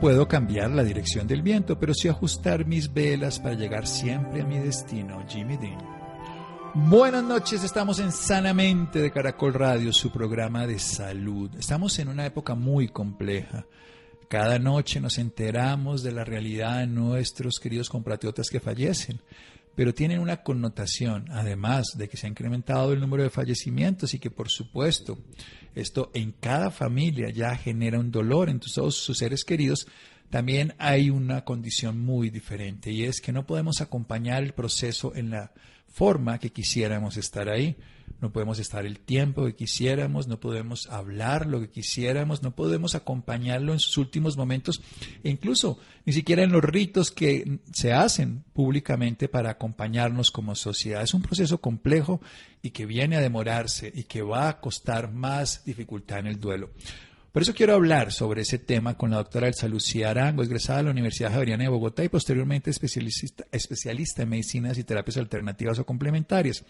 Puedo 0.00 0.28
cambiar 0.28 0.70
la 0.70 0.84
dirección 0.84 1.26
del 1.26 1.42
viento, 1.42 1.76
pero 1.76 1.92
sí 1.92 2.06
ajustar 2.06 2.64
mis 2.64 2.92
velas 2.92 3.40
para 3.40 3.56
llegar 3.56 3.84
siempre 3.84 4.42
a 4.42 4.44
mi 4.44 4.56
destino. 4.58 5.24
Jimmy 5.28 5.56
Dean. 5.56 5.76
Buenas 6.72 7.24
noches, 7.24 7.64
estamos 7.64 7.98
en 7.98 8.12
Sanamente 8.12 9.00
de 9.00 9.10
Caracol 9.10 9.54
Radio, 9.54 9.92
su 9.92 10.12
programa 10.12 10.68
de 10.68 10.78
salud. 10.78 11.50
Estamos 11.58 11.98
en 11.98 12.06
una 12.06 12.26
época 12.26 12.54
muy 12.54 12.86
compleja. 12.86 13.66
Cada 14.28 14.60
noche 14.60 15.00
nos 15.00 15.18
enteramos 15.18 16.04
de 16.04 16.12
la 16.12 16.24
realidad 16.24 16.78
de 16.78 16.86
nuestros 16.86 17.58
queridos 17.58 17.90
compatriotas 17.90 18.50
que 18.50 18.60
fallecen, 18.60 19.20
pero 19.78 19.94
tienen 19.94 20.18
una 20.18 20.42
connotación, 20.42 21.26
además 21.30 21.92
de 21.96 22.08
que 22.08 22.16
se 22.16 22.26
ha 22.26 22.30
incrementado 22.30 22.92
el 22.92 22.98
número 22.98 23.22
de 23.22 23.30
fallecimientos 23.30 24.12
y 24.12 24.18
que 24.18 24.28
por 24.28 24.50
supuesto 24.50 25.20
esto 25.72 26.10
en 26.14 26.32
cada 26.32 26.72
familia 26.72 27.30
ya 27.30 27.54
genera 27.54 28.00
un 28.00 28.10
dolor 28.10 28.50
en 28.50 28.58
todos 28.58 28.96
sus 28.96 29.18
seres 29.18 29.44
queridos, 29.44 29.86
también 30.30 30.74
hay 30.78 31.10
una 31.10 31.44
condición 31.44 32.00
muy 32.00 32.28
diferente 32.28 32.90
y 32.90 33.04
es 33.04 33.20
que 33.20 33.30
no 33.30 33.46
podemos 33.46 33.80
acompañar 33.80 34.42
el 34.42 34.52
proceso 34.52 35.14
en 35.14 35.30
la 35.30 35.52
forma 35.86 36.40
que 36.40 36.50
quisiéramos 36.50 37.16
estar 37.16 37.48
ahí. 37.48 37.76
No 38.20 38.32
podemos 38.32 38.58
estar 38.58 38.84
el 38.84 38.98
tiempo 38.98 39.44
que 39.44 39.54
quisiéramos, 39.54 40.26
no 40.26 40.40
podemos 40.40 40.88
hablar 40.88 41.46
lo 41.46 41.60
que 41.60 41.70
quisiéramos, 41.70 42.42
no 42.42 42.50
podemos 42.50 42.94
acompañarlo 42.94 43.72
en 43.72 43.78
sus 43.78 43.96
últimos 43.96 44.36
momentos 44.36 44.82
e 45.22 45.30
incluso 45.30 45.78
ni 46.04 46.12
siquiera 46.12 46.42
en 46.42 46.50
los 46.50 46.64
ritos 46.64 47.10
que 47.10 47.60
se 47.72 47.92
hacen 47.92 48.44
públicamente 48.52 49.28
para 49.28 49.50
acompañarnos 49.50 50.30
como 50.30 50.54
sociedad. 50.54 51.02
Es 51.02 51.14
un 51.14 51.22
proceso 51.22 51.58
complejo 51.60 52.20
y 52.60 52.70
que 52.70 52.86
viene 52.86 53.16
a 53.16 53.20
demorarse 53.20 53.92
y 53.94 54.04
que 54.04 54.22
va 54.22 54.48
a 54.48 54.60
costar 54.60 55.12
más 55.12 55.64
dificultad 55.64 56.18
en 56.18 56.26
el 56.26 56.40
duelo. 56.40 56.70
Por 57.32 57.42
eso 57.42 57.52
quiero 57.54 57.74
hablar 57.74 58.10
sobre 58.10 58.40
ese 58.40 58.58
tema 58.58 58.96
con 58.96 59.10
la 59.10 59.18
doctora 59.18 59.48
Elsa 59.48 59.68
Lucía 59.68 60.10
Arango, 60.10 60.42
egresada 60.42 60.78
de 60.78 60.84
la 60.84 60.90
Universidad 60.92 61.30
Javeriana 61.30 61.64
de 61.64 61.68
Bogotá 61.68 62.02
y 62.02 62.08
posteriormente 62.08 62.70
especialista, 62.70 63.44
especialista 63.52 64.22
en 64.22 64.30
medicinas 64.30 64.78
y 64.78 64.84
terapias 64.84 65.18
alternativas 65.18 65.78
o 65.78 65.84
complementarias. 65.84 66.64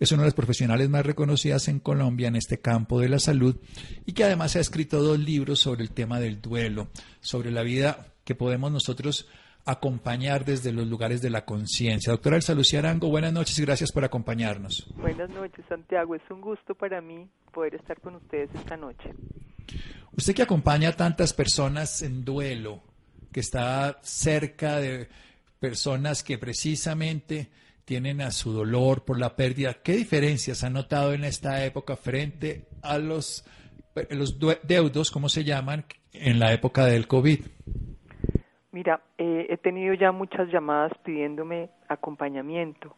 Es 0.00 0.10
una 0.10 0.22
de 0.22 0.26
las 0.26 0.34
profesionales 0.34 0.88
más 0.88 1.06
reconocidas 1.06 1.68
en 1.68 1.78
Colombia 1.78 2.26
en 2.26 2.34
este 2.34 2.60
campo 2.60 2.98
de 2.98 3.08
la 3.08 3.20
salud 3.20 3.56
y 4.04 4.12
que 4.12 4.24
además 4.24 4.56
ha 4.56 4.60
escrito 4.60 5.00
dos 5.00 5.18
libros 5.18 5.60
sobre 5.60 5.82
el 5.82 5.92
tema 5.92 6.18
del 6.18 6.40
duelo, 6.40 6.88
sobre 7.20 7.52
la 7.52 7.62
vida 7.62 8.08
que 8.24 8.34
podemos 8.34 8.72
nosotros 8.72 9.28
acompañar 9.64 10.44
desde 10.44 10.72
los 10.72 10.88
lugares 10.88 11.22
de 11.22 11.30
la 11.30 11.44
conciencia. 11.44 12.12
Doctora 12.12 12.36
Elsa 12.36 12.54
Lucía 12.54 12.80
Arango, 12.80 13.08
buenas 13.08 13.32
noches 13.32 13.58
y 13.58 13.62
gracias 13.62 13.92
por 13.92 14.04
acompañarnos. 14.04 14.92
Buenas 14.96 15.30
noches, 15.30 15.64
Santiago. 15.68 16.16
Es 16.16 16.22
un 16.30 16.40
gusto 16.40 16.74
para 16.74 17.00
mí 17.00 17.28
poder 17.52 17.76
estar 17.76 18.00
con 18.00 18.16
ustedes 18.16 18.50
esta 18.54 18.76
noche. 18.76 19.10
Usted 20.16 20.34
que 20.34 20.42
acompaña 20.42 20.90
a 20.90 20.96
tantas 20.96 21.32
personas 21.32 22.02
en 22.02 22.24
duelo, 22.24 22.82
que 23.32 23.40
está 23.40 23.98
cerca 24.02 24.78
de 24.78 25.08
personas 25.58 26.22
que 26.22 26.38
precisamente 26.38 27.48
tienen 27.84 28.20
a 28.20 28.30
su 28.30 28.52
dolor 28.52 29.04
por 29.04 29.18
la 29.18 29.36
pérdida, 29.36 29.74
¿qué 29.82 29.92
diferencias 29.92 30.64
ha 30.64 30.70
notado 30.70 31.12
en 31.12 31.24
esta 31.24 31.64
época 31.64 31.96
frente 31.96 32.66
a 32.82 32.98
los, 32.98 33.44
los 34.10 34.38
deudos, 34.62 35.10
como 35.10 35.28
se 35.28 35.44
llaman, 35.44 35.84
en 36.12 36.38
la 36.38 36.52
época 36.52 36.86
del 36.86 37.06
COVID? 37.06 37.40
Mira, 38.72 39.02
eh, 39.18 39.46
he 39.50 39.56
tenido 39.56 39.94
ya 39.94 40.12
muchas 40.12 40.48
llamadas 40.48 40.92
pidiéndome 41.04 41.70
acompañamiento. 41.88 42.96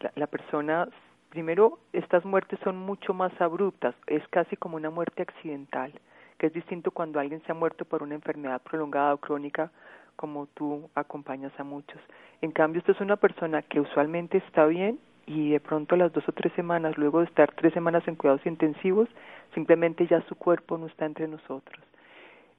La, 0.00 0.12
la 0.14 0.26
persona 0.26 0.88
primero, 1.28 1.78
estas 1.92 2.24
muertes 2.24 2.58
son 2.64 2.76
mucho 2.76 3.14
más 3.14 3.32
abruptas, 3.40 3.94
es 4.06 4.26
casi 4.28 4.56
como 4.56 4.76
una 4.76 4.90
muerte 4.90 5.22
accidental, 5.22 5.92
que 6.38 6.46
es 6.46 6.52
distinto 6.52 6.90
cuando 6.90 7.20
alguien 7.20 7.42
se 7.44 7.52
ha 7.52 7.54
muerto 7.54 7.84
por 7.84 8.02
una 8.02 8.14
enfermedad 8.14 8.62
prolongada 8.62 9.14
o 9.14 9.18
crónica, 9.18 9.70
como 10.16 10.46
tú 10.48 10.90
acompañas 10.94 11.52
a 11.58 11.64
muchos. 11.64 12.00
En 12.40 12.50
cambio, 12.50 12.80
esta 12.80 12.92
es 12.92 13.00
una 13.00 13.16
persona 13.16 13.62
que 13.62 13.80
usualmente 13.80 14.38
está 14.38 14.66
bien 14.66 14.98
y 15.26 15.50
de 15.50 15.60
pronto 15.60 15.94
a 15.94 15.98
las 15.98 16.12
dos 16.12 16.28
o 16.28 16.32
tres 16.32 16.52
semanas, 16.54 16.96
luego 16.96 17.20
de 17.20 17.26
estar 17.26 17.52
tres 17.54 17.72
semanas 17.74 18.06
en 18.08 18.16
cuidados 18.16 18.44
intensivos, 18.46 19.08
simplemente 19.54 20.06
ya 20.06 20.20
su 20.22 20.34
cuerpo 20.34 20.78
no 20.78 20.86
está 20.86 21.06
entre 21.06 21.28
nosotros. 21.28 21.84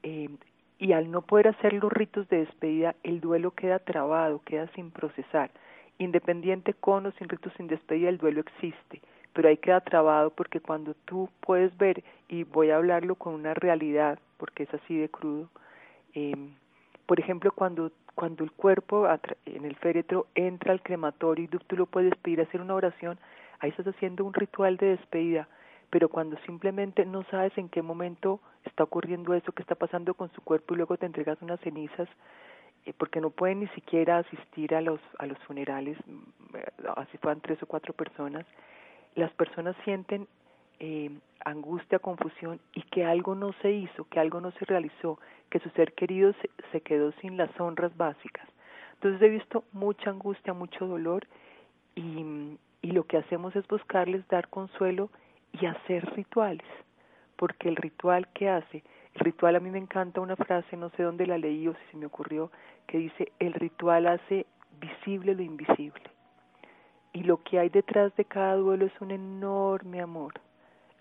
Eh, 0.03 0.29
y 0.77 0.93
al 0.93 1.11
no 1.11 1.21
poder 1.23 1.49
hacer 1.49 1.73
los 1.73 1.91
ritos 1.91 2.29
de 2.29 2.45
despedida, 2.45 2.95
el 3.03 3.19
duelo 3.19 3.51
queda 3.51 3.79
trabado, 3.79 4.41
queda 4.45 4.67
sin 4.75 4.91
procesar 4.91 5.51
independiente 5.99 6.73
con 6.73 7.05
o 7.05 7.11
sin 7.11 7.29
ritos 7.29 7.53
sin 7.57 7.67
despedida, 7.67 8.09
el 8.09 8.17
duelo 8.17 8.41
existe, 8.41 9.01
pero 9.33 9.49
ahí 9.49 9.57
queda 9.57 9.81
trabado 9.81 10.31
porque 10.31 10.59
cuando 10.59 10.95
tú 11.05 11.29
puedes 11.41 11.77
ver, 11.77 12.03
y 12.27 12.43
voy 12.43 12.71
a 12.71 12.77
hablarlo 12.77 13.15
con 13.15 13.33
una 13.35 13.53
realidad, 13.53 14.17
porque 14.37 14.63
es 14.63 14.73
así 14.73 14.97
de 14.97 15.09
crudo, 15.09 15.49
eh, 16.15 16.33
por 17.05 17.19
ejemplo, 17.19 17.51
cuando, 17.51 17.91
cuando 18.15 18.43
el 18.43 18.51
cuerpo 18.51 19.07
en 19.45 19.65
el 19.65 19.75
féretro 19.75 20.27
entra 20.35 20.71
al 20.71 20.81
crematorio 20.81 21.45
y 21.45 21.47
tú 21.47 21.75
lo 21.75 21.85
puedes 21.85 22.15
pedir 22.17 22.41
hacer 22.41 22.61
una 22.61 22.75
oración, 22.75 23.17
ahí 23.59 23.69
estás 23.69 23.87
haciendo 23.87 24.23
un 24.23 24.33
ritual 24.33 24.77
de 24.77 24.97
despedida, 24.97 25.47
pero 25.89 26.09
cuando 26.09 26.37
simplemente 26.45 27.05
no 27.05 27.23
sabes 27.31 27.57
en 27.57 27.67
qué 27.67 27.81
momento 27.81 28.39
está 28.63 28.83
ocurriendo 28.83 29.33
eso 29.33 29.51
que 29.51 29.61
está 29.61 29.75
pasando 29.75 30.13
con 30.13 30.31
su 30.33 30.41
cuerpo 30.41 30.73
y 30.73 30.77
luego 30.77 30.97
te 30.97 31.05
entregas 31.05 31.41
unas 31.41 31.59
cenizas, 31.61 32.07
porque 32.97 33.21
no 33.21 33.29
pueden 33.29 33.59
ni 33.61 33.67
siquiera 33.69 34.17
asistir 34.19 34.73
a 34.75 34.81
los 34.81 34.99
a 35.19 35.25
los 35.25 35.37
funerales 35.39 35.97
mm, 36.05 36.55
así 36.95 37.17
fueran 37.17 37.41
tres 37.41 37.61
o 37.61 37.65
cuatro 37.65 37.93
personas 37.93 38.45
las 39.15 39.31
personas 39.33 39.75
sienten 39.83 40.27
eh, 40.79 41.11
angustia 41.45 41.99
confusión 41.99 42.59
y 42.73 42.81
que 42.83 43.05
algo 43.05 43.35
no 43.35 43.53
se 43.61 43.71
hizo 43.71 44.05
que 44.05 44.19
algo 44.19 44.41
no 44.41 44.51
se 44.51 44.65
realizó 44.65 45.19
que 45.49 45.59
su 45.59 45.69
ser 45.71 45.93
querido 45.93 46.33
se, 46.41 46.49
se 46.71 46.81
quedó 46.81 47.11
sin 47.13 47.37
las 47.37 47.49
honras 47.59 47.95
básicas. 47.97 48.47
Entonces 48.93 49.21
he 49.21 49.29
visto 49.29 49.63
mucha 49.71 50.09
angustia 50.09 50.53
mucho 50.53 50.85
dolor 50.85 51.25
y, 51.95 52.57
y 52.81 52.91
lo 52.91 53.05
que 53.05 53.17
hacemos 53.17 53.55
es 53.55 53.67
buscarles 53.67 54.27
dar 54.27 54.49
consuelo 54.49 55.09
y 55.53 55.65
hacer 55.65 56.05
rituales 56.15 56.67
porque 57.35 57.69
el 57.69 57.77
ritual 57.77 58.27
que 58.33 58.49
hace 58.49 58.83
ritual 59.15 59.55
a 59.55 59.59
mí 59.59 59.69
me 59.69 59.77
encanta 59.77 60.21
una 60.21 60.35
frase, 60.35 60.77
no 60.77 60.89
sé 60.91 61.03
dónde 61.03 61.27
la 61.27 61.37
leí 61.37 61.67
o 61.67 61.73
si 61.73 61.91
se 61.91 61.97
me 61.97 62.05
ocurrió, 62.05 62.51
que 62.87 62.97
dice, 62.97 63.31
el 63.39 63.53
ritual 63.53 64.07
hace 64.07 64.45
visible 64.79 65.35
lo 65.35 65.41
invisible. 65.41 66.03
Y 67.13 67.23
lo 67.23 67.43
que 67.43 67.59
hay 67.59 67.69
detrás 67.69 68.15
de 68.15 68.25
cada 68.25 68.55
duelo 68.55 68.85
es 68.85 69.01
un 69.01 69.11
enorme 69.11 70.01
amor, 70.01 70.33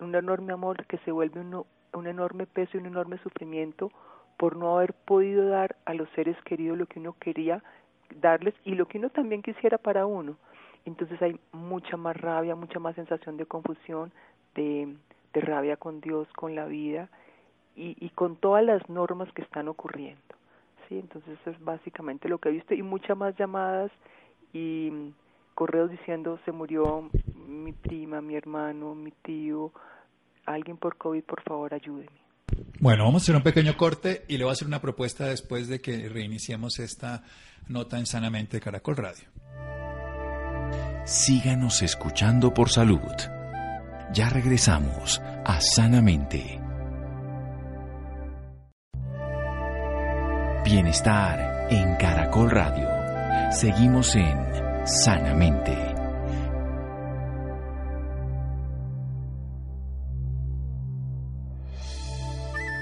un 0.01 0.15
enorme 0.15 0.53
amor 0.53 0.87
que 0.87 0.99
se 0.99 1.13
vuelve 1.13 1.41
un, 1.41 1.65
un 1.93 2.07
enorme 2.07 2.47
peso 2.47 2.77
y 2.77 2.81
un 2.81 2.87
enorme 2.87 3.19
sufrimiento 3.19 3.91
por 4.37 4.57
no 4.57 4.77
haber 4.77 4.95
podido 4.95 5.49
dar 5.49 5.77
a 5.85 5.95
los 5.95 6.09
seres 6.11 6.37
queridos 6.45 6.79
lo 6.79 6.87
que 6.87 7.01
uno 7.01 7.15
quería 7.21 7.63
darles 8.21 8.55
y 8.65 8.75
lo 8.75 8.87
que 8.87 8.99
uno 8.99 9.11
también 9.11 9.43
quisiera 9.43 9.79
para 9.79 10.07
uno. 10.07 10.37
Entonces 10.87 11.21
hay 11.21 11.39
mucha 11.53 11.97
más 11.97 12.17
rabia, 12.17 12.55
mucha 12.55 12.79
más 12.79 12.95
sensación 12.95 13.37
de 13.37 13.45
confusión, 13.45 14.13
de, 14.55 14.97
de 15.35 15.41
rabia 15.41 15.77
con 15.77 16.01
Dios, 16.01 16.27
con 16.35 16.55
la 16.55 16.65
vida 16.65 17.11
y, 17.79 17.97
y 18.05 18.11
con 18.11 18.37
todas 18.37 18.65
las 18.65 18.89
normas 18.89 19.33
que 19.33 19.43
están 19.43 19.69
ocurriendo. 19.69 20.21
¿sí? 20.89 20.99
Entonces 20.99 21.39
eso 21.41 21.51
es 21.51 21.61
básicamente 21.65 22.29
lo 22.29 22.39
que 22.39 22.49
he 22.49 22.53
visto 22.53 22.75
y 22.75 22.83
muchas 22.83 23.17
más 23.17 23.37
llamadas 23.39 23.91
y 24.53 24.91
mm, 24.91 25.13
correos 25.55 25.91
diciendo 25.91 26.39
se 26.45 26.53
murió 26.53 27.11
mi 27.47 27.73
prima, 27.73 28.21
mi 28.21 28.37
hermano, 28.37 28.95
mi 28.95 29.13
tío, 29.23 29.73
alguien 30.47 30.77
por 30.77 30.97
COVID, 30.97 31.23
por 31.23 31.43
favor 31.43 31.75
ayúdeme. 31.75 32.29
Bueno, 32.81 33.05
vamos 33.05 33.23
a 33.23 33.25
hacer 33.25 33.37
un 33.37 33.43
pequeño 33.43 33.77
corte 33.77 34.25
y 34.29 34.37
le 34.39 34.45
voy 34.45 34.51
a 34.51 34.53
hacer 34.53 34.69
una 34.69 34.81
propuesta 34.81 35.27
después 35.27 35.69
de 35.69 35.81
que 35.81 36.09
reiniciemos 36.09 36.79
esta 36.79 37.23
nota 37.69 37.99
en 37.99 38.07
Sanamente 38.07 38.61
Caracol 38.61 38.97
Radio. 38.97 39.29
Síganos 41.05 41.83
escuchando 41.83 42.53
por 42.53 42.71
salud. 42.71 43.01
Ya 44.13 44.31
regresamos 44.31 45.21
a 45.45 45.61
Sanamente. 45.61 46.68
Bienestar 50.71 51.67
en 51.71 51.97
Caracol 51.97 52.51
Radio. 52.51 52.87
Seguimos 53.51 54.15
en 54.17 54.37
Sanamente. 54.87 55.75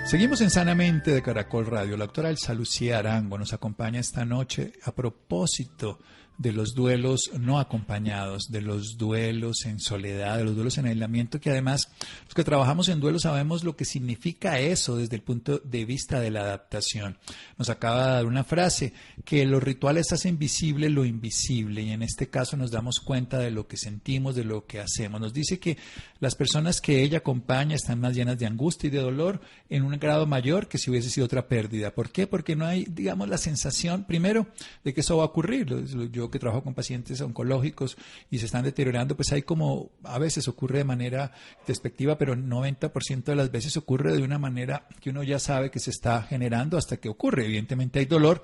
Seguimos 0.07 0.41
en 0.41 0.51
Sanamente 0.51 1.13
de 1.13 1.23
Caracol 1.23 1.67
Radio. 1.67 1.97
La 1.97 2.07
doctora 2.07 2.31
Elsa 2.31 2.55
Lucía 2.55 2.99
Arango 2.99 3.39
nos 3.39 3.53
acompaña 3.53 4.01
esta 4.01 4.25
noche 4.25 4.73
a 4.83 4.91
propósito 4.91 6.01
de 6.39 6.53
los 6.53 6.75
duelos 6.75 7.31
no 7.39 7.59
acompañados, 7.59 8.51
de 8.51 8.61
los 8.61 8.99
duelos 8.99 9.65
en 9.65 9.81
soledad, 9.81 10.39
de 10.39 10.45
los 10.45 10.55
duelos 10.55 10.79
en 10.79 10.87
aislamiento, 10.87 11.41
que 11.41 11.51
además 11.51 11.91
los 12.25 12.35
que 12.35 12.45
trabajamos 12.45 12.89
en 12.89 13.01
duelo 13.01 13.19
sabemos 13.19 13.65
lo 13.65 13.77
que 13.77 13.85
significa 13.85 14.59
eso 14.59 14.97
desde 14.97 15.17
el 15.17 15.23
punto 15.23 15.59
de 15.59 15.85
vista 15.85 16.21
de 16.21 16.31
la 16.31 16.41
adaptación. 16.41 17.19
Nos 17.59 17.71
acaba 17.71 18.07
de 18.07 18.13
dar 18.13 18.27
una 18.27 18.45
frase, 18.45 18.93
que 19.25 19.47
los 19.47 19.63
rituales 19.63 20.13
hacen 20.13 20.39
visible 20.39 20.91
lo 20.91 21.05
invisible 21.05 21.83
y 21.83 21.91
en 21.91 22.03
este 22.03 22.29
caso 22.29 22.57
nos 22.57 22.71
damos 22.71 23.01
cuenta 23.01 23.39
de 23.39 23.51
lo 23.51 23.67
que 23.67 23.77
sentimos, 23.77 24.35
de 24.35 24.45
lo 24.45 24.67
que 24.67 24.81
hacemos. 24.81 25.21
Nos 25.21 25.33
dice 25.33 25.59
que 25.59 25.79
las 26.21 26.35
personas 26.35 26.81
que 26.81 27.03
ella 27.03 27.19
acompaña 27.19 27.77
están 27.77 28.01
más 28.01 28.15
llenas 28.15 28.39
de 28.39 28.47
angustia 28.47 28.89
y 28.89 28.91
de 28.91 29.01
dolor 29.01 29.41
en 29.69 29.83
un 29.83 29.99
grado 29.99 30.27
mayor 30.27 30.69
que 30.69 30.79
si 30.79 30.91
hubiese 30.91 31.11
sido 31.11 31.27
otra 31.27 31.49
pérdida. 31.49 31.95
¿Por 31.95 32.11
qué? 32.11 32.27
Porque 32.27 32.57
no 32.57 32.67
hay, 32.67 32.85
digamos, 32.85 33.29
la 33.29 33.39
sensación, 33.39 34.05
primero, 34.05 34.47
de 34.85 34.95
que 34.95 35.01
eso 35.01 35.17
va 35.17 35.25
a 35.25 35.27
ocurrir. 35.27 35.67
Yo 36.11 36.26
que 36.31 36.39
trabajo 36.39 36.63
con 36.63 36.75
pacientes 36.75 37.21
oncológicos 37.21 37.97
y 38.31 38.39
se 38.39 38.47
están 38.47 38.65
deteriorando, 38.65 39.17
pues 39.17 39.33
hay 39.33 39.43
como, 39.43 39.91
a 40.05 40.19
veces 40.19 40.49
ocurre 40.49 40.79
de 40.79 40.85
manera 40.85 41.33
despectiva, 41.67 42.19
pero 42.19 42.35
90% 42.35 43.25
de 43.25 43.37
las 43.37 43.51
veces 43.51 43.77
ocurre 43.77 44.17
de 44.17 44.23
una 44.23 44.39
manera 44.39 44.87
que 45.01 45.11
uno 45.11 45.23
ya 45.23 45.39
sabe 45.39 45.71
que 45.71 45.81
se 45.81 45.91
está 45.91 46.23
generando 46.23 46.77
hasta 46.77 46.97
que 46.97 47.09
ocurre. 47.09 47.45
Evidentemente 47.45 47.99
hay 47.99 48.07
dolor, 48.07 48.43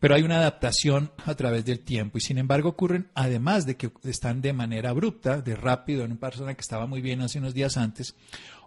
pero 0.00 0.14
hay 0.14 0.22
una 0.22 0.38
adaptación 0.38 1.10
a 1.24 1.34
través 1.34 1.64
del 1.64 1.80
tiempo 1.80 2.18
y 2.18 2.20
sin 2.20 2.38
embargo 2.38 2.70
ocurren, 2.70 3.08
además 3.14 3.66
de 3.66 3.76
que 3.76 3.90
están 4.04 4.42
de 4.42 4.52
manera 4.52 4.90
abrupta, 4.90 5.40
de 5.40 5.56
rápido, 5.56 6.04
en 6.04 6.12
una 6.12 6.20
persona 6.20 6.54
que 6.54 6.60
estaba 6.60 6.86
muy 6.86 7.00
bien 7.00 7.22
hace 7.22 7.38
unos 7.38 7.54
días 7.54 7.76
antes, 7.76 8.14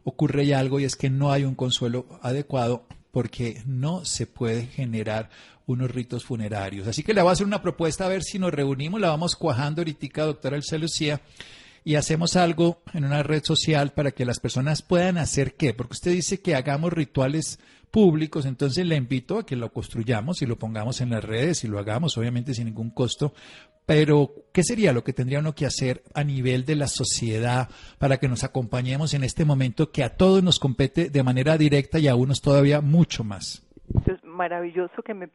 ocurre 0.03 0.45
ya 0.45 0.59
algo 0.59 0.79
y 0.79 0.85
es 0.85 0.95
que 0.95 1.09
no 1.09 1.31
hay 1.31 1.43
un 1.43 1.55
consuelo 1.55 2.07
adecuado 2.21 2.87
porque 3.11 3.61
no 3.65 4.05
se 4.05 4.27
puede 4.27 4.67
generar 4.67 5.29
unos 5.67 5.91
ritos 5.91 6.25
funerarios. 6.25 6.87
Así 6.87 7.03
que 7.03 7.13
le 7.13 7.21
voy 7.21 7.29
a 7.29 7.33
hacer 7.33 7.45
una 7.45 7.61
propuesta 7.61 8.05
a 8.05 8.09
ver 8.09 8.23
si 8.23 8.39
nos 8.39 8.53
reunimos, 8.53 8.99
la 8.99 9.09
vamos 9.09 9.35
cuajando 9.35 9.81
ahorita, 9.81 10.25
doctora 10.25 10.55
Elsa 10.55 10.77
Lucía, 10.77 11.21
y 11.83 11.95
hacemos 11.95 12.35
algo 12.35 12.81
en 12.93 13.05
una 13.05 13.21
red 13.21 13.43
social 13.43 13.93
para 13.93 14.11
que 14.11 14.25
las 14.25 14.39
personas 14.39 14.81
puedan 14.81 15.17
hacer 15.17 15.55
qué, 15.55 15.73
porque 15.73 15.93
usted 15.93 16.11
dice 16.11 16.41
que 16.41 16.55
hagamos 16.55 16.91
rituales 16.91 17.59
públicos, 17.91 18.45
entonces 18.45 18.85
le 18.85 18.95
invito 18.95 19.39
a 19.39 19.45
que 19.45 19.55
lo 19.55 19.71
construyamos 19.71 20.41
y 20.41 20.45
lo 20.45 20.57
pongamos 20.57 20.99
en 21.01 21.11
las 21.11 21.23
redes 21.23 21.63
y 21.63 21.67
lo 21.67 21.79
hagamos, 21.79 22.17
obviamente 22.17 22.53
sin 22.53 22.65
ningún 22.65 22.89
costo, 22.89 23.33
pero, 23.85 24.49
¿qué 24.51 24.63
sería 24.63 24.91
lo 24.91 25.05
que 25.05 25.13
tendría 25.13 25.39
uno 25.39 25.55
que 25.55 25.65
hacer 25.65 26.03
a 26.13 26.25
nivel 26.25 26.65
de 26.65 26.75
la 26.75 26.89
sociedad 26.89 27.69
para 27.97 28.17
que 28.17 28.27
nos 28.27 28.43
acompañemos 28.43 29.13
en 29.13 29.23
este 29.23 29.45
momento 29.45 29.91
que 29.91 30.03
a 30.03 30.17
todos 30.17 30.43
nos 30.43 30.59
compete 30.59 31.09
de 31.09 31.23
manera 31.23 31.57
directa 31.57 31.97
y 31.97 32.09
a 32.09 32.15
unos 32.15 32.41
todavía 32.41 32.81
mucho 32.81 33.23
más? 33.23 33.66
Es 34.05 34.23
maravilloso 34.23 35.01
que 35.01 35.13
me 35.13 35.29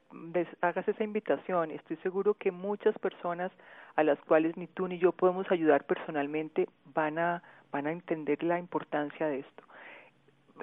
hagas 0.61 0.87
esa 0.87 1.05
invitación. 1.05 1.71
Estoy 1.71 1.97
seguro 1.99 2.35
que 2.35 2.51
muchas 2.51 2.99
personas 2.99 3.51
a 3.97 4.03
las 4.03 4.19
cuales 4.21 4.57
ni 4.57 4.67
tú 4.67 4.89
ni 4.89 4.99
yo 4.99 5.13
podemos 5.13 5.51
ayudar 5.51 5.85
personalmente 5.85 6.69
van 6.95 7.19
a, 7.19 7.43
van 7.71 7.87
a 7.87 7.93
entender 7.93 8.43
la 8.43 8.59
importancia 8.59 9.27
de 9.27 9.41
esto. 9.41 9.63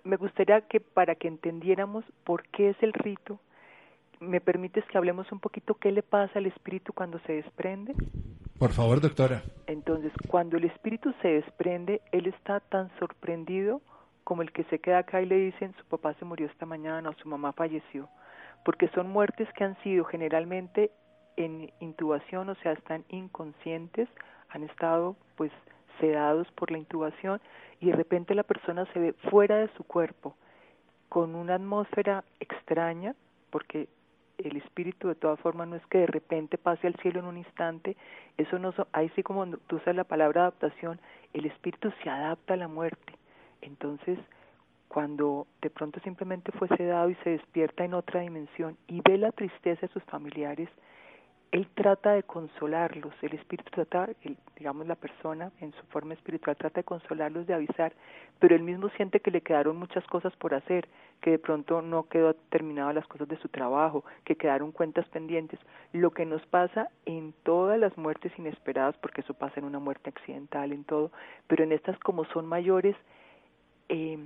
Me 0.04 0.18
gustaría 0.18 0.62
que 0.62 0.80
para 0.80 1.16
que 1.16 1.28
entendiéramos 1.28 2.06
por 2.24 2.44
qué 2.50 2.70
es 2.70 2.78
el 2.82 2.94
rito, 2.94 3.40
¿me 4.20 4.40
permites 4.40 4.86
que 4.86 4.98
hablemos 4.98 5.32
un 5.32 5.40
poquito 5.40 5.76
qué 5.76 5.92
le 5.92 6.04
pasa 6.04 6.40
al 6.40 6.46
espíritu 6.46 6.94
cuando 6.94 7.20
se 7.20 7.34
desprende? 7.34 7.96
Por 8.60 8.72
favor, 8.72 9.02
doctora. 9.02 9.42
Entonces, 9.68 10.12
cuando 10.28 10.58
el 10.58 10.66
espíritu 10.66 11.14
se 11.22 11.30
desprende, 11.30 12.02
él 12.12 12.28
está 12.28 12.60
tan 12.60 12.92
sorprendido 13.00 13.82
como 14.30 14.44
el 14.44 14.52
que 14.52 14.64
se 14.66 14.78
queda 14.78 15.00
acá 15.00 15.24
y 15.24 15.26
le 15.26 15.38
dicen 15.38 15.74
su 15.80 15.86
papá 15.86 16.14
se 16.14 16.24
murió 16.24 16.46
esta 16.46 16.68
mañana 16.68 17.10
o 17.10 17.14
su 17.14 17.28
mamá 17.28 17.52
falleció, 17.52 18.08
porque 18.64 18.88
son 18.90 19.10
muertes 19.10 19.52
que 19.54 19.64
han 19.64 19.76
sido 19.82 20.06
generalmente 20.06 20.92
en 21.36 21.72
intubación, 21.80 22.48
o 22.48 22.54
sea, 22.62 22.74
están 22.74 23.04
inconscientes, 23.10 24.08
han 24.50 24.62
estado 24.66 25.16
pues 25.36 25.52
sedados 26.00 26.48
por 26.52 26.70
la 26.70 26.78
intubación 26.78 27.42
y 27.80 27.88
de 27.88 27.96
repente 27.96 28.36
la 28.36 28.44
persona 28.44 28.86
se 28.94 29.00
ve 29.00 29.14
fuera 29.32 29.56
de 29.56 29.70
su 29.70 29.84
cuerpo 29.84 30.36
con 31.10 31.34
una 31.34 31.56
atmósfera 31.56 32.24
extraña, 32.40 33.16
porque 33.50 33.90
el 34.38 34.58
espíritu 34.58 35.08
de 35.08 35.16
todas 35.16 35.40
formas 35.40 35.70
no 35.70 35.76
es 35.76 35.86
que 35.88 35.98
de 35.98 36.06
repente 36.06 36.60
pase 36.60 36.86
al 36.86 36.96
cielo 36.98 37.20
en 37.22 37.26
un 37.26 37.38
instante, 37.38 37.98
eso 38.38 38.60
no 38.60 38.76
ahí 38.92 39.10
sí 39.16 39.24
como 39.24 39.48
tú 39.66 39.78
usas 39.78 39.96
la 39.96 40.04
palabra 40.04 40.42
adaptación, 40.42 41.02
el 41.34 41.48
espíritu 41.48 41.92
se 42.04 42.12
adapta 42.12 42.54
a 42.54 42.58
la 42.58 42.68
muerte. 42.68 43.19
Entonces, 43.62 44.20
cuando 44.88 45.48
de 45.62 45.70
pronto 45.70 46.00
simplemente 46.02 46.52
fue 46.54 46.68
sedado 46.70 47.10
y 47.10 47.16
se 47.24 47.32
despierta 47.32 47.86
en 47.86 47.94
otra 47.94 48.22
dimensión 48.22 48.78
y 48.88 49.02
ve 49.02 49.18
la 49.18 49.32
tristeza 49.32 49.82
de 49.82 49.94
sus 49.94 50.04
familiares, 50.04 50.70
él 51.52 51.68
trata 51.74 52.12
de 52.12 52.22
consolarlos, 52.24 53.14
el 53.24 53.34
espíritu 53.34 53.72
trata, 53.72 54.08
digamos 54.56 54.86
la 54.86 54.96
persona 54.96 55.52
en 55.62 55.72
su 55.74 55.84
forma 55.88 56.14
espiritual 56.14 56.56
trata 56.56 56.82
de 56.82 56.84
consolarlos, 56.84 57.48
de 57.48 57.56
avisar, 57.56 57.94
pero 58.38 58.56
él 58.56 58.62
mismo 58.62 58.90
siente 58.90 59.20
que 59.20 59.32
le 59.32 59.42
quedaron 59.42 59.76
muchas 59.76 60.06
cosas 60.08 60.36
por 60.36 60.54
hacer, 60.54 60.88
que 61.22 61.32
de 61.32 61.40
pronto 61.40 61.82
no 61.82 62.08
quedó 62.08 62.36
terminadas 62.36 62.94
las 62.94 63.08
cosas 63.08 63.28
de 63.28 63.38
su 63.38 63.50
trabajo, 63.50 64.04
que 64.26 64.36
quedaron 64.36 64.72
cuentas 64.72 65.08
pendientes. 65.10 65.60
Lo 65.92 66.12
que 66.12 66.26
nos 66.26 66.46
pasa 66.46 66.90
en 67.06 67.34
todas 67.44 67.80
las 67.80 67.98
muertes 67.98 68.32
inesperadas, 68.38 68.96
porque 68.98 69.22
eso 69.22 69.34
pasa 69.34 69.60
en 69.60 69.66
una 69.66 69.80
muerte 69.80 70.10
accidental, 70.10 70.72
en 70.72 70.84
todo, 70.84 71.12
pero 71.48 71.64
en 71.64 71.72
estas 71.72 71.98
como 72.00 72.26
son 72.26 72.46
mayores, 72.46 72.96
eh, 73.90 74.18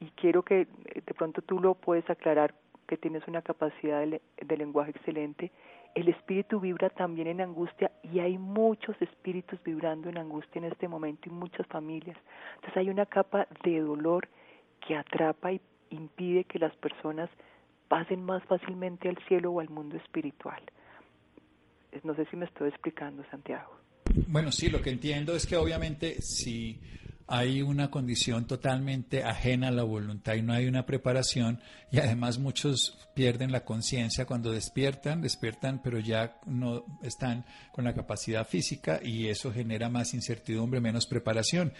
y 0.00 0.10
quiero 0.16 0.42
que 0.42 0.66
de 0.94 1.14
pronto 1.14 1.42
tú 1.42 1.60
lo 1.60 1.74
puedes 1.74 2.08
aclarar, 2.08 2.54
que 2.88 2.96
tienes 2.96 3.26
una 3.28 3.42
capacidad 3.42 4.04
de 4.04 4.56
lenguaje 4.56 4.90
excelente, 4.90 5.52
el 5.94 6.08
espíritu 6.08 6.58
vibra 6.58 6.88
también 6.90 7.28
en 7.28 7.40
angustia 7.40 7.90
y 8.02 8.20
hay 8.20 8.38
muchos 8.38 9.00
espíritus 9.00 9.62
vibrando 9.62 10.08
en 10.08 10.18
angustia 10.18 10.58
en 10.58 10.64
este 10.72 10.88
momento 10.88 11.28
y 11.28 11.32
muchas 11.32 11.66
familias. 11.66 12.16
Entonces 12.56 12.76
hay 12.76 12.88
una 12.88 13.06
capa 13.06 13.46
de 13.62 13.80
dolor 13.80 14.28
que 14.86 14.96
atrapa 14.96 15.52
y 15.52 15.60
impide 15.90 16.44
que 16.44 16.58
las 16.58 16.74
personas 16.76 17.28
pasen 17.88 18.24
más 18.24 18.42
fácilmente 18.44 19.08
al 19.08 19.18
cielo 19.28 19.52
o 19.52 19.60
al 19.60 19.68
mundo 19.68 19.96
espiritual. 19.96 20.62
No 22.04 22.14
sé 22.14 22.24
si 22.30 22.36
me 22.36 22.46
estoy 22.46 22.70
explicando, 22.70 23.22
Santiago. 23.30 23.70
Bueno, 24.28 24.50
sí, 24.50 24.70
lo 24.70 24.80
que 24.80 24.90
entiendo 24.90 25.34
es 25.34 25.46
que 25.46 25.56
obviamente 25.56 26.22
si 26.22 26.80
hay 27.26 27.62
una 27.62 27.90
condición 27.90 28.46
totalmente 28.46 29.24
ajena 29.24 29.68
a 29.68 29.72
la 29.72 29.82
voluntad 29.82 30.34
y 30.34 30.42
no 30.42 30.52
hay 30.52 30.66
una 30.66 30.86
preparación 30.86 31.60
y 31.90 31.98
además 31.98 32.38
muchos 32.38 32.98
pierden 33.14 33.52
la 33.52 33.64
conciencia 33.64 34.26
cuando 34.26 34.52
despiertan, 34.52 35.20
despiertan 35.20 35.80
pero 35.82 35.98
ya 35.98 36.38
no 36.46 36.84
están 37.02 37.44
con 37.72 37.84
la 37.84 37.94
capacidad 37.94 38.46
física 38.46 39.00
y 39.02 39.28
eso 39.28 39.52
genera 39.52 39.88
más 39.88 40.14
incertidumbre, 40.14 40.80
menos 40.80 41.06
preparación 41.06 41.72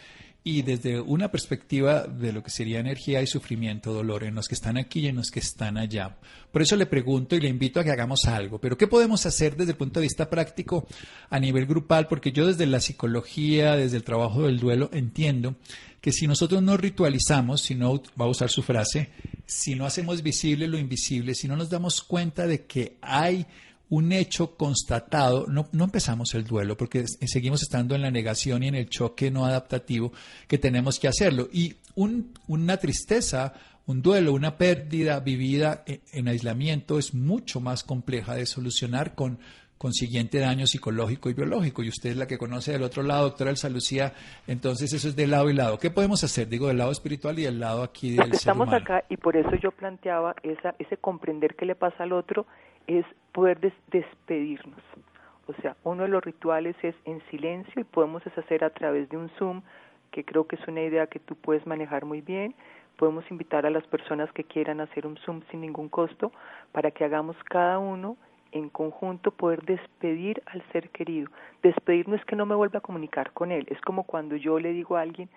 y 0.44 0.62
desde 0.62 1.00
una 1.00 1.30
perspectiva 1.30 2.02
de 2.02 2.32
lo 2.32 2.42
que 2.42 2.50
sería 2.50 2.80
energía 2.80 3.22
y 3.22 3.26
sufrimiento, 3.28 3.92
dolor, 3.92 4.24
en 4.24 4.34
los 4.34 4.48
que 4.48 4.54
están 4.54 4.76
aquí 4.76 5.00
y 5.00 5.06
en 5.06 5.16
los 5.16 5.30
que 5.30 5.38
están 5.38 5.78
allá. 5.78 6.16
Por 6.50 6.62
eso 6.62 6.76
le 6.76 6.86
pregunto 6.86 7.36
y 7.36 7.40
le 7.40 7.48
invito 7.48 7.78
a 7.78 7.84
que 7.84 7.92
hagamos 7.92 8.24
algo. 8.24 8.60
Pero 8.60 8.76
¿qué 8.76 8.88
podemos 8.88 9.24
hacer 9.24 9.56
desde 9.56 9.72
el 9.72 9.76
punto 9.76 10.00
de 10.00 10.06
vista 10.06 10.28
práctico 10.28 10.86
a 11.30 11.38
nivel 11.38 11.66
grupal? 11.66 12.08
Porque 12.08 12.32
yo 12.32 12.46
desde 12.46 12.66
la 12.66 12.80
psicología, 12.80 13.76
desde 13.76 13.96
el 13.96 14.04
trabajo 14.04 14.42
del 14.42 14.58
duelo, 14.58 14.90
entiendo 14.92 15.54
que 16.00 16.10
si 16.10 16.26
nosotros 16.26 16.60
no 16.60 16.76
ritualizamos, 16.76 17.62
si 17.62 17.76
no, 17.76 18.02
va 18.20 18.24
a 18.24 18.28
usar 18.28 18.50
su 18.50 18.64
frase, 18.64 19.10
si 19.46 19.76
no 19.76 19.86
hacemos 19.86 20.22
visible 20.22 20.66
lo 20.66 20.76
invisible, 20.76 21.36
si 21.36 21.46
no 21.46 21.54
nos 21.54 21.70
damos 21.70 22.02
cuenta 22.02 22.48
de 22.48 22.64
que 22.66 22.96
hay 23.00 23.46
un 23.92 24.10
hecho 24.10 24.56
constatado, 24.56 25.44
no, 25.48 25.66
no, 25.72 25.84
empezamos 25.84 26.34
el 26.34 26.44
duelo 26.44 26.78
porque 26.78 27.04
seguimos 27.06 27.60
estando 27.60 27.94
en 27.94 28.00
la 28.00 28.10
negación 28.10 28.62
y 28.62 28.68
en 28.68 28.74
el 28.74 28.88
choque 28.88 29.30
no 29.30 29.44
adaptativo 29.44 30.12
que 30.48 30.56
tenemos 30.56 30.98
que 30.98 31.08
hacerlo. 31.08 31.50
Y 31.52 31.74
una 31.94 32.78
tristeza, 32.78 33.52
un 33.84 34.00
duelo, 34.00 34.32
una 34.32 34.56
pérdida 34.56 35.20
vivida 35.20 35.82
en, 35.84 36.00
en, 36.10 36.28
aislamiento 36.28 36.98
es 36.98 37.12
mucho 37.12 37.60
más 37.60 37.84
compleja 37.84 38.34
de 38.34 38.46
solucionar 38.46 39.14
con 39.14 39.38
consiguiente 39.76 40.38
daño 40.38 40.66
psicológico 40.66 41.28
y 41.28 41.34
biológico. 41.34 41.82
Y 41.82 41.90
usted 41.90 42.12
es 42.12 42.16
la 42.16 42.26
que 42.26 42.38
conoce 42.38 42.72
del 42.72 42.84
otro 42.84 43.02
lado, 43.02 43.24
doctora 43.24 43.50
Elsa 43.50 43.68
Lucía, 43.68 44.14
entonces 44.46 44.90
eso 44.94 45.06
es 45.06 45.16
de 45.16 45.26
lado 45.26 45.50
y 45.50 45.52
lado. 45.52 45.78
¿Qué 45.78 45.90
podemos 45.90 46.24
hacer? 46.24 46.48
Digo, 46.48 46.68
del 46.68 46.78
lado 46.78 46.92
espiritual 46.92 47.38
y 47.38 47.42
del 47.42 47.60
lado 47.60 47.82
aquí 47.82 48.12
del 48.12 48.32
Estamos 48.32 48.72
acá 48.72 49.04
y 49.10 49.18
por 49.18 49.36
eso 49.36 49.50
yo 49.62 49.70
planteaba 49.70 50.34
esa, 50.42 50.74
ese 50.78 50.96
comprender 50.96 51.56
qué 51.56 51.66
le 51.66 51.74
pasa 51.74 52.04
al 52.04 52.14
otro 52.14 52.46
es 52.86 53.04
poder 53.32 53.58
despedirnos. 53.90 54.82
O 55.46 55.52
sea, 55.60 55.76
uno 55.84 56.04
de 56.04 56.08
los 56.08 56.24
rituales 56.24 56.76
es 56.82 56.94
en 57.04 57.20
silencio 57.30 57.80
y 57.80 57.84
podemos 57.84 58.26
hacer 58.26 58.64
a 58.64 58.70
través 58.70 59.08
de 59.08 59.16
un 59.16 59.28
Zoom, 59.30 59.62
que 60.10 60.24
creo 60.24 60.46
que 60.46 60.56
es 60.56 60.68
una 60.68 60.82
idea 60.82 61.06
que 61.06 61.18
tú 61.18 61.34
puedes 61.34 61.66
manejar 61.66 62.04
muy 62.04 62.20
bien. 62.20 62.54
Podemos 62.96 63.28
invitar 63.30 63.66
a 63.66 63.70
las 63.70 63.86
personas 63.86 64.30
que 64.32 64.44
quieran 64.44 64.80
hacer 64.80 65.06
un 65.06 65.16
Zoom 65.18 65.42
sin 65.50 65.62
ningún 65.62 65.88
costo 65.88 66.32
para 66.72 66.90
que 66.90 67.04
hagamos 67.04 67.36
cada 67.44 67.78
uno 67.78 68.16
en 68.52 68.68
conjunto 68.68 69.30
poder 69.30 69.62
despedir 69.64 70.42
al 70.46 70.62
ser 70.72 70.90
querido. 70.90 71.30
Despedir 71.62 72.08
no 72.08 72.16
es 72.16 72.24
que 72.26 72.36
no 72.36 72.46
me 72.46 72.54
vuelva 72.54 72.78
a 72.78 72.82
comunicar 72.82 73.32
con 73.32 73.50
él, 73.50 73.66
es 73.70 73.80
como 73.80 74.04
cuando 74.04 74.36
yo 74.36 74.58
le 74.58 74.72
digo 74.72 74.96
a 74.96 75.00
alguien, 75.00 75.30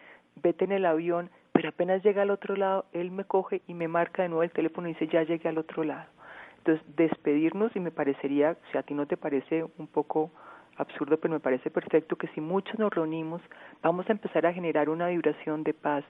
vete 0.44 0.66
en 0.66 0.74
el 0.74 0.86
avión, 0.86 1.30
pero 1.54 1.66
pero 1.66 1.74
apenas 1.74 2.04
llega 2.04 2.22
al 2.22 2.30
otro 2.30 2.56
lado, 2.56 2.86
él 2.94 3.10
me 3.10 3.24
coge 3.24 3.64
y 3.66 3.74
me 3.74 3.88
marca 3.88 4.22
de 4.22 4.30
nuevo 4.30 4.44
el 4.44 4.52
teléfono 4.52 4.88
y 4.88 4.94
dice, 4.94 5.08
ya 5.08 5.24
llegué 5.24 5.50
al 5.50 5.58
otro 5.58 5.84
lado. 5.84 6.06
Entonces, 6.66 6.96
despedirnos 6.96 7.76
y 7.76 7.80
me 7.80 7.92
parecería, 7.92 8.58
si 8.72 8.78
a 8.80 8.82
ti 8.82 8.96
no 8.96 9.06
te 9.06 9.18
parece 9.18 9.64
un 9.78 9.86
poco 9.86 10.32
absurdo, 10.78 11.18
pero 11.18 11.36
me 11.36 11.40
parece 11.40 11.70
perfecto 11.70 12.16
que 12.16 12.28
si 12.30 12.42
muchos 12.42 12.80
nos 12.80 12.92
reunimos, 12.92 13.40
vamos 13.84 14.10
a 14.10 14.14
empezar 14.14 14.48
a 14.48 14.54
generar 14.54 14.90
una 14.90 15.10
vibración 15.10 15.64
de 15.64 15.76
paz, 15.76 16.04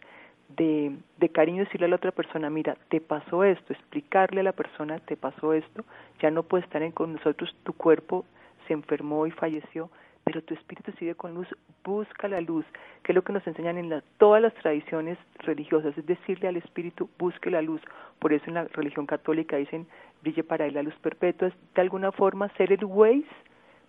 de, 0.48 0.98
cariño, 1.34 1.66
decirle 1.66 1.88
a 1.88 1.90
la 1.90 1.98
otra 1.98 2.12
persona, 2.12 2.50
mira, 2.50 2.78
te 2.88 3.02
pasó 3.02 3.44
esto, 3.44 3.74
explicarle 3.74 4.40
a 4.40 4.44
la 4.44 4.54
persona, 4.54 5.00
te 5.00 5.18
pasó 5.18 5.52
esto, 5.52 5.84
ya 6.22 6.32
no 6.32 6.44
puede 6.44 6.64
estar 6.64 6.82
en, 6.84 6.94
con 6.94 7.12
nosotros, 7.12 7.54
tu 7.64 7.74
cuerpo 7.74 8.24
se 8.66 8.72
enfermó 8.72 9.28
y 9.28 9.32
falleció, 9.32 9.90
pero 10.25 10.41
tu 10.41 10.55
espíritu 10.55 10.91
sigue 10.94 11.15
con 11.15 11.36
luz, 11.36 11.48
busca 11.84 12.27
la 12.27 12.41
luz, 12.41 12.65
que 13.03 13.12
es 13.12 13.15
lo 13.15 13.24
que 13.24 13.32
nos 13.32 13.46
enseñan 13.46 13.77
en 13.77 14.01
todas 14.17 14.41
las 14.41 14.53
tradiciones 14.55 15.17
religiosas, 15.39 15.96
es 15.98 16.05
decirle 16.05 16.48
al 16.48 16.58
espíritu, 16.58 17.08
busque 17.20 17.51
la 17.51 17.62
luz. 17.62 17.79
Por 18.20 18.34
eso 18.34 18.46
en 18.48 18.55
la 18.55 18.65
religión 18.65 19.05
católica 19.05 19.55
dicen, 19.55 19.88
brille 20.24 20.44
para 20.44 20.65
él 20.65 20.74
la 20.74 20.82
luz 20.82 20.96
perpetua, 20.96 21.50
es 21.50 21.53
de 21.75 21.82
alguna 21.82 22.12
forma 22.12 22.50
ser 22.58 22.74
el 22.74 22.84
Waze 22.84 23.24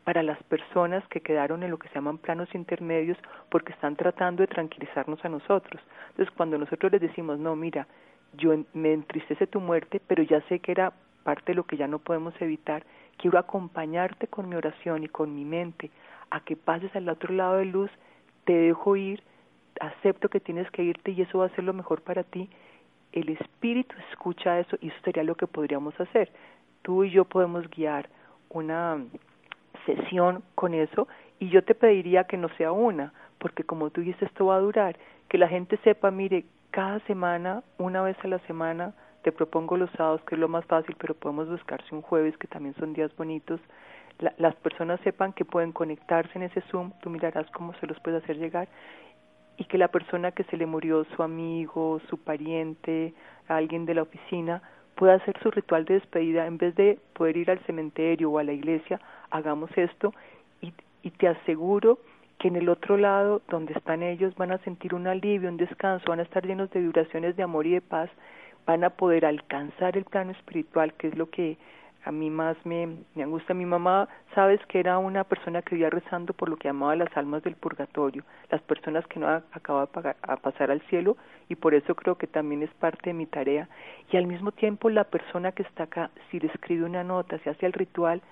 para 0.05 0.23
las 0.23 0.41
personas 0.45 1.03
que 1.09 1.23
quedaron 1.23 1.63
en 1.63 1.71
lo 1.71 1.79
que 1.79 1.89
se 1.89 1.95
llaman 1.95 2.19
planos 2.19 2.55
intermedios 2.55 3.19
porque 3.51 3.73
están 3.73 3.97
tratando 3.97 4.43
de 4.43 4.47
tranquilizarnos 4.47 5.25
a 5.25 5.31
nosotros. 5.31 5.83
Entonces, 6.11 6.33
cuando 6.37 6.59
nosotros 6.59 6.93
les 6.93 7.01
decimos, 7.01 7.39
no, 7.39 7.57
mira, 7.57 7.89
yo 8.35 8.55
me 8.75 8.93
entristece 8.93 9.47
tu 9.47 9.59
muerte, 9.59 10.03
pero 10.07 10.23
ya 10.23 10.43
sé 10.43 10.59
que 10.61 10.73
era 10.73 10.93
parte 11.25 11.53
de 11.53 11.55
lo 11.55 11.65
que 11.65 11.77
ya 11.77 11.89
no 11.89 11.99
podemos 11.99 12.35
evitar, 12.41 12.85
quiero 13.17 13.39
acompañarte 13.39 14.27
con 14.27 14.49
mi 14.49 14.57
oración 14.57 15.05
y 15.05 15.09
con 15.09 15.35
mi 15.35 15.45
mente 15.45 15.91
a 16.31 16.41
que 16.41 16.57
pases 16.57 16.95
al 16.97 17.09
otro 17.09 17.35
lado 17.35 17.57
de 17.57 17.67
luz, 17.67 17.91
te 18.45 18.53
dejo 18.53 18.97
ir, 18.97 19.23
acepto 19.81 20.29
que 20.29 20.41
tienes 20.41 20.71
que 20.71 20.83
irte 20.83 21.13
y 21.13 21.23
eso 21.23 21.39
va 21.39 21.47
a 21.47 21.55
ser 21.55 21.65
lo 21.65 21.73
mejor 21.73 22.03
para 22.03 22.23
ti. 22.23 22.49
El 23.13 23.29
espíritu 23.29 23.95
escucha 24.11 24.59
eso 24.59 24.77
y 24.81 24.89
eso 24.89 24.97
sería 25.05 25.25
lo 25.25 25.35
que 25.37 25.47
podríamos 25.47 25.99
hacer. 26.01 26.33
Tú 26.83 27.05
y 27.05 27.11
yo 27.11 27.25
podemos 27.25 27.69
guiar 27.71 28.09
una 28.51 28.99
sesión 29.85 30.43
con 30.55 30.75
eso 30.75 31.09
y 31.39 31.49
yo 31.49 31.63
te 31.65 31.75
pediría 31.75 32.25
que 32.25 32.37
no 32.37 32.49
sea 32.57 32.73
una, 32.73 33.13
porque 33.39 33.65
como 33.65 33.91
tú 33.91 34.01
dices, 34.01 34.23
esto 34.23 34.47
va 34.47 34.57
a 34.57 34.61
durar, 34.61 34.97
que 35.29 35.39
la 35.39 35.49
gente 35.49 35.79
sepa, 35.79 36.11
mire, 36.11 36.45
cada 36.71 37.01
semana, 37.01 37.63
una 37.79 38.03
vez 38.03 38.17
a 38.23 38.29
la 38.29 38.39
semana, 38.41 38.95
te 39.27 39.33
propongo 39.33 39.77
los 39.77 39.91
sábados, 39.97 40.21
que 40.23 40.37
es 40.37 40.41
lo 40.41 40.47
más 40.47 40.65
fácil, 40.67 40.95
pero 41.01 41.13
podemos 41.13 41.49
buscarse 41.49 41.93
un 41.93 42.01
jueves, 42.01 42.39
que 42.39 42.47
también 42.47 42.77
son 42.77 42.93
días 42.93 43.11
bonitos, 43.17 43.61
las 44.39 44.55
personas 44.55 45.01
sepan 45.01 45.33
que 45.33 45.45
pueden 45.45 45.73
conectarse 45.73 46.31
en 46.37 46.45
ese 46.45 46.61
Zoom, 46.71 46.93
tú 47.03 47.11
mirarás 47.11 47.51
cómo 47.51 47.75
se 47.81 47.89
los 47.89 47.99
puede 47.99 48.19
hacer 48.19 48.37
llegar, 48.37 48.69
y 49.57 49.65
que 49.65 49.79
la 49.79 49.89
persona 49.89 50.31
que 50.31 50.45
se 50.45 50.57
le 50.57 50.65
murió, 50.65 51.05
su 51.17 51.25
amigo, 51.25 52.01
su 52.09 52.19
pariente, 52.19 53.15
alguien 53.49 53.85
de 53.85 53.95
la 53.95 54.03
oficina, 54.03 54.63
pueda 54.95 55.15
hacer 55.15 55.37
su 55.43 55.51
ritual 55.51 55.87
de 55.87 55.95
despedida. 55.95 56.47
En 56.47 56.57
vez 56.57 56.77
de 56.77 57.01
poder 57.13 57.37
ir 57.37 57.51
al 57.51 57.59
cementerio 57.67 58.31
o 58.31 58.39
a 58.39 58.45
la 58.45 58.53
iglesia, 58.53 59.01
hagamos 59.31 59.77
esto 59.77 60.15
y 60.61 61.11
te 61.11 61.27
aseguro 61.27 61.99
que 62.39 62.47
en 62.49 62.57
el 62.57 62.69
otro 62.69 62.97
lado, 62.97 63.43
donde 63.49 63.73
están 63.73 64.03
ellos, 64.03 64.37
van 64.37 64.53
a 64.53 64.59
sentir 64.59 64.95
un 64.95 65.07
alivio, 65.07 65.49
un 65.49 65.57
descanso, 65.57 66.05
van 66.09 66.21
a 66.21 66.23
estar 66.23 66.47
llenos 66.47 66.71
de 66.71 66.81
vibraciones 66.81 67.35
de 67.35 67.43
amor 67.43 67.67
y 67.67 67.73
de 67.73 67.81
paz, 67.81 68.11
van 68.67 68.85
a 68.85 68.91
poder 68.91 69.25
alcanzar 69.25 69.97
el 69.97 70.05
plano 70.05 70.33
espiritual, 70.33 70.93
que 70.95 71.09
es 71.09 71.17
lo 71.17 71.31
que 71.31 71.57
a 72.05 72.13
mí 72.13 72.31
más 72.31 72.57
me, 72.65 72.99
me 73.15 73.23
angustia. 73.25 73.55
Mi 73.55 73.67
mamá, 73.67 74.09
sabes 74.35 74.61
que 74.67 74.79
era 74.79 74.99
una 74.99 75.25
persona 75.25 75.63
que 75.63 75.75
vivía 75.75 75.91
rezando 75.91 76.33
por 76.33 76.49
lo 76.49 76.57
que 76.57 76.69
llamaba 76.69 76.95
las 76.95 77.17
almas 77.17 77.43
del 77.43 77.57
purgatorio, 77.57 78.23
las 78.51 78.63
personas 78.63 79.05
que 79.09 79.19
no 79.19 79.29
acaban 79.29 79.89
a 80.23 80.37
pasar 80.37 80.71
al 80.71 80.81
cielo, 80.83 81.17
y 81.49 81.57
por 81.57 81.75
eso 81.75 81.95
creo 81.95 82.17
que 82.17 82.29
también 82.29 82.63
es 82.63 82.71
parte 82.75 83.11
de 83.11 83.15
mi 83.15 83.27
tarea. 83.27 83.69
Y 84.13 84.17
al 84.17 84.27
mismo 84.27 84.53
tiempo, 84.53 84.89
la 84.89 85.05
persona 85.05 85.53
que 85.53 85.65
está 85.65 85.85
acá, 85.85 86.11
si 86.31 86.39
le 86.39 86.47
escribe 86.49 86.85
una 86.85 87.03
nota, 87.03 87.39
si 87.39 87.51
hace 87.51 87.67
el 87.67 87.73
ritual, 87.73 88.23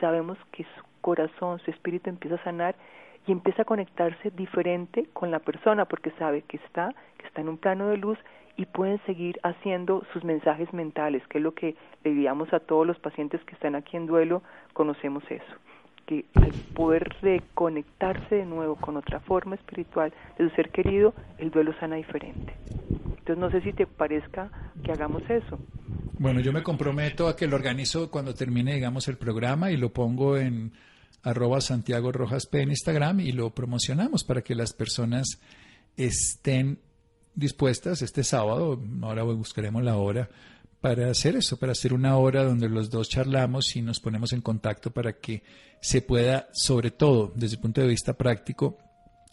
sabemos 0.00 0.38
que 0.52 0.64
su 0.64 0.84
corazón, 1.00 1.58
su 1.58 1.70
espíritu 1.70 2.10
empieza 2.10 2.36
a 2.36 2.44
sanar 2.44 2.74
y 3.26 3.32
empieza 3.32 3.62
a 3.62 3.64
conectarse 3.64 4.30
diferente 4.30 5.06
con 5.12 5.30
la 5.30 5.38
persona 5.38 5.86
porque 5.86 6.10
sabe 6.18 6.42
que 6.42 6.58
está, 6.58 6.94
que 7.18 7.26
está 7.26 7.40
en 7.40 7.48
un 7.48 7.58
plano 7.58 7.88
de 7.88 7.96
luz 7.96 8.18
y 8.56 8.66
pueden 8.66 9.00
seguir 9.06 9.38
haciendo 9.42 10.06
sus 10.12 10.24
mensajes 10.24 10.72
mentales, 10.72 11.22
que 11.28 11.38
es 11.38 11.44
lo 11.44 11.54
que 11.54 11.74
le 12.04 12.12
digamos 12.12 12.52
a 12.52 12.60
todos 12.60 12.86
los 12.86 12.98
pacientes 12.98 13.42
que 13.44 13.54
están 13.54 13.74
aquí 13.74 13.96
en 13.96 14.06
duelo, 14.06 14.42
conocemos 14.72 15.24
eso, 15.28 15.54
que 16.06 16.26
al 16.34 16.52
poder 16.74 17.08
reconectarse 17.20 18.36
de 18.36 18.46
nuevo 18.46 18.76
con 18.76 18.96
otra 18.96 19.20
forma 19.20 19.56
espiritual 19.56 20.12
de 20.38 20.48
su 20.48 20.54
ser 20.54 20.70
querido, 20.70 21.14
el 21.38 21.50
duelo 21.50 21.74
sana 21.80 21.96
diferente. 21.96 22.54
Entonces 23.18 23.38
no 23.38 23.50
sé 23.50 23.62
si 23.62 23.72
te 23.72 23.86
parezca 23.86 24.50
que 24.84 24.92
hagamos 24.92 25.22
eso. 25.28 25.58
Bueno, 26.18 26.40
yo 26.40 26.52
me 26.52 26.62
comprometo 26.62 27.26
a 27.26 27.34
que 27.34 27.48
lo 27.48 27.56
organizo 27.56 28.10
cuando 28.10 28.34
termine, 28.34 28.74
digamos, 28.74 29.08
el 29.08 29.16
programa 29.16 29.72
y 29.72 29.76
lo 29.76 29.92
pongo 29.92 30.36
en 30.36 30.72
arroba 31.24 31.60
Santiago 31.60 32.12
Rojas 32.12 32.46
P 32.46 32.62
en 32.62 32.70
Instagram 32.70 33.20
y 33.20 33.32
lo 33.32 33.54
promocionamos 33.54 34.22
para 34.24 34.42
que 34.42 34.54
las 34.54 34.72
personas 34.72 35.40
estén 35.96 36.78
dispuestas 37.34 38.02
este 38.02 38.22
sábado, 38.22 38.80
ahora 39.02 39.22
buscaremos 39.24 39.82
la 39.82 39.96
hora, 39.96 40.28
para 40.80 41.10
hacer 41.10 41.34
eso, 41.34 41.56
para 41.56 41.72
hacer 41.72 41.94
una 41.94 42.18
hora 42.18 42.44
donde 42.44 42.68
los 42.68 42.90
dos 42.90 43.08
charlamos 43.08 43.74
y 43.74 43.80
nos 43.80 44.00
ponemos 44.00 44.34
en 44.34 44.42
contacto 44.42 44.92
para 44.92 45.14
que 45.14 45.42
se 45.80 46.02
pueda, 46.02 46.48
sobre 46.52 46.90
todo 46.90 47.32
desde 47.34 47.56
el 47.56 47.62
punto 47.62 47.80
de 47.80 47.88
vista 47.88 48.12
práctico, 48.12 48.76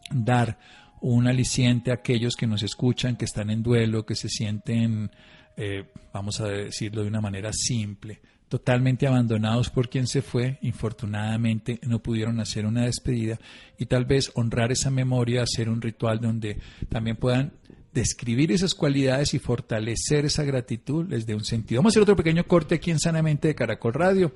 dar 0.10 0.58
un 1.02 1.28
aliciente 1.28 1.92
a 1.92 1.96
aquellos 1.96 2.36
que 2.36 2.48
nos 2.48 2.64
escuchan, 2.64 3.18
que 3.18 3.26
están 3.26 3.50
en 3.50 3.62
duelo, 3.64 4.06
que 4.06 4.16
se 4.16 4.30
sienten, 4.30 5.12
eh, 5.58 5.92
vamos 6.14 6.40
a 6.40 6.48
decirlo 6.48 7.02
de 7.02 7.10
una 7.10 7.22
manera 7.22 7.52
simple, 7.52 8.22
totalmente 8.52 9.08
abandonados 9.08 9.70
por 9.70 9.88
quien 9.88 10.08
se 10.08 10.22
fue, 10.22 10.58
infortunadamente 10.62 11.80
no 11.88 12.00
pudieron 12.00 12.42
hacer 12.42 12.66
una 12.66 12.84
despedida 12.84 13.40
y 13.78 13.86
tal 13.86 14.04
vez 14.04 14.30
honrar 14.36 14.74
esa 14.74 14.92
memoria, 14.92 15.44
hacer 15.44 15.70
un 15.70 15.82
ritual 15.82 16.20
donde 16.20 16.58
también 16.90 17.16
puedan 17.16 17.54
describir 17.94 18.52
esas 18.52 18.74
cualidades 18.74 19.34
y 19.34 19.40
fortalecer 19.40 20.26
esa 20.26 20.44
gratitud 20.44 21.08
les 21.10 21.26
dé 21.26 21.36
un 21.36 21.44
sentido. 21.44 21.80
Vamos 21.80 21.92
a 21.92 21.94
hacer 21.94 22.04
otro 22.04 22.16
pequeño 22.16 22.46
corte 22.46 22.76
aquí 22.76 22.92
en 22.92 23.00
Sanamente 23.00 23.50
de 23.50 23.56
Caracol 23.56 23.94
Radio 23.94 24.34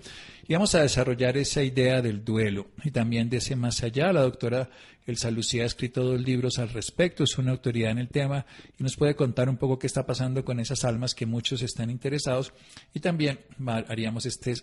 y 0.47 0.53
vamos 0.53 0.75
a 0.75 0.81
desarrollar 0.81 1.38
esa 1.38 1.63
idea 1.63 2.01
del 2.01 2.24
duelo 2.24 2.67
y 2.83 2.91
también 2.91 3.29
de 3.29 3.38
ese 3.38 3.55
más 3.55 3.81
allá. 3.83 4.12
La 4.12 4.21
doctora 4.21 4.69
Elsa 5.05 5.31
Lucía 5.31 5.63
ha 5.63 5.67
escrito 5.67 6.03
dos 6.03 6.19
libros 6.19 6.59
al 6.59 6.69
respecto, 6.69 7.24
es 7.24 7.38
una 7.38 7.51
autoridad 7.51 7.91
en 7.91 8.00
el 8.00 8.09
tema 8.09 8.45
y 8.77 8.83
nos 8.83 8.97
puede 8.97 9.15
contar 9.15 9.47
un 9.50 9.57
poco 9.57 9.79
qué 9.79 9.88
está 9.88 10.05
pasando 10.05 10.43
con 10.43 10.59
esas 10.59 10.83
almas 10.83 11.13
que 11.13 11.25
muchos 11.25 11.62
están 11.62 11.89
interesados 11.89 12.51
y 12.93 13.00
también 13.00 13.39
haríamos 13.88 14.25
este, 14.25 14.55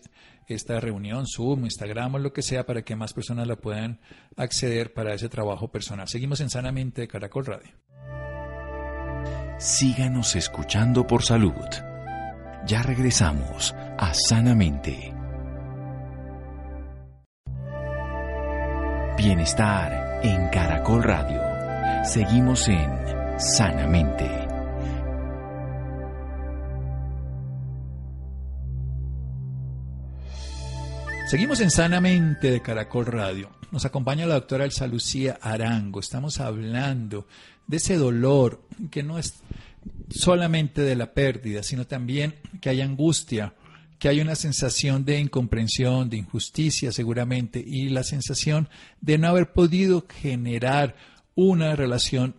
esta 0.49 0.81
reunión, 0.81 1.25
Zoom, 1.27 1.65
Instagram 1.65 2.17
o 2.17 2.19
lo 2.19 2.33
que 2.33 2.43
sea 2.43 2.67
para 2.67 2.83
que 2.83 2.97
más 2.97 3.15
personas 3.15 3.47
la 3.47 3.57
puedan 3.57 4.01
acceder 4.37 4.93
para 4.93 5.15
ese 5.15 5.29
trabajo 5.31 5.69
personal. 5.69 6.09
Seguimos 6.09 6.41
en 6.41 6.51
Sanamente 6.51 7.03
de 7.03 7.09
Caracol 7.09 7.47
Radio 7.47 7.73
síganos 9.63 10.35
escuchando 10.35 11.07
por 11.07 11.23
salud. 11.23 11.55
Ya 12.67 12.83
regresamos 12.83 13.73
a 13.97 14.13
Sanamente. 14.13 15.15
Bienestar 19.17 20.21
en 20.25 20.49
Caracol 20.49 21.05
Radio. 21.05 21.41
Seguimos 22.05 22.67
en 22.67 22.91
Sanamente. 23.39 24.29
Seguimos 31.29 31.61
en 31.61 31.71
Sanamente 31.71 32.51
de 32.51 32.61
Caracol 32.61 33.07
Radio. 33.07 33.49
Nos 33.71 33.87
acompaña 33.87 34.27
la 34.27 34.35
doctora 34.35 34.65
Elsa 34.65 34.87
Lucía 34.87 35.39
Arango. 35.41 36.01
Estamos 36.01 36.41
hablando 36.41 37.27
de 37.67 37.77
ese 37.77 37.97
dolor 37.97 38.63
que 38.91 39.03
no 39.03 39.19
es 39.19 39.35
solamente 40.11 40.83
de 40.83 40.97
la 40.97 41.13
pérdida, 41.13 41.63
sino 41.63 41.87
también 41.87 42.35
que 42.61 42.71
hay 42.71 42.81
angustia, 42.81 43.55
que 43.99 44.09
hay 44.09 44.21
una 44.21 44.35
sensación 44.35 45.05
de 45.05 45.21
incomprensión, 45.21 46.11
de 46.11 46.19
injusticia 46.19 46.93
seguramente, 46.93 47.63
y 47.65 47.89
la 47.89 48.03
sensación 48.03 48.69
de 49.01 49.19
no 49.19 49.29
haber 49.29 49.53
podido 49.53 50.07
generar 50.09 50.97
una 51.35 51.75
relación 51.77 52.35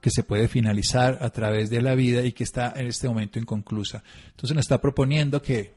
que 0.00 0.10
se 0.10 0.22
puede 0.22 0.48
finalizar 0.48 1.18
a 1.20 1.30
través 1.30 1.70
de 1.70 1.82
la 1.82 1.94
vida 1.94 2.24
y 2.24 2.32
que 2.32 2.44
está 2.44 2.72
en 2.76 2.86
este 2.86 3.08
momento 3.08 3.38
inconclusa. 3.38 4.02
Entonces 4.30 4.54
nos 4.54 4.64
está 4.64 4.80
proponiendo 4.80 5.42
que 5.42 5.74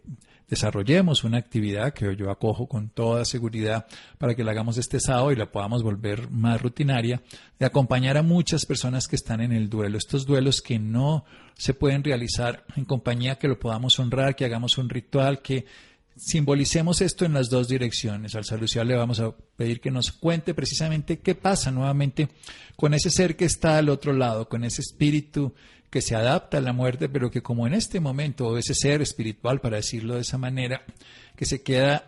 desarrollemos 0.50 1.24
una 1.24 1.38
actividad 1.38 1.94
que 1.94 2.16
yo 2.16 2.30
acojo 2.30 2.68
con 2.68 2.90
toda 2.90 3.26
seguridad 3.26 3.86
para 4.18 4.36
que 4.36 4.44
la 4.44 4.52
hagamos 4.52 4.78
este 4.78 5.00
sábado 5.00 5.32
y 5.32 5.36
la 5.36 5.52
podamos 5.52 5.84
volver 5.84 6.30
más 6.30 6.62
rutinaria, 6.62 7.22
de 7.60 7.66
acompañar 7.66 8.18
a 8.18 8.24
muchas 8.24 8.66
personas 8.66 9.08
que 9.08 9.16
están 9.16 9.42
en 9.42 9.52
el 9.52 9.70
duelo, 9.70 9.98
estos 9.98 10.26
duelos 10.26 10.62
que 10.62 10.80
no 10.80 11.26
se 11.56 11.74
pueden 11.74 12.04
realizar 12.04 12.66
en 12.76 12.86
compañía, 12.86 13.38
que 13.38 13.48
lo 13.48 13.60
podamos 13.60 14.00
honrar, 14.00 14.36
que 14.36 14.46
hagamos 14.46 14.78
un 14.78 14.90
ritual, 14.90 15.42
que 15.42 15.66
simbolicemos 16.16 17.02
esto 17.02 17.26
en 17.26 17.34
las 17.34 17.50
dos 17.50 17.68
direcciones. 17.68 18.36
Al 18.36 18.46
Salucial 18.46 18.88
le 18.88 18.96
vamos 18.96 19.20
a 19.20 19.36
pedir 19.56 19.82
que 19.82 19.92
nos 19.92 20.12
cuente 20.12 20.54
precisamente 20.54 21.20
qué 21.20 21.36
pasa 21.36 21.72
nuevamente 21.72 22.30
con 22.76 22.94
ese 22.94 23.10
ser 23.10 23.36
que 23.36 23.46
está 23.46 23.78
al 23.78 23.90
otro 23.90 24.14
lado, 24.14 24.48
con 24.48 24.64
ese 24.64 24.82
espíritu 24.82 25.54
que 25.94 26.02
se 26.02 26.16
adapta 26.16 26.58
a 26.58 26.62
la 26.62 26.74
muerte, 26.74 27.08
pero 27.08 27.30
que 27.30 27.44
como 27.44 27.68
en 27.68 27.76
este 27.76 28.00
momento, 28.00 28.58
ese 28.58 28.74
ser 28.74 29.04
espiritual, 29.04 29.60
para 29.60 29.76
decirlo 29.76 30.16
de 30.16 30.22
esa 30.22 30.40
manera, 30.40 30.82
que 31.36 31.46
se 31.46 31.62
queda 31.62 32.08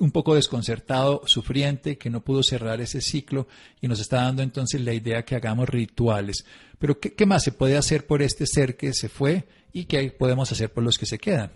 un 0.00 0.10
poco 0.10 0.34
desconcertado, 0.34 1.22
sufriente, 1.26 1.98
que 1.98 2.10
no 2.10 2.22
pudo 2.22 2.42
cerrar 2.42 2.80
ese 2.80 3.00
ciclo 3.00 3.46
y 3.80 3.86
nos 3.86 4.00
está 4.00 4.24
dando 4.24 4.42
entonces 4.42 4.80
la 4.80 4.92
idea 4.92 5.22
que 5.22 5.36
hagamos 5.36 5.68
rituales. 5.68 6.44
Pero 6.80 6.98
¿qué, 6.98 7.14
qué 7.14 7.24
más 7.24 7.44
se 7.44 7.52
puede 7.52 7.76
hacer 7.76 8.08
por 8.08 8.22
este 8.22 8.44
ser 8.44 8.76
que 8.76 8.92
se 8.92 9.08
fue 9.08 9.44
y 9.72 9.84
qué 9.84 10.10
podemos 10.10 10.50
hacer 10.50 10.72
por 10.72 10.82
los 10.82 10.98
que 10.98 11.06
se 11.06 11.18
quedan? 11.18 11.52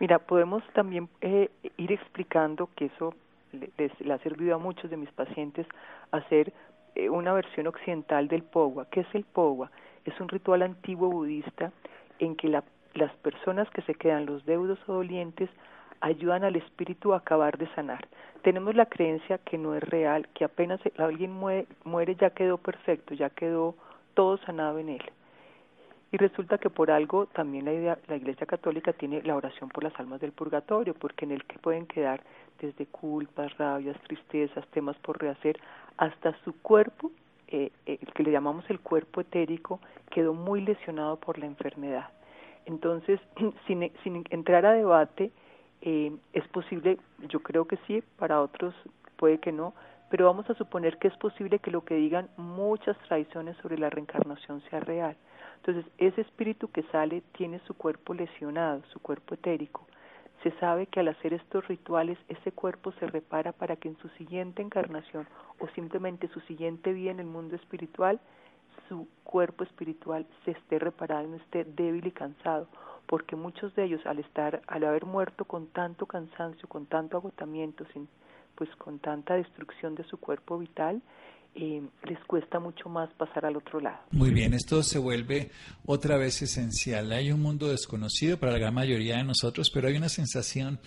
Mira, 0.00 0.18
podemos 0.18 0.64
también 0.74 1.08
eh, 1.20 1.52
ir 1.76 1.92
explicando 1.92 2.68
que 2.74 2.86
eso 2.86 3.14
les, 3.52 3.92
le 4.00 4.12
ha 4.12 4.18
servido 4.24 4.56
a 4.56 4.58
muchos 4.58 4.90
de 4.90 4.96
mis 4.96 5.12
pacientes 5.12 5.68
hacer 6.10 6.52
eh, 6.96 7.08
una 7.08 7.32
versión 7.32 7.68
occidental 7.68 8.26
del 8.26 8.42
Powa. 8.42 8.88
¿Qué 8.90 9.02
es 9.02 9.14
el 9.14 9.22
Powa? 9.22 9.70
Es 10.06 10.18
un 10.20 10.28
ritual 10.28 10.62
antiguo 10.62 11.10
budista 11.10 11.72
en 12.18 12.36
que 12.36 12.48
la, 12.48 12.64
las 12.94 13.12
personas 13.16 13.68
que 13.70 13.82
se 13.82 13.94
quedan, 13.94 14.26
los 14.26 14.46
deudos 14.46 14.78
o 14.86 14.94
dolientes, 14.94 15.50
ayudan 16.00 16.44
al 16.44 16.56
espíritu 16.56 17.12
a 17.12 17.18
acabar 17.18 17.58
de 17.58 17.68
sanar. 17.74 18.06
Tenemos 18.42 18.74
la 18.74 18.86
creencia 18.86 19.38
que 19.38 19.58
no 19.58 19.74
es 19.74 19.82
real, 19.82 20.28
que 20.34 20.44
apenas 20.44 20.80
alguien 20.98 21.32
muere, 21.32 21.66
muere 21.84 22.14
ya 22.14 22.30
quedó 22.30 22.58
perfecto, 22.58 23.14
ya 23.14 23.30
quedó 23.30 23.74
todo 24.14 24.38
sanado 24.38 24.78
en 24.78 24.90
él. 24.90 25.02
Y 26.12 26.18
resulta 26.18 26.58
que 26.58 26.70
por 26.70 26.90
algo 26.90 27.26
también 27.26 27.64
la, 27.64 27.72
idea, 27.72 27.98
la 28.06 28.16
Iglesia 28.16 28.46
Católica 28.46 28.92
tiene 28.92 29.22
la 29.22 29.34
oración 29.34 29.68
por 29.68 29.82
las 29.82 29.98
almas 29.98 30.20
del 30.20 30.32
purgatorio, 30.32 30.94
porque 30.94 31.24
en 31.24 31.32
el 31.32 31.44
que 31.44 31.58
pueden 31.58 31.86
quedar 31.86 32.22
desde 32.60 32.86
culpas, 32.86 33.56
rabias, 33.58 34.00
tristezas, 34.02 34.66
temas 34.68 34.96
por 34.98 35.20
rehacer, 35.20 35.58
hasta 35.96 36.32
su 36.44 36.54
cuerpo, 36.62 37.10
eh, 37.48 37.70
eh, 37.86 37.98
el 38.00 38.12
que 38.12 38.22
le 38.22 38.30
llamamos 38.32 38.68
el 38.70 38.80
cuerpo 38.80 39.20
etérico, 39.20 39.80
quedó 40.10 40.34
muy 40.34 40.60
lesionado 40.60 41.16
por 41.16 41.38
la 41.38 41.46
enfermedad. 41.46 42.08
Entonces, 42.64 43.20
sin, 43.66 43.90
sin 44.02 44.24
entrar 44.30 44.66
a 44.66 44.72
debate, 44.72 45.30
eh, 45.82 46.12
es 46.32 46.46
posible, 46.48 46.98
yo 47.28 47.40
creo 47.40 47.66
que 47.66 47.78
sí, 47.86 48.02
para 48.18 48.40
otros 48.42 48.74
puede 49.16 49.38
que 49.38 49.52
no, 49.52 49.74
pero 50.10 50.26
vamos 50.26 50.48
a 50.50 50.54
suponer 50.54 50.98
que 50.98 51.08
es 51.08 51.16
posible 51.16 51.58
que 51.58 51.70
lo 51.70 51.84
que 51.84 51.94
digan 51.94 52.28
muchas 52.36 52.96
tradiciones 53.08 53.56
sobre 53.58 53.78
la 53.78 53.90
reencarnación 53.90 54.62
sea 54.70 54.80
real. 54.80 55.16
Entonces, 55.56 55.84
ese 55.98 56.20
espíritu 56.20 56.68
que 56.70 56.82
sale 56.84 57.22
tiene 57.32 57.60
su 57.66 57.74
cuerpo 57.74 58.14
lesionado, 58.14 58.82
su 58.92 59.00
cuerpo 59.00 59.34
etérico. 59.34 59.86
Se 60.42 60.50
sabe 60.58 60.86
que 60.86 61.00
al 61.00 61.08
hacer 61.08 61.32
estos 61.32 61.66
rituales 61.66 62.18
ese 62.28 62.52
cuerpo 62.52 62.92
se 62.92 63.06
repara 63.06 63.52
para 63.52 63.76
que 63.76 63.88
en 63.88 63.96
su 63.98 64.08
siguiente 64.10 64.62
encarnación 64.62 65.26
o 65.58 65.68
simplemente 65.68 66.28
su 66.28 66.40
siguiente 66.40 66.92
vida 66.92 67.10
en 67.10 67.20
el 67.20 67.26
mundo 67.26 67.56
espiritual, 67.56 68.20
su 68.88 69.08
cuerpo 69.24 69.64
espiritual 69.64 70.26
se 70.44 70.52
esté 70.52 70.78
reparado 70.78 71.24
y 71.24 71.30
no 71.30 71.36
esté 71.36 71.64
débil 71.64 72.06
y 72.06 72.12
cansado, 72.12 72.68
porque 73.06 73.36
muchos 73.36 73.74
de 73.74 73.84
ellos 73.84 74.04
al 74.06 74.18
estar, 74.18 74.62
al 74.66 74.84
haber 74.84 75.06
muerto 75.06 75.44
con 75.44 75.68
tanto 75.68 76.06
cansancio, 76.06 76.68
con 76.68 76.86
tanto 76.86 77.16
agotamiento, 77.16 77.84
sin, 77.92 78.08
pues 78.54 78.74
con 78.76 78.98
tanta 78.98 79.34
destrucción 79.34 79.94
de 79.94 80.04
su 80.04 80.18
cuerpo 80.18 80.58
vital, 80.58 81.02
eh, 81.58 81.82
les 82.04 82.18
cuesta 82.26 82.60
mucho 82.60 82.88
más 82.88 83.08
pasar 83.14 83.46
al 83.46 83.56
otro 83.56 83.80
lado. 83.80 83.98
Muy 84.10 84.30
bien, 84.30 84.52
esto 84.52 84.82
se 84.82 84.98
vuelve 84.98 85.50
otra 85.86 86.18
vez 86.18 86.42
esencial. 86.42 87.10
Hay 87.12 87.32
un 87.32 87.40
mundo 87.40 87.68
desconocido 87.68 88.38
para 88.38 88.52
la 88.52 88.58
gran 88.58 88.74
mayoría 88.74 89.16
de 89.16 89.24
nosotros, 89.24 89.70
pero 89.72 89.88
hay 89.88 89.96
una 89.96 90.10
sensación 90.10 90.78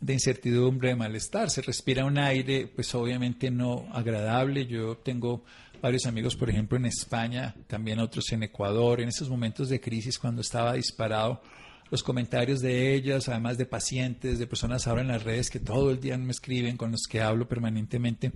de 0.00 0.14
incertidumbre, 0.14 0.88
de 0.88 0.96
malestar. 0.96 1.48
Se 1.50 1.62
respira 1.62 2.04
un 2.04 2.18
aire, 2.18 2.66
pues 2.66 2.92
obviamente 2.94 3.50
no 3.50 3.86
agradable. 3.92 4.66
Yo 4.66 4.96
tengo 4.96 5.44
varios 5.80 6.06
amigos, 6.06 6.34
por 6.34 6.50
ejemplo, 6.50 6.76
en 6.76 6.86
España, 6.86 7.54
también 7.68 8.00
otros 8.00 8.32
en 8.32 8.42
Ecuador, 8.42 9.00
en 9.00 9.08
esos 9.08 9.28
momentos 9.28 9.68
de 9.68 9.80
crisis 9.80 10.18
cuando 10.18 10.40
estaba 10.40 10.72
disparado 10.72 11.40
los 11.90 12.02
comentarios 12.02 12.60
de 12.60 12.94
ellas, 12.94 13.28
además 13.28 13.58
de 13.58 13.66
pacientes, 13.66 14.38
de 14.38 14.46
personas 14.46 14.86
ahora 14.86 15.02
en 15.02 15.08
las 15.08 15.22
redes 15.22 15.50
que 15.50 15.60
todo 15.60 15.90
el 15.90 16.00
día 16.00 16.16
me 16.18 16.32
escriben, 16.32 16.76
con 16.76 16.92
los 16.92 17.02
que 17.08 17.20
hablo 17.20 17.48
permanentemente, 17.48 18.32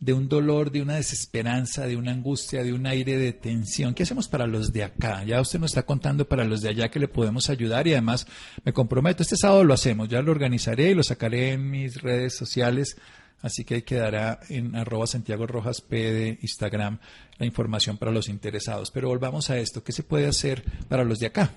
de 0.00 0.12
un 0.12 0.28
dolor, 0.28 0.70
de 0.70 0.82
una 0.82 0.96
desesperanza, 0.96 1.86
de 1.86 1.96
una 1.96 2.12
angustia, 2.12 2.62
de 2.62 2.72
un 2.72 2.86
aire 2.86 3.16
de 3.16 3.32
tensión. 3.32 3.94
¿Qué 3.94 4.04
hacemos 4.04 4.28
para 4.28 4.46
los 4.46 4.72
de 4.72 4.84
acá? 4.84 5.24
Ya 5.24 5.40
usted 5.40 5.58
nos 5.58 5.72
está 5.72 5.84
contando 5.84 6.28
para 6.28 6.44
los 6.44 6.60
de 6.60 6.68
allá 6.68 6.90
que 6.90 7.00
le 7.00 7.08
podemos 7.08 7.50
ayudar 7.50 7.86
y 7.86 7.92
además 7.92 8.26
me 8.64 8.72
comprometo, 8.72 9.22
este 9.22 9.36
sábado 9.36 9.64
lo 9.64 9.74
hacemos, 9.74 10.08
ya 10.08 10.22
lo 10.22 10.30
organizaré 10.30 10.90
y 10.90 10.94
lo 10.94 11.02
sacaré 11.02 11.52
en 11.52 11.70
mis 11.70 12.00
redes 12.00 12.36
sociales. 12.36 12.96
Así 13.40 13.64
que 13.64 13.84
quedará 13.84 14.40
en 14.48 14.74
arroba 14.74 15.06
Santiago 15.06 15.46
Rojas 15.46 15.80
P 15.80 15.96
de 16.12 16.38
Instagram 16.42 16.98
la 17.38 17.46
información 17.46 17.96
para 17.96 18.10
los 18.10 18.28
interesados. 18.28 18.90
Pero 18.90 19.08
volvamos 19.08 19.48
a 19.50 19.58
esto. 19.58 19.84
¿Qué 19.84 19.92
se 19.92 20.02
puede 20.02 20.26
hacer 20.26 20.64
para 20.88 21.04
los 21.04 21.20
de 21.20 21.26
acá? 21.26 21.52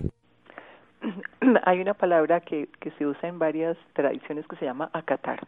hay 1.64 1.82
una 1.82 1.94
palabra 1.94 2.40
que, 2.42 2.68
que 2.80 2.92
se 2.92 3.06
usa 3.06 3.30
en 3.30 3.40
varias 3.40 3.78
tradiciones 3.94 4.48
que 4.48 4.56
se 4.58 4.66
llama 4.66 4.90
acatar. 4.94 5.48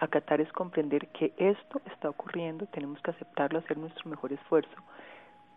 Acatar 0.00 0.40
es 0.40 0.52
comprender 0.52 1.08
que 1.08 1.32
esto 1.36 1.80
está 1.86 2.10
ocurriendo, 2.10 2.66
tenemos 2.66 3.00
que 3.02 3.12
aceptarlo, 3.12 3.58
hacer 3.60 3.78
nuestro 3.78 4.10
mejor 4.10 4.32
esfuerzo, 4.32 4.74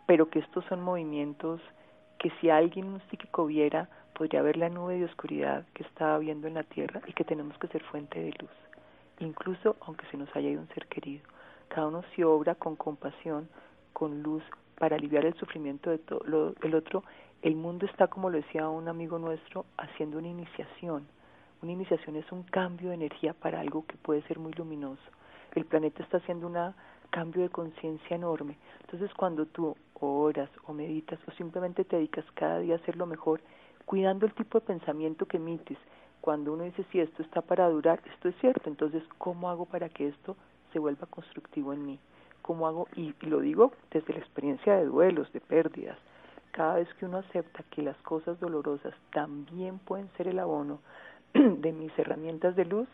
pero 0.06 0.28
que 0.30 0.38
estos 0.38 0.64
son 0.66 0.80
movimientos 0.82 1.60
que 2.18 2.30
si 2.40 2.48
alguien 2.48 2.86
un 2.86 3.00
psíquico 3.10 3.46
viera, 3.46 3.88
podría 4.14 4.42
ver 4.42 4.56
la 4.56 4.68
nube 4.68 4.98
de 4.98 5.04
oscuridad 5.04 5.64
que 5.74 5.82
está 5.82 6.16
viendo 6.18 6.46
en 6.46 6.54
la 6.54 6.62
tierra 6.62 7.02
y 7.06 7.12
que 7.12 7.24
tenemos 7.24 7.58
que 7.58 7.68
ser 7.68 7.82
fuente 7.82 8.20
de 8.20 8.32
luz, 8.40 8.50
incluso 9.18 9.76
aunque 9.80 10.06
se 10.06 10.16
nos 10.16 10.34
haya 10.34 10.48
ido 10.48 10.62
un 10.62 10.68
ser 10.68 10.86
querido. 10.86 11.24
Cada 11.68 11.88
uno 11.88 12.04
se 12.14 12.24
obra 12.24 12.54
con 12.54 12.76
compasión, 12.76 13.48
con 13.92 14.22
luz, 14.22 14.44
para 14.78 14.96
aliviar 14.96 15.24
el 15.24 15.34
sufrimiento 15.34 15.90
de 15.90 15.98
todo 15.98 16.22
el 16.62 16.74
otro 16.74 17.02
el 17.46 17.54
mundo 17.54 17.86
está, 17.86 18.08
como 18.08 18.28
lo 18.28 18.38
decía 18.38 18.68
un 18.68 18.88
amigo 18.88 19.20
nuestro, 19.20 19.66
haciendo 19.76 20.18
una 20.18 20.26
iniciación. 20.26 21.06
Una 21.62 21.70
iniciación 21.70 22.16
es 22.16 22.32
un 22.32 22.42
cambio 22.42 22.88
de 22.88 22.96
energía 22.96 23.34
para 23.34 23.60
algo 23.60 23.86
que 23.86 23.96
puede 23.96 24.20
ser 24.22 24.40
muy 24.40 24.52
luminoso. 24.54 25.00
El 25.54 25.64
planeta 25.64 26.02
está 26.02 26.16
haciendo 26.16 26.48
un 26.48 26.56
cambio 27.10 27.42
de 27.42 27.48
conciencia 27.48 28.16
enorme. 28.16 28.58
Entonces, 28.80 29.14
cuando 29.14 29.46
tú 29.46 29.76
oras 30.00 30.50
o 30.64 30.72
meditas 30.72 31.20
o 31.28 31.30
simplemente 31.34 31.84
te 31.84 31.94
dedicas 31.94 32.24
cada 32.34 32.58
día 32.58 32.74
a 32.74 32.78
hacer 32.78 32.96
lo 32.96 33.06
mejor, 33.06 33.40
cuidando 33.84 34.26
el 34.26 34.34
tipo 34.34 34.58
de 34.58 34.66
pensamiento 34.66 35.26
que 35.26 35.36
emites, 35.36 35.78
cuando 36.20 36.52
uno 36.52 36.64
dice, 36.64 36.84
si 36.90 36.98
esto 36.98 37.22
está 37.22 37.42
para 37.42 37.68
durar, 37.68 38.02
esto 38.12 38.28
es 38.28 38.34
cierto, 38.40 38.68
entonces, 38.68 39.04
¿cómo 39.18 39.50
hago 39.50 39.66
para 39.66 39.88
que 39.88 40.08
esto 40.08 40.36
se 40.72 40.80
vuelva 40.80 41.06
constructivo 41.06 41.72
en 41.72 41.86
mí? 41.86 42.00
¿Cómo 42.42 42.66
hago? 42.66 42.88
y 42.96 43.14
lo 43.20 43.38
digo 43.38 43.70
desde 43.92 44.14
la 44.14 44.18
experiencia 44.18 44.74
de 44.74 44.86
duelos, 44.86 45.32
de 45.32 45.40
pérdidas, 45.40 45.98
cada 46.56 46.76
vez 46.76 46.88
que 46.94 47.04
uno 47.04 47.18
acepta 47.18 47.62
que 47.70 47.82
las 47.82 47.96
cosas 47.98 48.40
dolorosas 48.40 48.94
también 49.12 49.78
pueden 49.78 50.08
ser 50.16 50.28
el 50.28 50.38
abono 50.38 50.80
de 51.34 51.70
mis 51.70 51.96
herramientas 51.98 52.56
de 52.56 52.64
luz, 52.64 52.88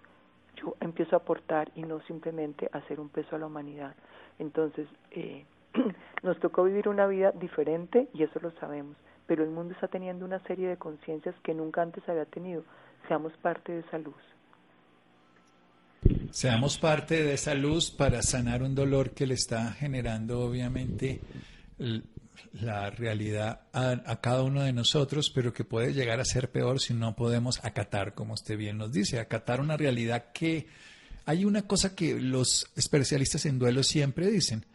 yo 0.57 0.75
empiezo 0.81 1.14
a 1.14 1.20
aportar 1.20 1.70
y 1.77 1.83
no 1.83 2.01
simplemente 2.03 2.68
hacer 2.72 2.98
un 2.98 3.09
peso 3.09 3.37
a 3.37 3.38
la 3.38 3.46
humanidad. 3.46 3.94
Entonces, 4.40 4.88
eh, 5.12 5.44
nos 6.25 6.40
tocó 6.40 6.64
vivir 6.64 6.88
una 6.88 7.07
vida 7.07 7.31
diferente 7.31 8.09
y 8.12 8.25
eso 8.25 8.40
lo 8.40 8.51
sabemos, 8.59 8.96
pero 9.29 9.44
el 9.44 9.51
mundo 9.51 9.75
está 9.75 9.87
teniendo 9.87 10.25
una 10.25 10.40
serie 10.40 10.66
de 10.66 10.77
conciencias 10.77 11.37
que 11.44 11.55
nunca 11.55 11.83
antes 11.83 12.07
había 12.09 12.25
tenido. 12.25 12.64
Seamos 13.07 13.33
parte 13.35 13.70
de 13.70 13.81
esa 13.81 13.98
luz. 13.98 14.16
Seamos 16.33 16.79
parte 16.79 17.22
de 17.22 17.35
esa 17.35 17.55
luz 17.55 17.92
para 17.92 18.22
sanar 18.22 18.64
un 18.64 18.75
dolor 18.75 19.11
que 19.11 19.25
le 19.25 19.35
está 19.35 19.70
generando, 19.70 20.40
obviamente, 20.40 21.20
la 22.53 22.90
realidad 22.90 23.62
a, 23.73 24.21
cada 24.21 24.42
uno 24.42 24.62
de 24.62 24.73
nosotros, 24.73 25.31
pero 25.31 25.53
que 25.53 25.64
puede 25.64 25.95
llegar 25.95 26.21
a 26.21 26.25
ser 26.25 26.51
peor 26.51 26.81
si 26.81 26.95
no 26.95 27.16
podemos 27.16 27.64
acatar, 27.64 28.14
como 28.14 28.35
usted 28.35 28.57
bien 28.57 28.79
nos 28.79 28.92
dice, 28.92 29.21
acatar 29.21 29.61
una 29.61 29.77
realidad 29.77 30.33
que 30.33 30.66
hay 31.25 31.45
una 31.45 31.62
cosa 31.62 31.95
que 31.95 32.21
los 32.21 32.66
especialistas 32.77 33.47
en 33.47 33.59
duelo 33.59 33.83
siempre 33.83 34.31
dicen, 34.31 34.66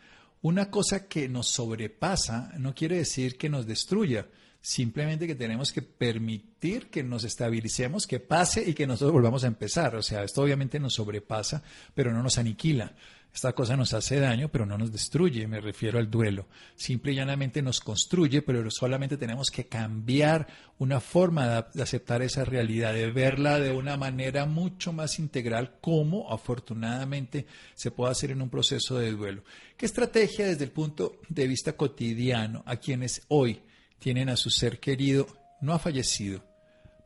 una 0.41 0.69
cosa 0.69 1.07
que 1.07 1.27
nos 1.27 1.47
sobrepasa 1.47 2.51
no 2.57 2.73
quiere 2.73 2.97
decir 2.97 3.37
que 3.37 3.49
nos 3.49 3.67
destruya, 3.67 4.27
simplemente 4.61 5.27
que 5.27 5.35
tenemos 5.35 5.71
que 5.71 5.81
permitir 5.81 6.89
que 6.89 7.03
nos 7.03 7.23
estabilicemos, 7.23 8.07
que 8.07 8.19
pase 8.19 8.67
y 8.67 8.73
que 8.73 8.87
nosotros 8.87 9.13
volvamos 9.13 9.43
a 9.43 9.47
empezar. 9.47 9.95
O 9.95 10.03
sea, 10.03 10.23
esto 10.23 10.41
obviamente 10.41 10.79
nos 10.79 10.95
sobrepasa, 10.95 11.63
pero 11.93 12.11
no 12.11 12.21
nos 12.21 12.37
aniquila. 12.37 12.93
Esta 13.37 13.53
cosa 13.53 13.77
nos 13.77 13.93
hace 13.93 14.19
daño, 14.19 14.49
pero 14.49 14.65
no 14.65 14.79
nos 14.79 14.91
destruye, 14.91 15.45
me 15.45 15.61
refiero 15.61 15.99
al 15.99 16.09
duelo. 16.09 16.47
Simple 16.75 17.11
y 17.11 17.17
llanamente 17.17 17.61
nos 17.61 17.81
construye, 17.81 18.41
pero 18.41 18.67
solamente 18.71 19.15
tenemos 19.15 19.51
que 19.51 19.67
cambiar 19.67 20.47
una 20.79 20.99
forma 20.99 21.67
de 21.71 21.83
aceptar 21.83 22.23
esa 22.23 22.45
realidad, 22.45 22.95
de 22.95 23.11
verla 23.11 23.59
de 23.59 23.73
una 23.73 23.95
manera 23.95 24.47
mucho 24.47 24.91
más 24.91 25.19
integral, 25.19 25.75
como 25.81 26.33
afortunadamente 26.33 27.45
se 27.75 27.91
puede 27.91 28.11
hacer 28.11 28.31
en 28.31 28.41
un 28.41 28.49
proceso 28.49 28.97
de 28.97 29.11
duelo. 29.11 29.43
¿Qué 29.77 29.85
estrategia 29.85 30.47
desde 30.47 30.63
el 30.63 30.71
punto 30.71 31.17
de 31.29 31.45
vista 31.45 31.73
cotidiano 31.73 32.63
a 32.65 32.77
quienes 32.77 33.21
hoy 33.27 33.61
tienen 33.99 34.29
a 34.29 34.35
su 34.35 34.49
ser 34.49 34.79
querido, 34.79 35.27
no 35.61 35.73
ha 35.73 35.79
fallecido, 35.79 36.43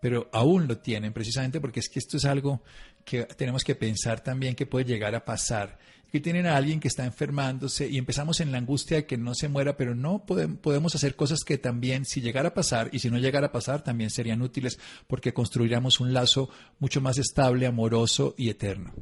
pero 0.01 0.29
aún 0.31 0.69
lo 0.69 0.77
tienen 0.77 1.11
precisamente 1.11 1.59
porque 1.59 1.81
es 1.81 1.89
que 1.89 1.99
esto 1.99 2.15
es 2.15 2.23
algo 2.23 2.63
que 3.03 3.23
tenemos 3.25 3.65
que 3.65 3.75
pensar 3.75 4.21
también 4.21 4.55
que 4.55 4.65
puede 4.65 4.85
llegar 4.85 5.13
a 5.13 5.25
pasar. 5.25 5.77
Que 6.11 6.19
tienen 6.19 6.45
a 6.45 6.57
alguien 6.57 6.79
que 6.79 6.87
está 6.87 7.05
enfermándose 7.05 7.87
y 7.87 7.97
empezamos 7.97 8.41
en 8.41 8.51
la 8.51 8.57
angustia 8.57 8.97
de 8.97 9.05
que 9.05 9.17
no 9.17 9.33
se 9.33 9.47
muera, 9.47 9.77
pero 9.77 9.95
no 9.95 10.25
podemos 10.25 10.93
hacer 10.93 11.15
cosas 11.15 11.43
que 11.45 11.57
también, 11.57 12.05
si 12.05 12.21
llegara 12.21 12.49
a 12.49 12.53
pasar 12.53 12.89
y 12.91 12.99
si 12.99 13.09
no 13.09 13.17
llegara 13.17 13.47
a 13.47 13.51
pasar, 13.51 13.83
también 13.83 14.09
serían 14.09 14.41
útiles 14.41 14.79
porque 15.07 15.33
construiríamos 15.33 15.99
un 15.99 16.13
lazo 16.13 16.49
mucho 16.79 16.99
más 16.99 17.17
estable, 17.17 17.65
amoroso 17.65 18.35
y 18.37 18.49
eterno. 18.49 18.93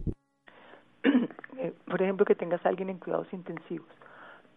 Eh, 1.61 1.73
por 1.87 2.01
ejemplo, 2.01 2.25
que 2.25 2.35
tengas 2.35 2.65
a 2.65 2.69
alguien 2.69 2.89
en 2.89 2.99
cuidados 2.99 3.27
intensivos, 3.33 3.89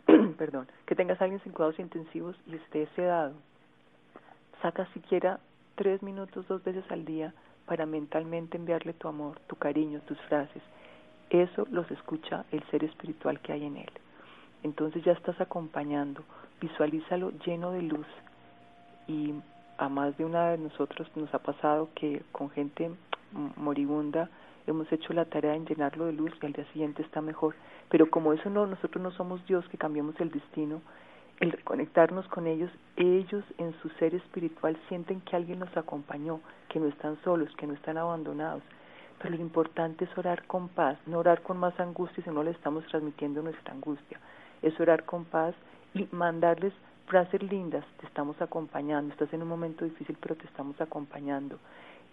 perdón, 0.39 0.69
que 0.87 0.95
tengas 0.95 1.21
a 1.21 1.25
alguien 1.25 1.43
en 1.45 1.51
cuidados 1.51 1.81
intensivos 1.81 2.37
y 2.47 2.55
esté 2.55 2.87
sedado. 2.95 3.35
Saca 4.63 4.87
siquiera 4.93 5.41
tres 5.75 6.01
minutos 6.01 6.47
dos 6.47 6.63
veces 6.63 6.85
al 6.91 7.05
día 7.05 7.35
para 7.67 7.87
mentalmente 7.87 8.57
enviarle 8.57 8.93
tu 8.93 9.09
amor, 9.09 9.41
tu 9.49 9.57
cariño, 9.57 10.01
tus 10.07 10.21
frases. 10.29 10.63
Eso 11.33 11.67
los 11.71 11.91
escucha 11.91 12.45
el 12.53 12.63
ser 12.65 12.85
espiritual 12.85 13.41
que 13.41 13.55
hay 13.55 13.65
en 13.65 13.79
él. 13.79 13.91
Entonces 14.63 15.03
ya 15.03 15.13
estás 15.13 15.41
acompañando, 15.41 16.23
visualízalo 16.61 17.31
lleno 17.47 17.73
de 17.73 17.81
luz. 17.81 18.07
Y 19.09 19.33
a 19.79 19.89
más 19.89 20.15
de 20.19 20.27
una 20.27 20.51
de 20.51 20.59
nosotros 20.59 21.11
nos 21.17 21.33
ha 21.33 21.39
pasado 21.39 21.89
que 21.95 22.23
con 22.33 22.51
gente 22.51 22.91
moribunda 23.57 24.29
hemos 24.67 24.93
hecho 24.93 25.15
la 25.15 25.25
tarea 25.25 25.55
en 25.55 25.65
llenarlo 25.65 26.05
de 26.05 26.13
luz 26.13 26.33
y 26.43 26.45
al 26.45 26.53
día 26.53 26.67
siguiente 26.67 27.01
está 27.01 27.23
mejor. 27.23 27.55
Pero 27.89 28.11
como 28.11 28.35
eso 28.35 28.51
no, 28.51 28.67
nosotros 28.67 29.03
no 29.03 29.11
somos 29.13 29.43
Dios 29.47 29.67
que 29.71 29.79
cambiamos 29.79 30.21
el 30.21 30.31
destino, 30.31 30.83
el 31.41 31.51
reconectarnos 31.51 32.29
con 32.29 32.47
ellos, 32.47 32.71
ellos 32.97 33.43
en 33.57 33.73
su 33.81 33.89
ser 33.99 34.15
espiritual 34.15 34.77
sienten 34.91 35.23
que 35.23 35.35
alguien 35.35 35.61
los 35.61 35.75
acompañó, 35.79 36.41
que 36.69 36.79
no 36.79 36.89
están 36.89 37.17
solos, 37.25 37.49
que 37.57 37.67
no 37.67 37.73
están 37.73 37.97
abandonados. 37.97 38.63
Pero 39.23 39.37
lo 39.37 39.41
importante 39.41 40.05
es 40.05 40.19
orar 40.19 40.45
con 40.47 40.69
paz, 40.69 40.99
no 41.07 41.19
orar 41.21 41.43
con 41.43 41.57
más 41.57 41.79
angustia 41.79 42.25
si 42.25 42.31
no 42.31 42.43
le 42.43 42.51
estamos 42.51 42.85
transmitiendo 42.87 43.41
nuestra 43.41 43.73
angustia. 43.73 44.19
Es 44.63 44.79
orar 44.81 45.05
con 45.05 45.25
paz 45.25 45.55
y 45.95 46.09
mandarles 46.11 46.73
frases 47.07 47.41
lindas, 47.43 47.85
te 48.01 48.07
estamos 48.07 48.41
acompañando, 48.43 49.13
estás 49.13 49.33
en 49.33 49.43
un 49.43 49.49
momento 49.49 49.85
difícil 49.85 50.17
pero 50.21 50.35
te 50.35 50.47
estamos 50.47 50.81
acompañando. 50.81 51.59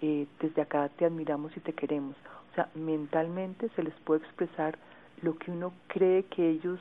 Eh, 0.02 0.28
desde 0.40 0.62
acá 0.62 0.88
te 0.90 1.06
admiramos 1.06 1.56
y 1.58 1.62
te 1.62 1.74
queremos. 1.74 2.16
O 2.52 2.56
sea, 2.56 2.70
mentalmente 2.76 3.70
se 3.76 3.82
les 3.84 3.94
puede 4.06 4.24
expresar 4.24 4.78
lo 5.22 5.36
que 5.38 5.52
uno 5.52 5.74
cree 5.88 6.24
que 6.24 6.48
ellos 6.48 6.80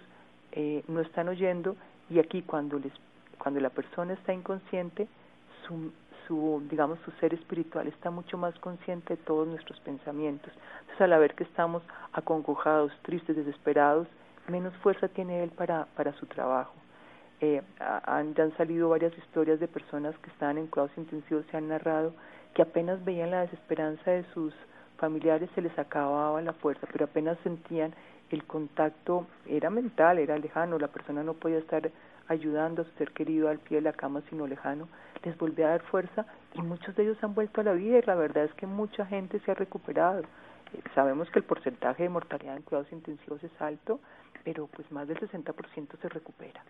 eh, 0.53 0.85
no 0.89 1.01
están 1.01 1.29
oyendo 1.29 1.75
y 2.11 2.19
aquí 2.19 2.43
cuando 2.43 2.79
les 2.79 2.93
cuando 3.39 3.61
la 3.61 3.71
persona 3.71 4.15
está 4.15 4.35
inconsciente 4.35 5.09
su, 5.69 5.93
su 6.27 6.63
digamos 6.69 6.99
su 7.05 7.11
ser 7.13 7.35
espiritual 7.35 7.87
está 7.87 8.11
mucho 8.11 8.37
más 8.37 8.59
consciente 8.59 9.17
de 9.17 9.23
todos 9.23 9.47
nuestros 9.47 9.79
pensamientos. 9.81 10.53
Entonces 10.81 11.01
al 11.01 11.21
ver 11.21 11.35
que 11.35 11.45
estamos 11.45 11.83
acongojados 12.13 12.91
tristes 13.03 13.37
desesperados 13.37 14.09
menos 14.49 14.75
fuerza 14.79 15.09
tiene 15.09 15.43
él 15.43 15.51
para 15.51 15.87
para 15.95 16.13
su 16.15 16.27
trabajo. 16.27 16.73
Eh, 17.41 17.63
han, 17.79 18.35
han 18.37 18.57
salido 18.57 18.89
varias 18.89 19.17
historias 19.17 19.61
de 19.61 19.69
personas 19.69 20.17
que 20.19 20.31
estaban 20.31 20.59
en 20.59 20.67
cuidados 20.67 20.97
intensivos 20.97 21.45
se 21.51 21.57
han 21.57 21.69
narrado 21.69 22.13
que 22.55 22.63
apenas 22.63 23.05
veían 23.05 23.31
la 23.31 23.43
desesperanza 23.43 24.11
de 24.11 24.25
sus 24.35 24.53
familiares 24.97 25.49
se 25.55 25.63
les 25.63 25.79
acababa 25.79 26.43
la 26.43 26.55
fuerza 26.55 26.89
pero 26.91 27.05
apenas 27.05 27.39
sentían 27.45 27.95
el 28.31 28.45
contacto 28.45 29.27
era 29.47 29.71
mental, 29.71 30.19
era 30.19 30.37
lejano, 30.39 30.79
la 30.79 30.89
persona 30.89 31.23
no 31.23 31.35
podía 31.35 31.59
estar 31.59 31.91
ayudando 32.29 32.83
a 32.83 32.85
su 32.85 32.91
ser 32.93 33.13
querido 33.13 33.49
al 33.49 33.59
pie 33.59 33.79
de 33.79 33.83
la 33.83 33.93
cama, 33.93 34.23
sino 34.29 34.47
lejano, 34.47 34.89
les 35.25 35.37
volvió 35.37 35.67
a 35.67 35.71
dar 35.71 35.83
fuerza 35.83 36.27
y 36.55 36.63
muchos 36.63 36.95
de 36.95 37.03
ellos 37.03 37.23
han 37.23 37.35
vuelto 37.35 37.61
a 37.61 37.65
la 37.65 37.73
vida 37.73 37.99
y 37.99 38.03
la 38.03 38.15
verdad 38.15 38.45
es 38.45 38.55
que 38.55 38.67
mucha 38.67 39.07
gente 39.07 39.41
se 39.41 39.51
ha 39.51 39.55
recuperado. 39.55 40.21
Eh, 40.21 40.83
sabemos 40.95 41.31
que 41.31 41.39
el 41.39 41.45
porcentaje 41.45 42.05
de 42.05 42.09
mortalidad 42.09 42.57
en 42.57 42.63
cuidados 42.63 42.93
intensivos 42.93 43.43
es 43.43 43.61
alto, 43.61 44.01
pero 44.45 44.67
pues 44.69 44.91
más 44.93 45.09
del 45.09 45.19
60% 45.19 45.99
se 46.01 46.09
recupera. 46.09 46.63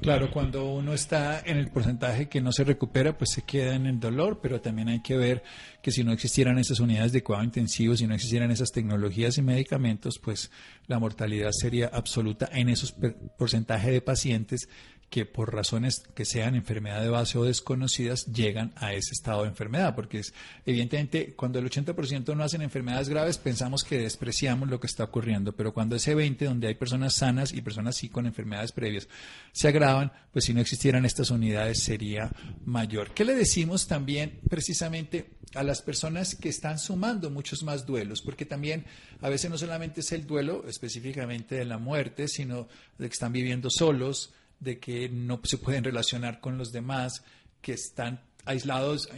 Claro, 0.00 0.30
cuando 0.30 0.64
uno 0.64 0.94
está 0.94 1.42
en 1.44 1.58
el 1.58 1.70
porcentaje 1.70 2.26
que 2.26 2.40
no 2.40 2.52
se 2.52 2.64
recupera, 2.64 3.18
pues 3.18 3.32
se 3.32 3.42
queda 3.42 3.74
en 3.74 3.84
el 3.84 4.00
dolor, 4.00 4.40
pero 4.40 4.62
también 4.62 4.88
hay 4.88 5.02
que 5.02 5.14
ver 5.14 5.42
que 5.82 5.92
si 5.92 6.04
no 6.04 6.12
existieran 6.12 6.58
esas 6.58 6.80
unidades 6.80 7.12
de 7.12 7.22
cuidado 7.22 7.44
intensivo, 7.44 7.94
si 7.94 8.06
no 8.06 8.14
existieran 8.14 8.50
esas 8.50 8.70
tecnologías 8.70 9.36
y 9.36 9.42
medicamentos, 9.42 10.18
pues 10.18 10.50
la 10.86 10.98
mortalidad 10.98 11.50
sería 11.52 11.90
absoluta 11.92 12.48
en 12.50 12.70
esos 12.70 12.94
porcentajes 13.36 13.92
de 13.92 14.00
pacientes 14.00 14.68
que 15.10 15.26
por 15.26 15.52
razones 15.52 16.04
que 16.14 16.24
sean 16.24 16.54
enfermedad 16.54 17.02
de 17.02 17.08
base 17.08 17.36
o 17.36 17.44
desconocidas 17.44 18.26
llegan 18.26 18.72
a 18.76 18.94
ese 18.94 19.12
estado 19.12 19.42
de 19.42 19.48
enfermedad, 19.48 19.96
porque 19.96 20.20
es 20.20 20.32
evidentemente 20.64 21.34
cuando 21.34 21.58
el 21.58 21.68
80% 21.68 22.36
no 22.36 22.44
hacen 22.44 22.62
enfermedades 22.62 23.08
graves 23.08 23.36
pensamos 23.36 23.82
que 23.82 23.98
despreciamos 23.98 24.68
lo 24.68 24.78
que 24.78 24.86
está 24.86 25.02
ocurriendo, 25.04 25.52
pero 25.52 25.74
cuando 25.74 25.96
ese 25.96 26.14
20 26.14 26.44
donde 26.44 26.68
hay 26.68 26.74
personas 26.74 27.14
sanas 27.14 27.52
y 27.52 27.60
personas 27.60 27.96
sí 27.96 28.08
con 28.08 28.26
enfermedades 28.26 28.70
previas 28.70 29.08
se 29.50 29.66
agravan, 29.66 30.12
pues 30.32 30.44
si 30.44 30.54
no 30.54 30.60
existieran 30.60 31.04
estas 31.04 31.30
unidades 31.30 31.82
sería 31.82 32.30
mayor. 32.64 33.10
¿Qué 33.12 33.24
le 33.24 33.34
decimos 33.34 33.88
también 33.88 34.38
precisamente 34.48 35.30
a 35.54 35.64
las 35.64 35.82
personas 35.82 36.36
que 36.36 36.48
están 36.48 36.78
sumando 36.78 37.30
muchos 37.30 37.64
más 37.64 37.84
duelos? 37.84 38.22
Porque 38.22 38.46
también 38.46 38.84
a 39.20 39.28
veces 39.28 39.50
no 39.50 39.58
solamente 39.58 40.02
es 40.02 40.12
el 40.12 40.24
duelo 40.24 40.64
específicamente 40.68 41.56
de 41.56 41.64
la 41.64 41.78
muerte, 41.78 42.28
sino 42.28 42.68
de 42.96 43.08
que 43.08 43.12
están 43.12 43.32
viviendo 43.32 43.70
solos, 43.70 44.32
de 44.60 44.78
que 44.78 45.08
no 45.08 45.40
se 45.42 45.58
pueden 45.58 45.82
relacionar 45.82 46.40
con 46.40 46.58
los 46.58 46.70
demás, 46.70 47.24
que 47.60 47.72
están 47.72 48.20
aislados, 48.44 49.10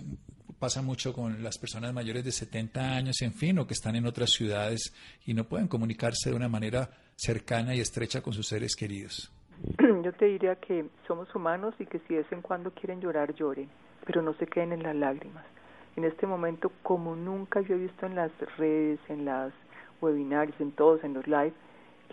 pasa 0.58 0.82
mucho 0.82 1.12
con 1.12 1.42
las 1.42 1.58
personas 1.58 1.92
mayores 1.92 2.24
de 2.24 2.30
70 2.30 2.80
años, 2.80 3.20
en 3.22 3.32
fin, 3.32 3.58
o 3.58 3.66
que 3.66 3.74
están 3.74 3.96
en 3.96 4.06
otras 4.06 4.30
ciudades 4.30 4.94
y 5.26 5.34
no 5.34 5.44
pueden 5.44 5.68
comunicarse 5.68 6.30
de 6.30 6.36
una 6.36 6.48
manera 6.48 6.88
cercana 7.16 7.74
y 7.74 7.80
estrecha 7.80 8.22
con 8.22 8.32
sus 8.32 8.46
seres 8.46 8.76
queridos. 8.76 9.32
Yo 9.78 10.12
te 10.12 10.26
diría 10.26 10.56
que 10.56 10.86
somos 11.06 11.32
humanos 11.34 11.74
y 11.78 11.86
que 11.86 11.98
si 12.00 12.14
de 12.14 12.22
vez 12.22 12.32
en 12.32 12.42
cuando 12.42 12.70
quieren 12.70 13.00
llorar, 13.00 13.34
lloren, 13.34 13.68
pero 14.06 14.22
no 14.22 14.34
se 14.34 14.46
queden 14.46 14.72
en 14.72 14.82
las 14.82 14.96
lágrimas. 14.96 15.44
En 15.96 16.04
este 16.04 16.26
momento, 16.26 16.72
como 16.82 17.16
nunca 17.16 17.60
yo 17.60 17.74
he 17.74 17.78
visto 17.78 18.06
en 18.06 18.14
las 18.14 18.30
redes, 18.56 18.98
en 19.10 19.26
las 19.26 19.52
webinars, 20.00 20.58
en 20.58 20.72
todos, 20.72 21.04
en 21.04 21.12
los 21.12 21.26
live, 21.26 21.52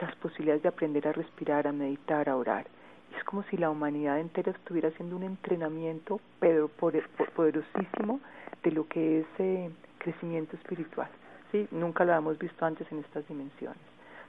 las 0.02 0.14
posibilidades 0.18 0.64
de 0.64 0.70
aprender 0.70 1.08
a 1.08 1.14
respirar, 1.14 1.66
a 1.66 1.72
meditar, 1.72 2.28
a 2.28 2.36
orar 2.36 2.68
es 3.18 3.24
como 3.24 3.44
si 3.44 3.58
la 3.58 3.70
humanidad 3.70 4.20
entera 4.20 4.52
estuviera 4.52 4.90
haciendo 4.90 5.16
un 5.16 5.24
entrenamiento 5.24 6.20
pero 6.40 6.70
poderosísimo 6.70 8.20
de 8.64 8.72
lo 8.72 8.88
que 8.88 9.22
es 9.22 9.28
eh, 9.40 9.70
crecimiento 9.98 10.56
espiritual. 10.56 11.10
¿sí? 11.52 11.68
Nunca 11.72 12.06
lo 12.06 12.14
habíamos 12.14 12.38
visto 12.38 12.66
antes 12.66 12.92
en 12.92 13.00
estas 13.00 13.28
dimensiones. 13.28 13.82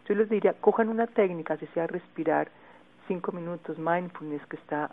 Yo 0.06 0.14
les 0.14 0.28
diría, 0.28 0.54
cojan 0.54 0.88
una 0.88 1.06
técnica, 1.06 1.56
si 1.56 1.66
sea 1.68 1.86
respirar 1.86 2.50
cinco 3.06 3.32
minutos, 3.32 3.78
mindfulness, 3.78 4.44
que 4.46 4.56
está, 4.56 4.90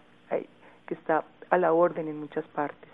que 0.85 0.93
está 0.93 1.23
a 1.49 1.57
la 1.57 1.73
orden 1.73 2.07
en 2.07 2.19
muchas 2.19 2.45
partes, 2.47 2.89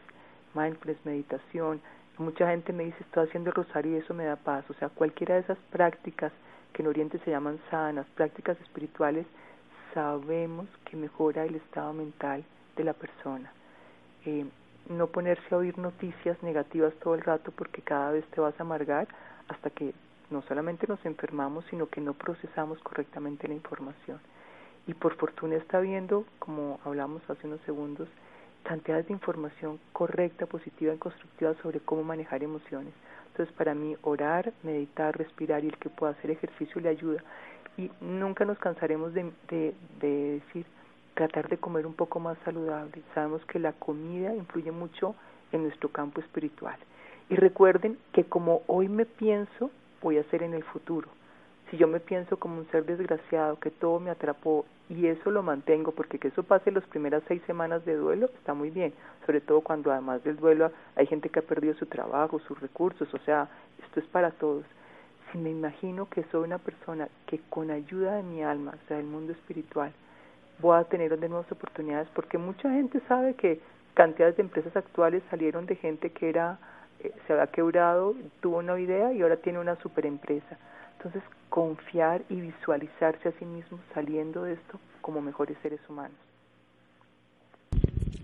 mindfulness, 0.53 1.05
meditación. 1.05 1.81
Mucha 2.17 2.49
gente 2.49 2.71
me 2.71 2.85
dice, 2.85 2.97
estoy 3.01 3.27
haciendo 3.27 3.49
el 3.49 3.55
rosario 3.55 3.93
y 3.93 3.95
eso 3.97 4.13
me 4.13 4.25
da 4.25 4.35
paz. 4.35 4.63
O 4.69 4.73
sea, 4.75 4.89
cualquiera 4.89 5.35
de 5.35 5.41
esas 5.41 5.57
prácticas 5.71 6.31
que 6.71 6.81
en 6.81 6.87
Oriente 6.87 7.19
se 7.19 7.31
llaman 7.31 7.59
sanas, 7.69 8.05
prácticas 8.15 8.59
espirituales, 8.61 9.25
sabemos 9.93 10.67
que 10.85 10.97
mejora 10.97 11.45
el 11.45 11.55
estado 11.55 11.93
mental 11.93 12.43
de 12.75 12.83
la 12.83 12.93
persona. 12.93 13.51
Eh, 14.25 14.45
no 14.89 15.07
ponerse 15.07 15.53
a 15.53 15.57
oír 15.57 15.77
noticias 15.77 16.41
negativas 16.43 16.93
todo 16.95 17.15
el 17.15 17.21
rato 17.21 17.51
porque 17.51 17.81
cada 17.81 18.11
vez 18.11 18.25
te 18.31 18.41
vas 18.41 18.53
a 18.59 18.63
amargar 18.63 19.07
hasta 19.47 19.69
que 19.69 19.93
no 20.29 20.41
solamente 20.43 20.87
nos 20.87 21.03
enfermamos, 21.05 21.65
sino 21.69 21.87
que 21.87 22.01
no 22.01 22.13
procesamos 22.13 22.79
correctamente 22.79 23.47
la 23.47 23.53
información. 23.53 24.19
Y 24.87 24.93
por 24.93 25.15
fortuna 25.15 25.55
está 25.55 25.79
viendo, 25.79 26.25
como 26.39 26.79
hablamos 26.83 27.21
hace 27.29 27.47
unos 27.47 27.61
segundos, 27.61 28.09
cantidades 28.63 29.07
de 29.07 29.13
información 29.13 29.79
correcta, 29.93 30.45
positiva 30.45 30.93
y 30.93 30.97
constructiva 30.97 31.53
sobre 31.61 31.79
cómo 31.79 32.03
manejar 32.03 32.43
emociones. 32.43 32.93
Entonces, 33.27 33.53
para 33.55 33.73
mí, 33.73 33.95
orar, 34.01 34.53
meditar, 34.63 35.17
respirar 35.17 35.63
y 35.63 35.67
el 35.67 35.77
que 35.77 35.89
pueda 35.89 36.13
hacer 36.13 36.31
ejercicio 36.31 36.81
le 36.81 36.89
ayuda 36.89 37.23
y 37.77 37.91
nunca 38.01 38.45
nos 38.45 38.57
cansaremos 38.59 39.13
de, 39.13 39.31
de, 39.49 39.73
decir 39.99 40.65
tratar 41.15 41.47
de 41.47 41.57
comer 41.57 41.85
un 41.85 41.93
poco 41.93 42.19
más 42.19 42.37
saludable. 42.43 43.01
Sabemos 43.13 43.43
que 43.45 43.59
la 43.59 43.73
comida 43.73 44.33
influye 44.35 44.71
mucho 44.71 45.15
en 45.51 45.63
nuestro 45.63 45.89
campo 45.89 46.21
espiritual. 46.21 46.75
Y 47.29 47.35
recuerden 47.35 47.97
que 48.11 48.25
como 48.25 48.61
hoy 48.67 48.89
me 48.89 49.05
pienso, 49.05 49.71
voy 50.01 50.17
a 50.17 50.23
ser 50.25 50.43
en 50.43 50.53
el 50.53 50.63
futuro. 50.63 51.07
Si 51.69 51.77
yo 51.77 51.87
me 51.87 51.99
pienso 51.99 52.37
como 52.37 52.57
un 52.57 52.69
ser 52.69 52.85
desgraciado, 52.85 53.59
que 53.59 53.71
todo 53.71 53.99
me 53.99 54.11
atrapó 54.11 54.65
y 54.89 55.07
eso 55.07 55.31
lo 55.31 55.41
mantengo, 55.41 55.91
porque 55.91 56.19
que 56.19 56.27
eso 56.27 56.43
pase 56.43 56.71
las 56.71 56.83
primeras 56.85 57.23
seis 57.27 57.41
semanas 57.47 57.85
de 57.85 57.95
duelo 57.95 58.29
está 58.37 58.53
muy 58.53 58.69
bien, 58.69 58.93
sobre 59.25 59.41
todo 59.41 59.61
cuando 59.61 59.91
además 59.91 60.23
del 60.23 60.35
duelo 60.35 60.71
hay 60.95 61.07
gente 61.07 61.29
que 61.29 61.39
ha 61.39 61.43
perdido 61.43 61.73
su 61.75 61.85
trabajo, 61.85 62.39
sus 62.39 62.59
recursos, 62.59 63.11
o 63.13 63.17
sea, 63.19 63.47
esto 63.81 63.99
es 63.99 64.05
para 64.07 64.31
todos 64.31 64.65
me 65.37 65.49
imagino 65.49 66.09
que 66.09 66.23
soy 66.31 66.43
una 66.43 66.57
persona 66.57 67.07
que 67.27 67.39
con 67.49 67.71
ayuda 67.71 68.15
de 68.15 68.23
mi 68.23 68.43
alma, 68.43 68.75
o 68.83 68.87
sea, 68.87 68.97
del 68.97 69.05
mundo 69.05 69.33
espiritual, 69.33 69.91
voy 70.59 70.77
a 70.77 70.83
tener 70.85 71.19
de 71.19 71.29
nuevas 71.29 71.51
oportunidades, 71.51 72.07
porque 72.13 72.37
mucha 72.37 72.69
gente 72.69 73.01
sabe 73.07 73.35
que 73.35 73.59
cantidades 73.93 74.37
de 74.37 74.43
empresas 74.43 74.75
actuales 74.75 75.23
salieron 75.29 75.65
de 75.65 75.75
gente 75.75 76.11
que 76.11 76.29
era 76.29 76.59
eh, 76.99 77.11
se 77.27 77.33
había 77.33 77.47
quebrado, 77.47 78.15
tuvo 78.41 78.57
una 78.57 78.79
idea 78.79 79.11
y 79.13 79.21
ahora 79.21 79.37
tiene 79.37 79.59
una 79.59 79.75
super 79.77 80.05
empresa. 80.05 80.57
Entonces, 80.97 81.23
confiar 81.49 82.21
y 82.29 82.39
visualizarse 82.39 83.29
a 83.29 83.31
sí 83.33 83.45
mismo 83.45 83.79
saliendo 83.93 84.43
de 84.43 84.53
esto 84.53 84.79
como 85.01 85.21
mejores 85.21 85.57
seres 85.61 85.81
humanos 85.89 86.32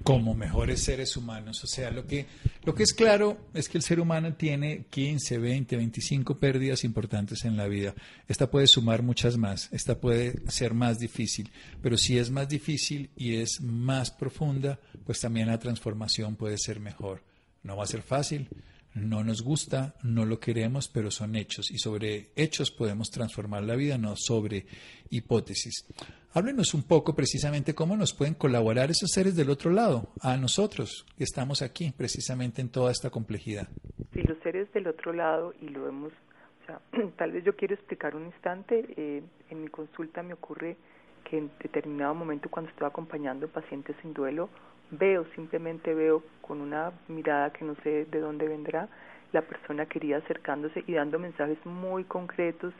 como 0.03 0.33
mejores 0.33 0.83
seres 0.83 1.15
humanos. 1.17 1.63
O 1.63 1.67
sea, 1.67 1.91
lo 1.91 2.05
que, 2.05 2.25
lo 2.63 2.73
que 2.73 2.83
es 2.83 2.93
claro 2.93 3.37
es 3.53 3.69
que 3.69 3.77
el 3.77 3.83
ser 3.83 3.99
humano 3.99 4.33
tiene 4.33 4.85
15, 4.89 5.37
20, 5.37 5.75
25 5.75 6.39
pérdidas 6.39 6.83
importantes 6.83 7.45
en 7.45 7.57
la 7.57 7.67
vida. 7.67 7.93
Esta 8.27 8.49
puede 8.49 8.67
sumar 8.67 9.03
muchas 9.03 9.37
más, 9.37 9.69
esta 9.71 9.99
puede 9.99 10.41
ser 10.49 10.73
más 10.73 10.99
difícil, 10.99 11.51
pero 11.81 11.97
si 11.97 12.17
es 12.17 12.29
más 12.29 12.47
difícil 12.47 13.09
y 13.15 13.35
es 13.35 13.61
más 13.61 14.11
profunda, 14.11 14.79
pues 15.05 15.19
también 15.19 15.47
la 15.47 15.59
transformación 15.59 16.35
puede 16.35 16.57
ser 16.57 16.79
mejor. 16.79 17.23
No 17.63 17.75
va 17.75 17.83
a 17.83 17.87
ser 17.87 18.01
fácil, 18.01 18.47
no 18.93 19.23
nos 19.23 19.41
gusta, 19.41 19.95
no 20.03 20.25
lo 20.25 20.39
queremos, 20.39 20.87
pero 20.87 21.11
son 21.11 21.35
hechos 21.35 21.71
y 21.71 21.77
sobre 21.77 22.31
hechos 22.35 22.71
podemos 22.71 23.09
transformar 23.09 23.63
la 23.63 23.75
vida, 23.75 23.97
no 23.97 24.15
sobre 24.15 24.65
hipótesis. 25.09 25.85
Háblenos 26.31 26.75
un 26.75 26.83
poco 26.83 27.15
precisamente 27.15 27.73
cómo 27.73 27.97
nos 27.97 28.13
pueden 28.13 28.35
colaborar 28.35 28.91
esos 28.91 29.09
seres 29.09 29.35
del 29.35 29.49
otro 29.49 29.71
lado, 29.71 30.09
a 30.21 30.37
nosotros 30.37 31.03
que 31.17 31.23
estamos 31.23 31.63
aquí 31.63 31.91
precisamente 31.91 32.61
en 32.61 32.69
toda 32.69 32.91
esta 32.91 33.09
complejidad. 33.09 33.67
Sí, 34.13 34.21
los 34.21 34.37
seres 34.43 34.71
del 34.71 34.85
otro 34.85 35.11
lado, 35.11 35.55
y 35.59 35.69
lo 35.69 35.87
hemos, 35.87 36.13
o 36.13 36.65
sea, 36.67 36.81
tal 37.17 37.31
vez 37.31 37.43
yo 37.43 37.55
quiero 37.55 37.73
explicar 37.73 38.15
un 38.15 38.27
instante, 38.27 38.85
eh, 38.95 39.23
en 39.49 39.61
mi 39.61 39.69
consulta 39.69 40.21
me 40.21 40.33
ocurre 40.33 40.77
que 41.23 41.39
en 41.39 41.49
determinado 41.63 42.13
momento 42.13 42.47
cuando 42.47 42.69
estoy 42.69 42.85
acompañando 42.85 43.47
pacientes 43.47 43.95
sin 44.03 44.13
duelo, 44.13 44.49
veo, 44.91 45.25
simplemente 45.33 45.95
veo 45.95 46.23
con 46.41 46.61
una 46.61 46.91
mirada 47.07 47.51
que 47.51 47.65
no 47.65 47.73
sé 47.81 48.05
de 48.05 48.19
dónde 48.19 48.47
vendrá, 48.47 48.87
la 49.31 49.41
persona 49.41 49.87
querida 49.87 50.17
acercándose 50.17 50.83
y 50.85 50.93
dando 50.93 51.17
mensajes 51.17 51.57
muy 51.65 52.03
concretos 52.03 52.71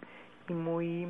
y 0.48 0.54
muy 0.54 1.08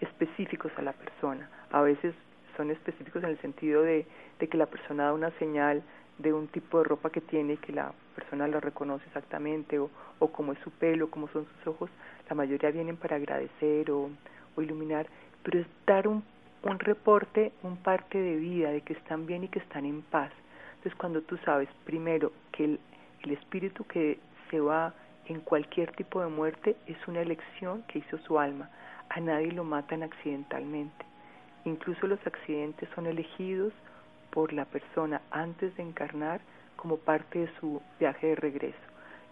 específicos 0.00 0.72
a 0.78 0.82
la 0.82 0.92
persona. 0.94 1.50
A 1.72 1.82
veces 1.82 2.14
son 2.56 2.70
específicos 2.70 3.24
en 3.24 3.30
el 3.30 3.40
sentido 3.40 3.82
de, 3.82 4.06
que 4.38 4.56
la 4.56 4.66
persona 4.66 5.04
da 5.04 5.12
una 5.12 5.30
señal 5.38 5.82
de 6.18 6.32
un 6.32 6.48
tipo 6.48 6.78
de 6.78 6.84
ropa 6.84 7.10
que 7.10 7.20
tiene 7.20 7.54
y 7.54 7.56
que 7.56 7.72
la 7.72 7.92
persona 8.14 8.46
lo 8.46 8.60
reconoce 8.60 9.04
exactamente 9.06 9.78
o, 9.78 9.90
o 10.18 10.28
cómo 10.28 10.52
es 10.52 10.58
su 10.60 10.70
pelo, 10.70 11.10
cómo 11.10 11.28
son 11.28 11.46
sus 11.46 11.66
ojos. 11.66 11.90
La 12.28 12.34
mayoría 12.34 12.70
vienen 12.70 12.96
para 12.96 13.16
agradecer 13.16 13.90
o, 13.90 14.10
iluminar, 14.58 15.06
pero 15.42 15.60
es 15.60 15.66
dar 15.86 16.06
un, 16.06 16.22
un 16.62 16.78
reporte, 16.78 17.52
un 17.62 17.78
parte 17.78 18.18
de 18.18 18.36
vida, 18.36 18.70
de 18.70 18.82
que 18.82 18.92
están 18.92 19.26
bien 19.26 19.44
y 19.44 19.48
que 19.48 19.60
están 19.60 19.86
en 19.86 20.02
paz. 20.02 20.30
Entonces 20.76 20.94
cuando 20.96 21.22
tú 21.22 21.38
sabes 21.38 21.68
primero 21.84 22.32
que 22.52 22.64
el, 22.64 22.80
el 23.22 23.30
espíritu 23.30 23.84
que 23.84 24.18
se 24.50 24.60
va 24.60 24.92
en 25.26 25.40
cualquier 25.40 25.92
tipo 25.92 26.20
de 26.20 26.28
muerte 26.28 26.76
es 26.86 26.96
una 27.08 27.22
elección 27.22 27.82
que 27.84 28.00
hizo 28.00 28.18
su 28.18 28.38
alma 28.38 28.68
a 29.14 29.20
nadie 29.20 29.52
lo 29.52 29.64
matan 29.64 30.02
accidentalmente. 30.02 31.11
Incluso 31.64 32.06
los 32.06 32.24
accidentes 32.26 32.88
son 32.94 33.06
elegidos 33.06 33.72
por 34.30 34.52
la 34.52 34.64
persona 34.64 35.20
antes 35.30 35.76
de 35.76 35.82
encarnar 35.82 36.40
como 36.76 36.96
parte 36.96 37.40
de 37.40 37.50
su 37.60 37.80
viaje 38.00 38.28
de 38.28 38.34
regreso. 38.34 38.78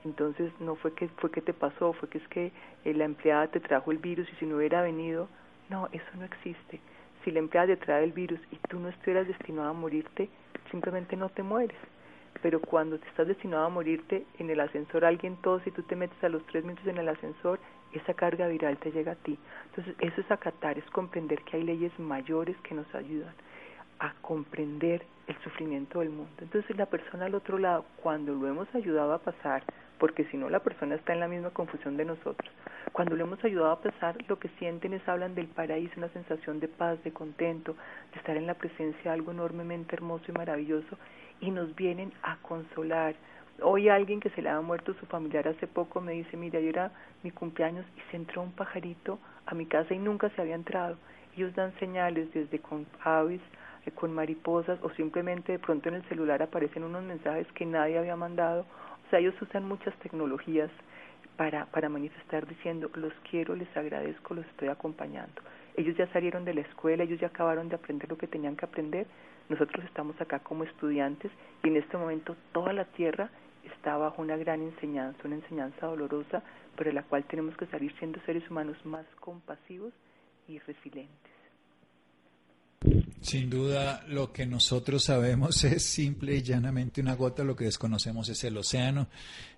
Entonces 0.04 0.52
no 0.60 0.76
fue 0.76 0.94
que 0.94 1.08
fue 1.08 1.30
que 1.30 1.42
te 1.42 1.52
pasó, 1.52 1.92
fue 1.92 2.08
que 2.08 2.18
es 2.18 2.28
que 2.28 2.52
eh, 2.84 2.94
la 2.94 3.04
empleada 3.04 3.48
te 3.48 3.60
trajo 3.60 3.90
el 3.90 3.98
virus 3.98 4.28
y 4.32 4.36
si 4.36 4.46
no 4.46 4.56
hubiera 4.56 4.82
venido, 4.82 5.28
no, 5.68 5.88
eso 5.92 6.04
no 6.16 6.24
existe. 6.24 6.80
Si 7.24 7.30
la 7.30 7.40
empleada 7.40 7.68
te 7.68 7.76
trae 7.76 8.04
el 8.04 8.12
virus 8.12 8.40
y 8.50 8.56
tú 8.68 8.78
no 8.78 8.88
estuvieras 8.88 9.26
destinado 9.26 9.68
a 9.68 9.72
morirte, 9.72 10.28
simplemente 10.70 11.16
no 11.16 11.28
te 11.28 11.42
mueres. 11.42 11.76
Pero 12.42 12.60
cuando 12.60 12.98
te 12.98 13.08
estás 13.08 13.26
destinado 13.26 13.66
a 13.66 13.68
morirte, 13.68 14.24
en 14.38 14.48
el 14.48 14.60
ascensor 14.60 15.04
alguien 15.04 15.36
tos 15.36 15.66
y 15.66 15.70
tú 15.70 15.82
te 15.82 15.96
metes 15.96 16.22
a 16.24 16.28
los 16.28 16.44
tres 16.46 16.64
minutos 16.64 16.86
en 16.86 16.96
el 16.96 17.08
ascensor 17.08 17.58
esa 17.92 18.14
carga 18.14 18.46
viral 18.48 18.78
te 18.78 18.92
llega 18.92 19.12
a 19.12 19.16
ti. 19.16 19.38
Entonces, 19.66 19.94
eso 20.00 20.20
es 20.20 20.30
acatar, 20.30 20.78
es 20.78 20.88
comprender 20.90 21.42
que 21.42 21.56
hay 21.56 21.64
leyes 21.64 21.96
mayores 21.98 22.56
que 22.62 22.74
nos 22.74 22.92
ayudan 22.94 23.34
a 23.98 24.14
comprender 24.22 25.04
el 25.26 25.36
sufrimiento 25.42 26.00
del 26.00 26.10
mundo. 26.10 26.32
Entonces, 26.38 26.76
la 26.76 26.86
persona 26.86 27.26
al 27.26 27.34
otro 27.34 27.58
lado, 27.58 27.84
cuando 28.02 28.34
lo 28.34 28.48
hemos 28.48 28.74
ayudado 28.74 29.12
a 29.12 29.18
pasar, 29.18 29.62
porque 29.98 30.24
si 30.24 30.38
no 30.38 30.48
la 30.48 30.60
persona 30.60 30.94
está 30.94 31.12
en 31.12 31.20
la 31.20 31.28
misma 31.28 31.50
confusión 31.50 31.98
de 31.98 32.06
nosotros, 32.06 32.50
cuando 32.92 33.14
lo 33.14 33.24
hemos 33.24 33.44
ayudado 33.44 33.72
a 33.72 33.80
pasar, 33.80 34.16
lo 34.28 34.38
que 34.38 34.48
sienten 34.58 34.94
es 34.94 35.06
hablan 35.06 35.34
del 35.34 35.46
paraíso, 35.46 35.92
una 35.98 36.08
sensación 36.08 36.58
de 36.58 36.68
paz, 36.68 37.02
de 37.04 37.12
contento, 37.12 37.76
de 38.12 38.18
estar 38.18 38.36
en 38.36 38.46
la 38.46 38.54
presencia 38.54 39.02
de 39.04 39.10
algo 39.10 39.30
enormemente 39.30 39.94
hermoso 39.94 40.24
y 40.28 40.32
maravilloso, 40.32 40.98
y 41.40 41.50
nos 41.50 41.74
vienen 41.76 42.12
a 42.22 42.38
consolar, 42.38 43.14
Hoy 43.62 43.88
alguien 43.88 44.20
que 44.20 44.30
se 44.30 44.42
le 44.42 44.48
ha 44.48 44.60
muerto 44.60 44.94
su 44.94 45.06
familiar 45.06 45.46
hace 45.48 45.66
poco 45.66 46.00
me 46.00 46.12
dice, 46.12 46.36
mira, 46.36 46.60
yo 46.60 46.68
era 46.68 46.92
mi 47.22 47.30
cumpleaños 47.30 47.84
y 47.96 48.10
se 48.10 48.16
entró 48.16 48.42
un 48.42 48.52
pajarito 48.52 49.18
a 49.46 49.54
mi 49.54 49.66
casa 49.66 49.92
y 49.92 49.98
nunca 49.98 50.30
se 50.30 50.40
había 50.40 50.54
entrado. 50.54 50.96
Ellos 51.36 51.54
dan 51.54 51.72
señales 51.78 52.32
desde 52.32 52.58
con 52.58 52.86
aves, 53.02 53.40
eh, 53.86 53.90
con 53.90 54.12
mariposas 54.12 54.78
o 54.82 54.90
simplemente 54.90 55.52
de 55.52 55.58
pronto 55.58 55.88
en 55.88 55.96
el 55.96 56.04
celular 56.04 56.42
aparecen 56.42 56.84
unos 56.84 57.02
mensajes 57.02 57.46
que 57.52 57.66
nadie 57.66 57.98
había 57.98 58.16
mandado. 58.16 58.62
O 59.06 59.10
sea, 59.10 59.18
ellos 59.18 59.34
usan 59.42 59.66
muchas 59.66 59.94
tecnologías 59.96 60.70
para, 61.36 61.66
para 61.66 61.88
manifestar 61.88 62.46
diciendo, 62.46 62.90
los 62.94 63.12
quiero, 63.30 63.56
les 63.56 63.74
agradezco, 63.76 64.34
los 64.34 64.46
estoy 64.46 64.68
acompañando. 64.68 65.42
Ellos 65.76 65.96
ya 65.96 66.06
salieron 66.12 66.44
de 66.44 66.54
la 66.54 66.60
escuela, 66.62 67.04
ellos 67.04 67.20
ya 67.20 67.28
acabaron 67.28 67.68
de 67.68 67.76
aprender 67.76 68.08
lo 68.08 68.18
que 68.18 68.26
tenían 68.26 68.56
que 68.56 68.64
aprender. 68.64 69.06
Nosotros 69.48 69.84
estamos 69.84 70.20
acá 70.20 70.38
como 70.38 70.64
estudiantes 70.64 71.30
y 71.62 71.68
en 71.68 71.76
este 71.76 71.96
momento 71.96 72.36
toda 72.52 72.72
la 72.72 72.84
tierra 72.84 73.30
está 73.64 73.96
bajo 73.96 74.22
una 74.22 74.36
gran 74.36 74.62
enseñanza, 74.62 75.20
una 75.24 75.36
enseñanza 75.36 75.86
dolorosa, 75.86 76.42
pero 76.76 76.92
la 76.92 77.02
cual 77.02 77.24
tenemos 77.24 77.56
que 77.56 77.66
salir 77.66 77.94
siendo 77.98 78.20
seres 78.26 78.48
humanos 78.50 78.76
más 78.84 79.06
compasivos 79.20 79.92
y 80.48 80.58
resilientes. 80.60 81.30
Sin 83.20 83.50
duda, 83.50 84.02
lo 84.08 84.32
que 84.32 84.46
nosotros 84.46 85.04
sabemos 85.04 85.62
es 85.64 85.84
simple 85.84 86.36
y 86.36 86.42
llanamente 86.42 87.00
una 87.00 87.14
gota, 87.14 87.44
lo 87.44 87.54
que 87.54 87.64
desconocemos 87.64 88.28
es 88.30 88.42
el 88.44 88.56
océano 88.56 89.08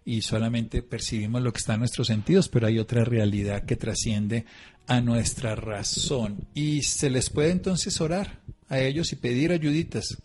y 0.04 0.22
solamente 0.22 0.82
percibimos 0.82 1.42
lo 1.42 1.52
que 1.52 1.58
está 1.58 1.74
en 1.74 1.80
nuestros 1.80 2.08
sentidos, 2.08 2.48
pero 2.48 2.66
hay 2.66 2.80
otra 2.80 3.04
realidad 3.04 3.64
que 3.64 3.76
trasciende 3.76 4.44
a 4.88 5.00
nuestra 5.00 5.54
razón. 5.54 6.48
Y 6.54 6.82
se 6.82 7.10
les 7.10 7.30
puede 7.30 7.52
entonces 7.52 8.00
orar 8.00 8.40
a 8.68 8.80
ellos 8.80 9.12
y 9.12 9.16
pedir 9.16 9.52
ayuditas. 9.52 10.18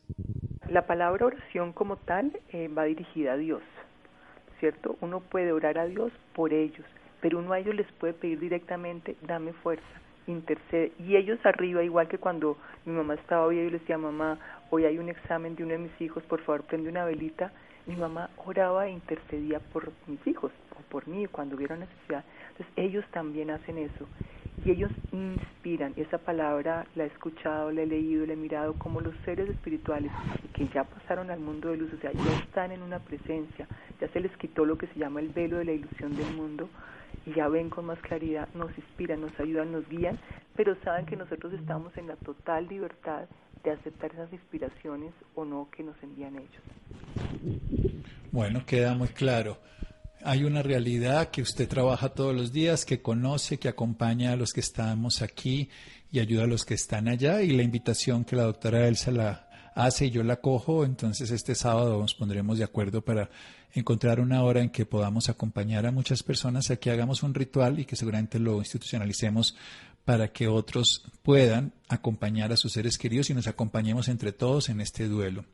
La 0.70 0.82
palabra 0.82 1.28
oración 1.28 1.72
como 1.72 1.96
tal 1.96 2.38
eh, 2.52 2.68
va 2.68 2.84
dirigida 2.84 3.34
a 3.34 3.38
Dios, 3.38 3.62
¿cierto? 4.60 4.98
Uno 5.00 5.22
puede 5.22 5.54
orar 5.54 5.78
a 5.78 5.86
Dios 5.86 6.12
por 6.34 6.52
ellos, 6.52 6.86
pero 7.22 7.40
uno 7.40 7.54
a 7.54 7.60
ellos 7.60 7.74
les 7.74 7.90
puede 7.94 8.12
pedir 8.12 8.38
directamente, 8.38 9.16
dame 9.22 9.54
fuerza, 9.54 9.86
intercede. 10.28 10.92
Y 11.00 11.16
ellos 11.16 11.40
arriba, 11.46 11.84
igual 11.84 12.10
que 12.10 12.18
cuando 12.18 12.58
mi 12.86 12.92
mamá 12.92 13.14
estaba 13.14 13.46
hoy, 13.46 13.56
yo 13.56 13.64
les 13.64 13.80
decía, 13.80 13.98
mamá, 13.98 14.40
hoy 14.70 14.84
hay 14.84 15.00
un 15.00 15.08
examen 15.08 15.56
de 15.56 15.64
uno 15.64 15.72
de 15.72 15.80
mis 15.80 16.02
hijos, 16.02 16.22
por 16.24 16.42
favor 16.42 16.64
prende 16.64 16.90
una 16.90 17.06
velita. 17.06 17.54
Mi 17.86 17.96
mamá 17.96 18.30
oraba 18.36 18.88
e 18.88 18.92
intercedía 18.92 19.62
por 19.72 19.94
mis 20.06 20.28
hijos 20.28 20.52
o 20.78 20.82
por 20.90 21.08
mí 21.08 21.28
cuando 21.28 21.56
hubiera 21.56 21.78
necesidad. 21.78 22.26
Entonces 22.50 22.74
ellos 22.76 23.06
también 23.12 23.52
hacen 23.52 23.78
eso 23.78 24.06
y 24.66 24.72
ellos 24.72 24.92
inspiran. 25.12 25.94
Esa 25.96 26.18
palabra 26.18 26.86
la 26.96 27.04
he 27.04 27.08
escuchado, 27.08 27.72
la 27.72 27.82
he 27.82 27.86
leído, 27.86 28.26
la 28.26 28.34
he 28.34 28.38
mirado 28.38 28.74
como 28.74 29.02
los 29.02 29.14
seres 29.26 29.50
espirituales 29.50 30.12
que 30.54 30.68
ya 30.70 30.84
pasaron 30.84 31.30
al 31.30 31.40
mundo 31.40 31.70
de 31.70 31.78
luz, 31.78 31.94
o 31.94 32.02
sea, 32.02 32.12
ya 32.12 32.40
están 32.40 32.72
en 32.72 32.82
una 32.82 33.00
presencia, 33.00 33.68
ya 34.02 34.08
se 34.10 34.20
les 34.20 34.36
quitó 34.38 34.66
lo 34.66 34.78
que 34.78 34.88
se 34.88 35.00
llama 35.00 35.20
el 35.20 35.30
velo 35.30 35.58
de 35.58 35.66
la 35.66 35.74
ilusión 35.74 36.16
del 36.16 36.34
mundo 36.34 36.70
y 37.26 37.34
ya 37.34 37.48
ven 37.48 37.70
con 37.70 37.86
más 37.86 38.00
claridad, 38.00 38.48
nos 38.54 38.76
inspiran, 38.78 39.22
nos 39.22 39.38
ayudan, 39.40 39.72
nos 39.72 39.88
guían, 39.90 40.18
pero 40.56 40.76
saben 40.84 41.06
que 41.06 41.16
nosotros 41.16 41.54
estamos 41.54 41.96
en 41.98 42.08
la 42.08 42.16
total 42.16 42.68
libertad 42.68 43.26
de 43.64 43.72
aceptar 43.72 44.12
esas 44.12 44.32
inspiraciones 44.32 45.14
o 45.36 45.46
no 45.46 45.68
que 45.76 45.84
nos 45.84 46.02
envían 46.02 46.36
ellos. 46.36 47.60
Bueno, 48.32 48.66
queda 48.66 48.94
muy 48.96 49.10
claro. 49.10 49.58
Hay 50.30 50.44
una 50.44 50.62
realidad 50.62 51.30
que 51.30 51.42
usted 51.42 51.70
trabaja 51.70 52.10
todos 52.10 52.36
los 52.36 52.52
días, 52.52 52.84
que 52.84 53.02
conoce, 53.02 53.60
que 53.60 53.70
acompaña 53.70 54.34
a 54.34 54.36
los 54.36 54.52
que 54.52 54.60
estamos 54.60 55.22
aquí 55.22 55.70
y 56.12 56.20
ayuda 56.20 56.44
a 56.44 56.48
los 56.48 56.66
que 56.66 56.74
están 56.74 57.08
allá. 57.08 57.42
Y 57.42 57.52
la 57.52 57.64
invitación 57.64 58.26
que 58.26 58.36
la 58.36 58.44
doctora 58.44 58.90
Elsa 58.90 59.10
la 59.12 59.48
hace 59.74 60.08
y 60.08 60.12
yo 60.12 60.24
la 60.24 60.42
cojo, 60.42 60.84
entonces 60.84 61.32
este 61.32 61.56
sábado 61.56 62.02
nos 62.02 62.14
pondremos 62.14 62.58
de 62.58 62.66
acuerdo 62.66 63.02
para 63.02 63.30
encontrar 63.72 64.20
una 64.20 64.44
hora 64.44 64.62
en 64.62 64.70
que 64.70 64.86
podamos 64.86 65.30
acompañar 65.30 65.86
a 65.86 65.94
muchas 65.94 66.24
personas 66.24 66.70
a 66.72 66.76
que 66.76 66.92
hagamos 66.92 67.24
un 67.24 67.34
ritual 67.34 67.80
y 67.80 67.86
que 67.86 67.96
seguramente 67.96 68.38
lo 68.38 68.58
institucionalicemos 68.58 69.56
para 70.04 70.34
que 70.34 70.50
otros 70.50 71.06
puedan 71.24 71.72
acompañar 71.88 72.52
a 72.52 72.58
sus 72.58 72.74
seres 72.74 72.98
queridos 72.98 73.30
y 73.30 73.34
nos 73.34 73.48
acompañemos 73.48 74.10
entre 74.10 74.34
todos 74.34 74.68
en 74.68 74.82
este 74.82 75.08
duelo. 75.08 75.46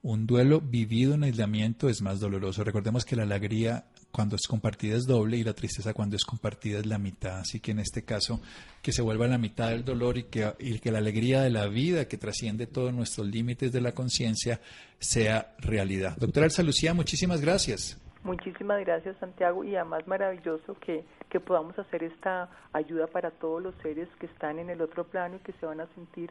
Un 0.00 0.26
duelo 0.26 0.62
vivido 0.62 1.12
en 1.12 1.24
aislamiento 1.24 1.90
es 1.90 2.00
más 2.00 2.18
doloroso. 2.18 2.64
Recordemos 2.64 3.04
que 3.04 3.16
la 3.16 3.24
alegría 3.24 3.84
cuando 4.16 4.36
es 4.36 4.48
compartida 4.48 4.96
es 4.96 5.06
doble 5.06 5.36
y 5.36 5.44
la 5.44 5.52
tristeza 5.52 5.92
cuando 5.92 6.16
es 6.16 6.24
compartida 6.24 6.78
es 6.78 6.86
la 6.86 6.96
mitad. 6.96 7.40
Así 7.40 7.60
que 7.60 7.72
en 7.72 7.80
este 7.80 8.02
caso, 8.02 8.40
que 8.80 8.90
se 8.90 9.02
vuelva 9.02 9.26
la 9.26 9.36
mitad 9.36 9.68
del 9.68 9.84
dolor 9.84 10.16
y 10.16 10.22
que, 10.22 10.54
y 10.58 10.78
que 10.78 10.90
la 10.90 11.00
alegría 11.00 11.42
de 11.42 11.50
la 11.50 11.66
vida, 11.66 12.08
que 12.08 12.16
trasciende 12.16 12.66
todos 12.66 12.94
nuestros 12.94 13.26
límites 13.26 13.72
de 13.72 13.82
la 13.82 13.92
conciencia, 13.92 14.58
sea 14.98 15.54
realidad. 15.58 16.16
Doctora 16.16 16.46
Elsa 16.46 16.62
Lucía, 16.62 16.94
muchísimas 16.94 17.42
gracias. 17.42 18.00
Muchísimas 18.24 18.80
gracias, 18.86 19.18
Santiago, 19.20 19.62
y 19.64 19.76
además 19.76 20.08
maravilloso 20.08 20.78
que, 20.80 21.04
que 21.28 21.38
podamos 21.38 21.78
hacer 21.78 22.02
esta 22.02 22.48
ayuda 22.72 23.08
para 23.08 23.30
todos 23.32 23.62
los 23.62 23.74
seres 23.82 24.08
que 24.18 24.24
están 24.24 24.58
en 24.58 24.70
el 24.70 24.80
otro 24.80 25.04
plano 25.04 25.36
y 25.36 25.40
que 25.40 25.52
se 25.60 25.66
van 25.66 25.80
a 25.80 25.88
sentir 25.94 26.30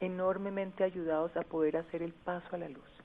enormemente 0.00 0.84
ayudados 0.84 1.36
a 1.36 1.42
poder 1.42 1.76
hacer 1.76 2.02
el 2.02 2.14
paso 2.14 2.46
a 2.52 2.56
la 2.56 2.70
luz. 2.70 2.96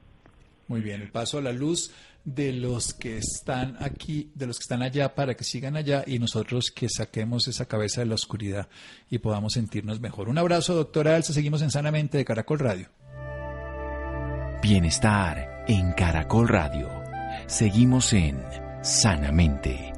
Muy 0.71 0.79
bien, 0.79 1.01
el 1.01 1.11
paso 1.11 1.37
a 1.37 1.41
la 1.41 1.51
luz 1.51 1.93
de 2.23 2.53
los 2.53 2.93
que 2.93 3.17
están 3.17 3.77
aquí, 3.79 4.31
de 4.35 4.47
los 4.47 4.57
que 4.57 4.63
están 4.63 4.81
allá, 4.81 5.15
para 5.15 5.35
que 5.35 5.43
sigan 5.43 5.75
allá 5.75 6.03
y 6.05 6.19
nosotros 6.19 6.71
que 6.71 6.87
saquemos 6.89 7.47
esa 7.47 7.65
cabeza 7.65 8.01
de 8.01 8.07
la 8.07 8.15
oscuridad 8.15 8.67
y 9.09 9.19
podamos 9.19 9.53
sentirnos 9.53 9.99
mejor. 9.99 10.29
Un 10.29 10.37
abrazo, 10.37 10.75
doctora 10.75 11.15
Elsa. 11.15 11.33
Seguimos 11.33 11.61
en 11.61 11.71
Sanamente 11.71 12.17
de 12.17 12.25
Caracol 12.25 12.59
Radio. 12.59 12.89
Bienestar 14.61 15.65
en 15.67 15.93
Caracol 15.93 16.47
Radio. 16.47 16.89
Seguimos 17.47 18.13
en 18.13 18.39
Sanamente. 18.83 19.93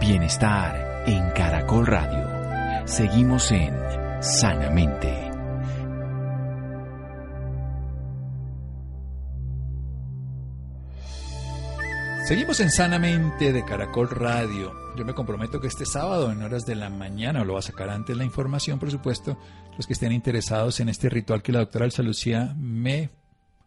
Bienestar 0.00 1.04
en 1.06 1.30
Caracol 1.30 1.86
Radio. 1.86 2.86
Seguimos 2.86 3.50
en 3.50 3.74
Sanamente. 4.20 5.27
Seguimos 12.28 12.60
en 12.60 12.70
Sanamente 12.70 13.54
de 13.54 13.64
Caracol 13.64 14.10
Radio. 14.10 14.74
Yo 14.98 15.06
me 15.06 15.14
comprometo 15.14 15.62
que 15.62 15.66
este 15.66 15.86
sábado 15.86 16.30
en 16.30 16.42
horas 16.42 16.66
de 16.66 16.74
la 16.74 16.90
mañana, 16.90 17.42
lo 17.42 17.54
va 17.54 17.60
a 17.60 17.62
sacar 17.62 17.88
antes 17.88 18.18
la 18.18 18.24
información, 18.26 18.78
por 18.78 18.90
supuesto, 18.90 19.38
los 19.78 19.86
que 19.86 19.94
estén 19.94 20.12
interesados 20.12 20.78
en 20.80 20.90
este 20.90 21.08
ritual 21.08 21.42
que 21.42 21.52
la 21.52 21.60
doctora 21.60 21.86
Elsa 21.86 22.02
Lucía 22.02 22.54
me 22.58 23.08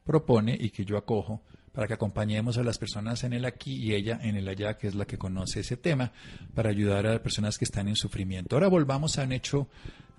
propone 0.06 0.56
y 0.62 0.70
que 0.70 0.86
yo 0.86 0.96
acojo 0.96 1.42
para 1.72 1.88
que 1.88 1.96
acompañemos 1.96 2.60
a 2.60 2.64
las 2.64 2.78
personas 2.78 3.24
en 3.24 3.34
el 3.34 3.46
aquí 3.46 3.78
y 3.78 3.96
ella 3.96 4.20
en 4.22 4.36
el 4.36 4.48
allá, 4.48 4.78
que 4.78 4.88
es 4.88 4.94
la 4.94 5.06
que 5.06 5.18
conoce 5.18 5.62
ese 5.62 5.76
tema, 5.76 6.12
para 6.54 6.70
ayudar 6.70 7.08
a 7.08 7.14
las 7.14 7.22
personas 7.22 7.58
que 7.58 7.66
están 7.66 7.88
en 7.88 7.96
sufrimiento. 7.96 8.56
Ahora 8.56 8.68
volvamos 8.68 9.18
a 9.18 9.24
un 9.24 9.32
hecho 9.32 9.70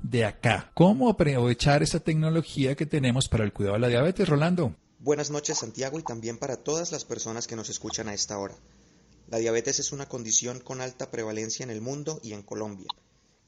de 0.03 0.25
acá. 0.25 0.73
¿Cómo 0.75 1.09
aprovechar 1.09 1.85
esa 1.85 2.01
tecnología 2.01 2.75
que 2.75 2.87
tenemos 2.87 3.29
para 3.29 3.45
el 3.45 3.53
cuidado 3.53 3.75
de 3.75 3.83
la 3.83 3.89
diabetes, 3.89 4.29
Rolando? 4.29 4.75
Buenas 5.05 5.31
noches 5.31 5.59
Santiago 5.59 5.99
y 5.99 6.05
también 6.05 6.39
para 6.39 6.63
todas 6.63 6.93
las 6.93 7.05
personas 7.05 7.49
que 7.49 7.57
nos 7.57 7.69
escuchan 7.69 8.09
a 8.09 8.15
esta 8.15 8.39
hora. 8.39 8.55
La 9.27 9.39
diabetes 9.39 9.81
es 9.81 9.91
una 9.91 10.09
condición 10.09 10.61
con 10.61 10.81
alta 10.81 11.11
prevalencia 11.11 11.65
en 11.65 11.71
el 11.71 11.81
mundo 11.81 12.21
y 12.23 12.35
en 12.35 12.43
Colombia. 12.43 12.87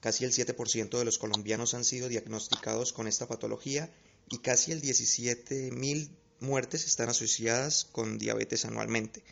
Casi 0.00 0.24
el 0.24 0.32
7% 0.32 0.98
de 0.98 1.04
los 1.04 1.18
colombianos 1.18 1.74
han 1.74 1.84
sido 1.84 2.08
diagnosticados 2.08 2.92
con 2.92 3.06
esta 3.06 3.28
patología 3.28 3.88
y 4.28 4.38
casi 4.38 4.72
el 4.72 4.82
17.000 4.82 6.10
muertes 6.40 6.86
están 6.86 7.08
asociadas 7.08 7.84
con 7.84 8.18
diabetes 8.18 8.64
anualmente. 8.64 9.22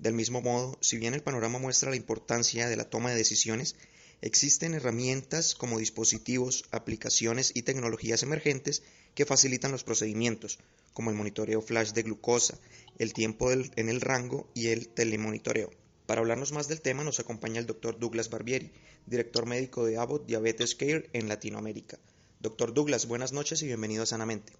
Del 0.00 0.14
mismo 0.14 0.40
modo, 0.40 0.76
si 0.80 0.98
bien 0.98 1.14
el 1.14 1.22
panorama 1.22 1.60
muestra 1.60 1.90
la 1.90 1.96
importancia 1.96 2.68
de 2.68 2.74
la 2.74 2.90
toma 2.90 3.10
de 3.10 3.16
decisiones, 3.16 3.76
existen 4.20 4.74
herramientas 4.74 5.54
como 5.54 5.78
dispositivos, 5.78 6.64
aplicaciones 6.70 7.52
y 7.54 7.62
tecnologías 7.62 8.22
emergentes 8.22 8.82
que 9.14 9.26
facilitan 9.26 9.72
los 9.72 9.84
procedimientos, 9.84 10.58
como 10.92 11.10
el 11.10 11.16
monitoreo 11.16 11.62
flash 11.62 11.92
de 11.92 12.02
glucosa, 12.02 12.58
el 12.98 13.12
tiempo 13.12 13.50
en 13.50 13.88
el 13.88 14.00
rango 14.00 14.48
y 14.54 14.68
el 14.68 14.88
telemonitoreo. 14.88 15.70
Para 16.06 16.20
hablarnos 16.20 16.52
más 16.52 16.68
del 16.68 16.80
tema 16.80 17.04
nos 17.04 17.20
acompaña 17.20 17.60
el 17.60 17.66
doctor 17.66 17.98
Douglas 17.98 18.30
Barbieri, 18.30 18.72
director 19.06 19.46
médico 19.46 19.84
de 19.84 19.96
Abbott 19.96 20.26
Diabetes 20.26 20.74
Care 20.74 21.08
en 21.12 21.28
Latinoamérica. 21.28 21.98
Doctor 22.40 22.74
Douglas, 22.74 23.06
buenas 23.06 23.32
noches 23.32 23.62
y 23.62 23.66
bienvenido 23.66 24.02
a 24.02 24.06
Sanamente. 24.06 24.52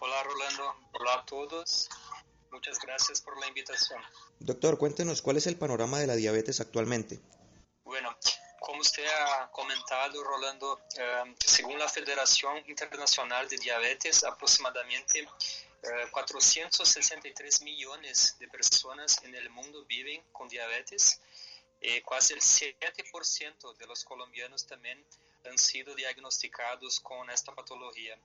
Hola 0.00 0.22
Rolando, 0.22 0.74
hola 0.92 1.14
a 1.14 1.26
todos. 1.26 1.88
Muchas 2.50 2.78
gracias 2.80 3.20
por 3.20 3.38
la 3.38 3.48
invitación. 3.48 4.00
Doctor, 4.40 4.78
cuéntenos 4.78 5.20
cuál 5.20 5.36
es 5.36 5.46
el 5.46 5.56
panorama 5.56 5.98
de 5.98 6.06
la 6.06 6.16
diabetes 6.16 6.60
actualmente. 6.60 7.20
Bueno, 7.84 8.16
usted 8.86 9.04
ha 9.04 9.50
comentado, 9.50 10.22
Rolando, 10.22 10.80
eh, 10.96 11.34
según 11.44 11.76
la 11.76 11.88
Federación 11.88 12.62
Internacional 12.68 13.48
de 13.48 13.56
Diabetes, 13.58 14.22
aproximadamente 14.22 15.28
463 16.12 17.60
eh, 17.60 17.64
millones 17.64 18.36
de 18.38 18.46
personas 18.46 19.20
en 19.24 19.34
el 19.34 19.50
mundo 19.50 19.84
viven 19.86 20.22
con 20.32 20.48
diabetes. 20.48 21.20
y 21.80 22.00
casi 22.02 22.34
el 22.34 22.40
7% 22.40 23.76
de 23.76 23.86
los 23.86 24.04
colombianos 24.04 24.66
también 24.66 25.04
han 25.44 25.58
sido 25.58 25.94
diagnosticados 25.94 27.00
con 27.00 27.28
esta 27.30 27.52
patología. 27.54 28.16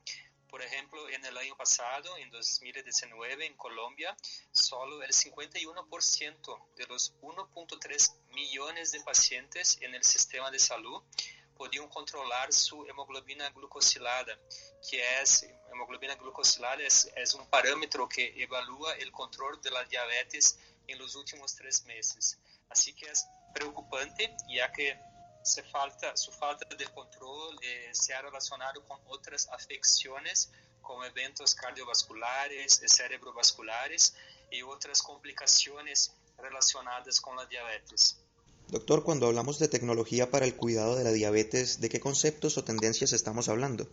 Por 0.51 0.61
ejemplo, 0.61 1.09
en 1.09 1.23
el 1.25 1.37
año 1.37 1.55
pasado, 1.55 2.17
en 2.17 2.29
2019, 2.29 3.45
en 3.45 3.55
Colombia, 3.55 4.15
solo 4.51 5.01
el 5.01 5.11
51% 5.11 6.75
de 6.75 6.85
los 6.87 7.15
1.3 7.21 8.13
millones 8.33 8.91
de 8.91 8.99
pacientes 8.99 9.77
en 9.81 9.95
el 9.95 10.03
sistema 10.03 10.51
de 10.51 10.59
salud 10.59 11.01
podían 11.55 11.87
controlar 11.87 12.51
su 12.51 12.85
hemoglobina 12.85 13.49
glucosilada, 13.51 14.37
que 14.89 15.21
es, 15.21 15.47
hemoglobina 15.71 16.15
glucosilada 16.15 16.83
es, 16.83 17.33
un 17.33 17.47
parámetro 17.49 18.09
que 18.09 18.33
evalúa 18.43 18.95
el 18.95 19.11
control 19.11 19.61
de 19.61 19.71
la 19.71 19.85
diabetes 19.85 20.59
en 20.87 20.97
los 20.97 21.15
últimos 21.15 21.55
tres 21.55 21.85
meses. 21.85 22.37
Así 22.67 22.93
que 22.93 23.05
es 23.05 23.25
preocupante, 23.53 24.35
ya 24.49 24.69
que 24.71 24.99
se 25.43 25.63
falta, 25.63 26.15
su 26.15 26.31
falta 26.31 26.67
de 26.75 26.85
control 26.85 27.57
eh, 27.61 27.89
se 27.91 28.13
ha 28.13 28.21
relacionado 28.21 28.83
con 28.85 28.99
otras 29.07 29.47
afecciones 29.49 30.51
como 30.81 31.03
eventos 31.05 31.55
cardiovasculares, 31.55 32.81
cerebrovasculares 32.85 34.15
y 34.49 34.61
otras 34.61 35.01
complicaciones 35.01 36.13
relacionadas 36.37 37.21
con 37.21 37.35
la 37.35 37.45
diabetes. 37.45 38.17
Doctor, 38.67 39.03
cuando 39.03 39.27
hablamos 39.27 39.59
de 39.59 39.67
tecnología 39.67 40.31
para 40.31 40.45
el 40.45 40.55
cuidado 40.55 40.95
de 40.95 41.03
la 41.03 41.11
diabetes, 41.11 41.81
¿de 41.81 41.89
qué 41.89 41.99
conceptos 41.99 42.57
o 42.57 42.63
tendencias 42.63 43.13
estamos 43.13 43.49
hablando? 43.49 43.87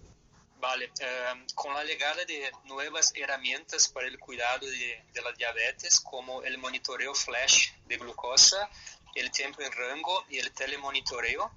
Vale, 0.61 0.91
em, 0.99 1.47
con 1.55 1.73
la 1.73 1.85
llegada 1.85 2.25
de 2.25 2.51
nuevas 2.65 3.13
herramientas 3.15 3.89
para 3.89 4.09
el 4.09 4.19
cuidado 4.19 4.67
de, 4.67 5.05
de, 5.13 5.23
la 5.23 5.33
diabetes, 5.33 6.01
como 6.01 6.43
el 6.43 6.59
monitoreo 6.59 7.15
flash 7.15 7.71
de 7.87 7.97
glucosa, 7.97 8.69
el 9.15 9.31
tiempo 9.31 9.63
en 9.63 9.73
rango 9.73 10.25
y 10.29 10.39
el 10.39 10.53
telemonitoreo, 10.53 11.51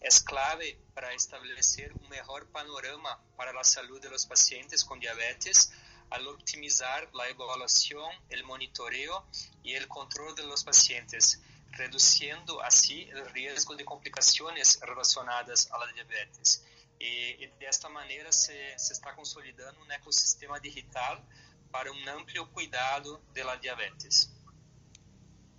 es 0.00 0.22
clave 0.22 0.78
para 0.94 1.12
establecer 1.12 1.92
un 1.92 2.08
mejor 2.08 2.46
panorama 2.50 3.20
para 3.36 3.52
la 3.52 3.64
salud 3.64 4.00
de 4.00 4.10
los 4.10 4.26
pacientes 4.26 4.84
con 4.84 5.00
diabetes 5.00 5.72
al 6.10 6.26
optimizar 6.28 7.08
la 7.14 7.28
evaluación, 7.28 8.10
el 8.30 8.44
monitoreo 8.44 9.26
y 9.62 9.74
el 9.74 9.88
control 9.88 10.34
de 10.34 10.44
los 10.44 10.64
pacientes 10.64 11.40
reduciendo 11.72 12.62
así 12.62 13.02
el 13.10 13.28
riesgo 13.30 13.76
de 13.76 13.84
complicaciones 13.84 14.80
relacionadas 14.80 15.70
a 15.70 15.78
la 15.78 15.92
diabetes. 15.92 16.64
Y, 16.98 17.46
de 17.46 17.66
esta 17.66 17.88
manera 17.88 18.32
se, 18.32 18.76
se, 18.78 18.92
está 18.92 19.14
consolidando 19.14 19.80
un 19.82 19.92
ecosistema 19.92 20.58
digital 20.58 21.22
para 21.70 21.92
un 21.92 22.08
amplio 22.08 22.50
cuidado 22.50 23.20
de 23.32 23.44
la 23.44 23.56
diabetes. 23.56 24.32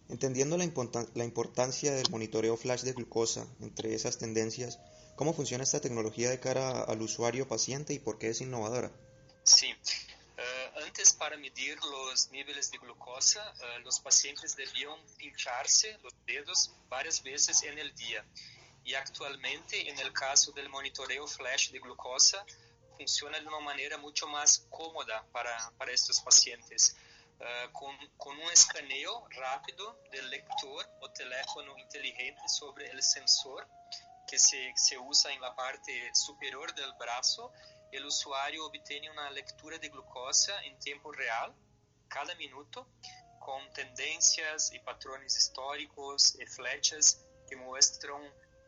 Entendiendo 0.10 0.58
la, 0.58 0.65
la 1.13 1.24
importancia 1.24 1.93
del 1.93 2.10
monitoreo 2.10 2.58
flash 2.58 2.82
de 2.82 2.93
glucosa 2.93 3.48
entre 3.62 3.93
esas 3.93 4.17
tendencias, 4.17 4.80
¿cómo 5.15 5.34
funciona 5.34 5.63
esta 5.63 5.82
tecnología 5.82 6.30
de 6.30 6.39
cara 6.39 6.82
al 6.84 7.02
usuario 7.02 7.48
paciente 7.48 7.93
y 7.93 8.00
por 8.00 8.17
qué 8.17 8.30
es 8.30 8.41
innovadora? 8.41 8.91
Sí, 9.43 9.74
antes, 10.89 11.13
para 11.13 11.38
medir 11.38 11.78
los 11.84 12.32
niveles 12.32 12.72
de 12.72 12.78
glucosa, 12.78 13.41
uh, 13.41 13.80
los 13.82 14.00
pacientes 14.00 14.56
debían 14.56 14.98
pincharse 15.17 15.98
los 16.02 16.13
dedos 16.26 16.72
varias 16.88 17.22
veces 17.22 17.63
en 17.63 17.78
el 17.78 17.93
día. 17.95 18.26
Y 18.84 18.93
actualmente, 18.93 19.89
en 19.89 20.00
el 20.00 20.12
caso 20.13 20.52
del 20.52 20.69
monitoreo 20.69 21.28
flash 21.28 21.72
de 21.72 21.80
glucosa, 21.80 22.45
funciona 22.98 23.39
de 23.39 23.48
una 23.48 23.60
manera 23.60 23.98
mucho 23.98 24.28
más 24.28 24.65
cómoda 24.69 25.26
para, 25.32 25.72
para 25.78 25.91
estos 25.91 26.22
pacientes. 26.22 26.95
Uh, 27.39 27.71
con, 27.71 27.95
con, 28.17 28.38
un 28.38 28.52
escaneo 28.52 29.25
rápido 29.30 30.02
del 30.12 30.30
lector 30.30 30.86
o 30.99 31.10
teléfono 31.12 31.78
inteligente 31.78 32.41
sobre 32.49 32.91
el 32.91 33.02
sensor 33.02 33.65
que 34.28 34.38
se, 34.38 34.73
se 34.75 34.97
usa 34.97 35.32
en 35.32 35.39
la 35.39 35.56
parte 35.56 36.12
superior 36.13 36.75
del 36.75 36.92
brazo 37.00 37.54
el 37.92 38.06
usuario 38.06 38.65
obtiene 38.65 39.10
una 39.10 39.31
lectura 39.31 39.79
de 39.79 39.90
glucosa 39.90 40.62
en 40.63 40.77
tiempo 40.79 41.12
real 41.12 41.56
cada 42.08 42.35
minuto 42.35 42.87
con 43.40 43.71
tendencias 43.73 44.71
y 44.73 44.79
patrones 44.79 45.35
históricos 45.35 46.35
y 46.40 46.46
flechas 46.46 47.25
que 47.48 47.56
muestran 47.56 48.21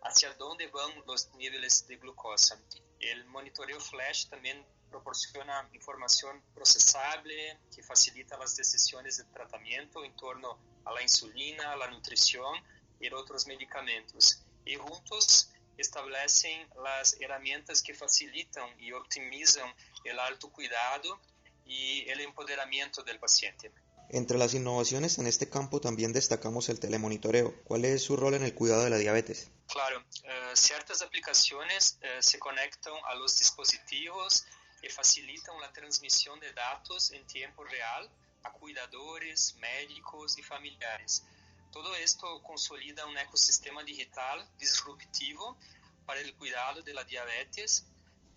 hacia 0.04 0.34
dónde 0.36 0.68
van 0.68 0.92
los 1.06 1.30
niveles 1.36 1.86
de 1.88 1.98
glucosa. 1.98 2.60
El 3.00 3.26
monitoreo 3.26 3.80
flash 3.80 4.28
también 4.28 4.66
proporciona 4.92 5.68
información 5.74 6.44
procesable 6.54 7.58
que 7.74 7.82
facilita 7.82 8.38
las 8.38 8.56
decisiones 8.56 9.18
de 9.18 9.24
tratamiento 9.26 10.04
en 10.04 10.16
torno 10.16 10.60
a 10.86 10.92
la 10.92 11.02
insulina, 11.02 11.76
la 11.78 11.90
nutrición 11.90 12.54
y 13.00 13.12
otros 13.12 13.48
medicamentos. 13.48 14.44
Y 14.66 14.76
juntos 14.76 15.50
establecen 15.78 16.68
las 16.84 17.20
herramientas 17.20 17.82
que 17.82 17.94
facilitan 17.94 18.70
y 18.80 18.92
optimizan 18.92 19.74
el 20.04 20.20
alto 20.20 20.52
cuidado 20.52 21.20
y 21.66 22.08
el 22.10 22.20
empoderamiento 22.20 23.02
del 23.02 23.18
paciente. 23.18 23.72
Entre 24.10 24.38
las 24.38 24.54
innovaciones 24.54 25.18
en 25.20 25.28
este 25.28 25.50
campo 25.50 25.80
también 25.80 26.12
destacamos 26.12 26.68
el 26.68 26.82
telemonitoreo. 26.82 27.56
¿Cuál 27.64 27.86
es 27.86 28.04
su 28.04 28.18
rol 28.18 28.34
en 28.34 28.44
el 28.44 28.54
cuidado 28.54 28.84
de 28.84 28.90
la 28.90 28.98
diabetes? 28.98 29.50
Claro, 29.68 30.04
eh, 30.24 30.52
ciertas 30.54 31.02
aplicaciones 31.02 31.98
eh, 32.02 32.18
se 32.20 32.38
conectan 32.38 32.94
a 33.06 33.16
los 33.16 33.40
dispositivos 33.40 34.46
y 34.82 34.90
facilitan 34.90 35.60
la 35.60 35.72
transmisión 35.72 36.40
de 36.40 36.52
datos 36.54 37.12
en 37.12 37.26
tiempo 37.28 37.64
real 37.64 38.10
a 38.44 38.52
cuidadores, 38.52 39.56
médicos 39.56 40.38
y 40.38 40.44
familiares. 40.44 41.24
Todo 41.72 41.96
esto 41.96 42.42
consolida 42.44 43.06
un 43.06 43.18
ecosistema 43.18 43.84
digital 43.84 44.46
disruptivo 44.58 45.58
para 46.06 46.20
el 46.20 46.34
cuidado 46.36 46.82
de 46.82 46.94
la 46.94 47.04
diabetes 47.04 47.86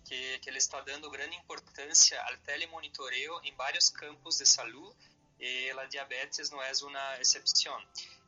que, 0.07 0.39
que, 0.41 0.51
le 0.51 0.59
está 0.59 0.81
dando 0.83 1.09
gran 1.09 1.33
importancia 1.33 2.23
al 2.25 2.39
telemonitoreo 2.43 3.43
en 3.43 3.57
varios 3.57 3.91
campos 3.91 4.37
de 4.37 4.45
salud 4.45 4.93
y 5.39 5.73
la 5.73 5.85
diabetes 5.87 6.51
no 6.51 6.63
es 6.63 6.81
una 6.81 7.17
excepción. 7.17 7.83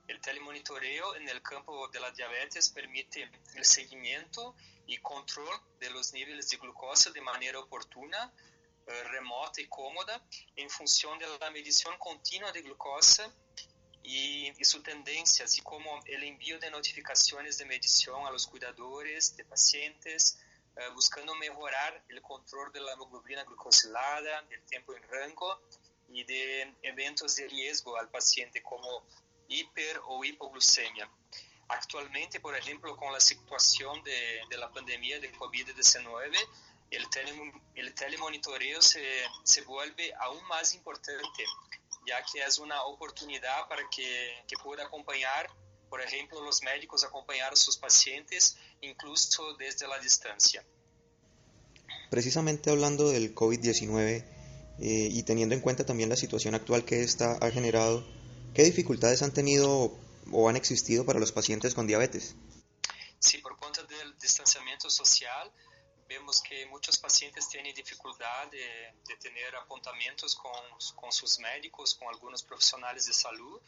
El 0.07 0.19
telemonitoreo 0.19 1.15
en 1.15 1.29
el 1.29 1.41
campo 1.41 1.87
de 1.89 1.99
la 1.99 2.11
diabetes 2.11 2.69
permite 2.69 3.29
el 3.55 3.65
seguimiento 3.65 4.55
y 4.87 4.97
control 4.97 5.55
de 5.79 5.89
los 5.91 6.13
niveles 6.13 6.49
de 6.49 6.57
glucosa 6.57 7.11
de 7.11 7.21
manera 7.21 7.59
oportuna, 7.59 8.33
eh, 8.87 9.03
remota 9.11 9.61
y 9.61 9.67
cómoda 9.67 10.25
en 10.55 10.69
función 10.69 11.19
de 11.19 11.25
la 11.39 11.51
medición 11.51 11.95
continua 11.97 12.51
de 12.51 12.61
glucosa 12.61 13.29
y, 14.01 14.49
y, 14.57 14.63
su 14.63 14.81
tendencia, 14.81 15.45
así 15.45 15.61
como 15.61 15.99
el 16.05 16.23
envío 16.23 16.57
de 16.59 16.71
notificaciones 16.71 17.57
de 17.57 17.65
medición 17.65 18.25
a 18.25 18.31
los 18.31 18.47
cuidadores 18.47 19.35
de 19.35 19.43
pacientes, 19.43 20.39
eh, 20.77 20.89
buscando 20.93 21.33
mejorar 21.35 22.03
el 22.07 22.21
control 22.21 22.71
de 22.71 22.79
la 22.79 22.93
hemoglobina 22.93 23.43
glucosilada, 23.43 24.43
del 24.43 24.63
tiempo 24.65 24.95
en 24.95 25.03
rango 25.09 25.59
y 26.09 26.23
de 26.23 26.73
eventos 26.83 27.35
de 27.35 27.47
riesgo 27.47 27.97
al 27.97 28.09
paciente 28.09 28.61
como 28.61 29.03
hiper 29.47 29.99
o 30.05 30.23
hipoglucemia. 30.23 31.09
Actualmente, 31.69 32.39
por 32.39 32.55
ejemplo, 32.55 32.95
con 32.95 33.11
la 33.11 33.19
situación 33.19 34.01
de, 34.03 34.57
la 34.57 34.71
pandemia 34.71 35.19
de 35.19 35.31
COVID-19, 35.33 36.37
el, 36.91 37.09
tele, 37.09 37.53
el 37.75 37.93
telemonitoreo 37.93 38.81
se, 38.81 39.03
se 39.43 39.61
vuelve 39.63 40.13
aún 40.21 40.41
más 40.47 40.73
importante, 40.73 41.43
ya 42.07 42.23
que 42.23 42.39
es 42.39 42.57
una 42.59 42.83
oportunidad 42.83 43.67
para 43.67 43.81
que, 43.89 44.43
que 44.47 44.55
pueda 44.63 44.85
acompañar, 44.85 45.49
por 45.89 46.01
ejemplo, 46.01 46.41
los 46.41 46.63
médicos 46.63 47.03
acompañar 47.03 47.51
a 47.51 47.55
sus 47.57 47.77
pacientes 47.77 48.57
incluso 48.79 49.53
desde 49.55 49.87
la 49.87 49.99
distancia. 49.99 50.63
Precisamente 52.09 52.69
hablando 52.69 53.09
del 53.09 53.35
COVID-19 53.35 54.25
eh, 54.79 55.09
y 55.11 55.23
teniendo 55.23 55.53
en 55.55 55.61
cuenta 55.61 55.85
también 55.85 56.07
la 56.07 56.15
situación 56.15 56.55
actual 56.55 56.85
que 56.85 57.01
esta 57.01 57.37
ha 57.41 57.51
generado, 57.51 58.05
¿qué 58.53 58.63
dificultades 58.63 59.21
han 59.21 59.33
tenido 59.33 60.06
o 60.31 60.49
han 60.49 60.55
existido 60.55 61.05
para 61.05 61.19
los 61.19 61.31
pacientes 61.31 61.73
con 61.73 61.87
diabetes? 61.87 62.35
Sí, 63.19 63.39
por 63.39 63.57
cuenta 63.57 63.83
del 63.83 64.17
distanciamiento 64.17 64.89
social, 64.89 65.51
vemos 66.07 66.41
que 66.41 66.65
muchos 66.67 66.97
pacientes 66.97 67.49
tienen 67.49 67.73
dificultad 67.73 68.47
de, 68.47 68.93
de 69.07 69.15
tener 69.17 69.55
apuntamientos 69.55 70.35
con, 70.35 70.53
con, 70.95 71.11
sus 71.11 71.39
médicos, 71.39 71.95
con 71.95 72.07
algunos 72.07 72.43
profesionales 72.43 73.05
de 73.05 73.13
salud. 73.13 73.59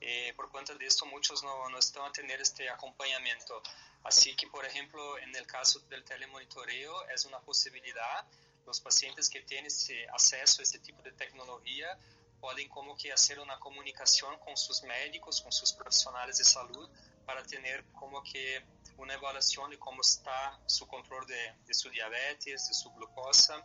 Eh, 0.00 0.32
por 0.36 0.50
cuenta 0.50 0.74
de 0.74 0.86
esto, 0.86 1.06
muchos 1.06 1.42
no, 1.42 1.68
no, 1.70 1.78
están 1.78 2.04
a 2.04 2.12
tener 2.12 2.40
este 2.40 2.68
acompañamiento. 2.68 3.62
Así 4.04 4.34
que, 4.36 4.46
por 4.46 4.64
ejemplo, 4.64 5.18
en 5.18 5.34
el 5.34 5.46
caso 5.46 5.80
del 5.88 6.04
telemonitoreo, 6.04 7.08
es 7.08 7.24
una 7.24 7.40
posibilidad. 7.40 8.24
Los 8.66 8.80
pacientes 8.80 9.28
que 9.28 9.40
tienen 9.42 9.66
este 9.66 10.08
acceso 10.10 10.60
a 10.60 10.64
este 10.64 10.78
tipo 10.78 11.02
de 11.02 11.12
tecnología 11.12 11.98
pueden 12.40 12.68
como 12.68 12.96
que 12.96 13.12
hacer 13.12 13.38
una 13.40 13.58
comunicación 13.58 14.38
con 14.38 14.56
sus 14.56 14.82
médicos, 14.82 15.40
con 15.40 15.52
sus 15.52 15.72
profesionales 15.72 16.38
de 16.38 16.44
salud, 16.44 16.88
para 17.26 17.42
tener 17.42 17.84
como 17.92 18.22
que 18.22 18.64
una 18.96 19.14
evaluación 19.14 19.70
de 19.70 19.78
cómo 19.78 20.00
está 20.00 20.58
su 20.66 20.86
control 20.86 21.26
de, 21.26 21.54
de 21.66 21.74
su 21.74 21.90
diabetes, 21.90 22.68
de 22.68 22.74
su 22.74 22.90
glucosa. 22.92 23.62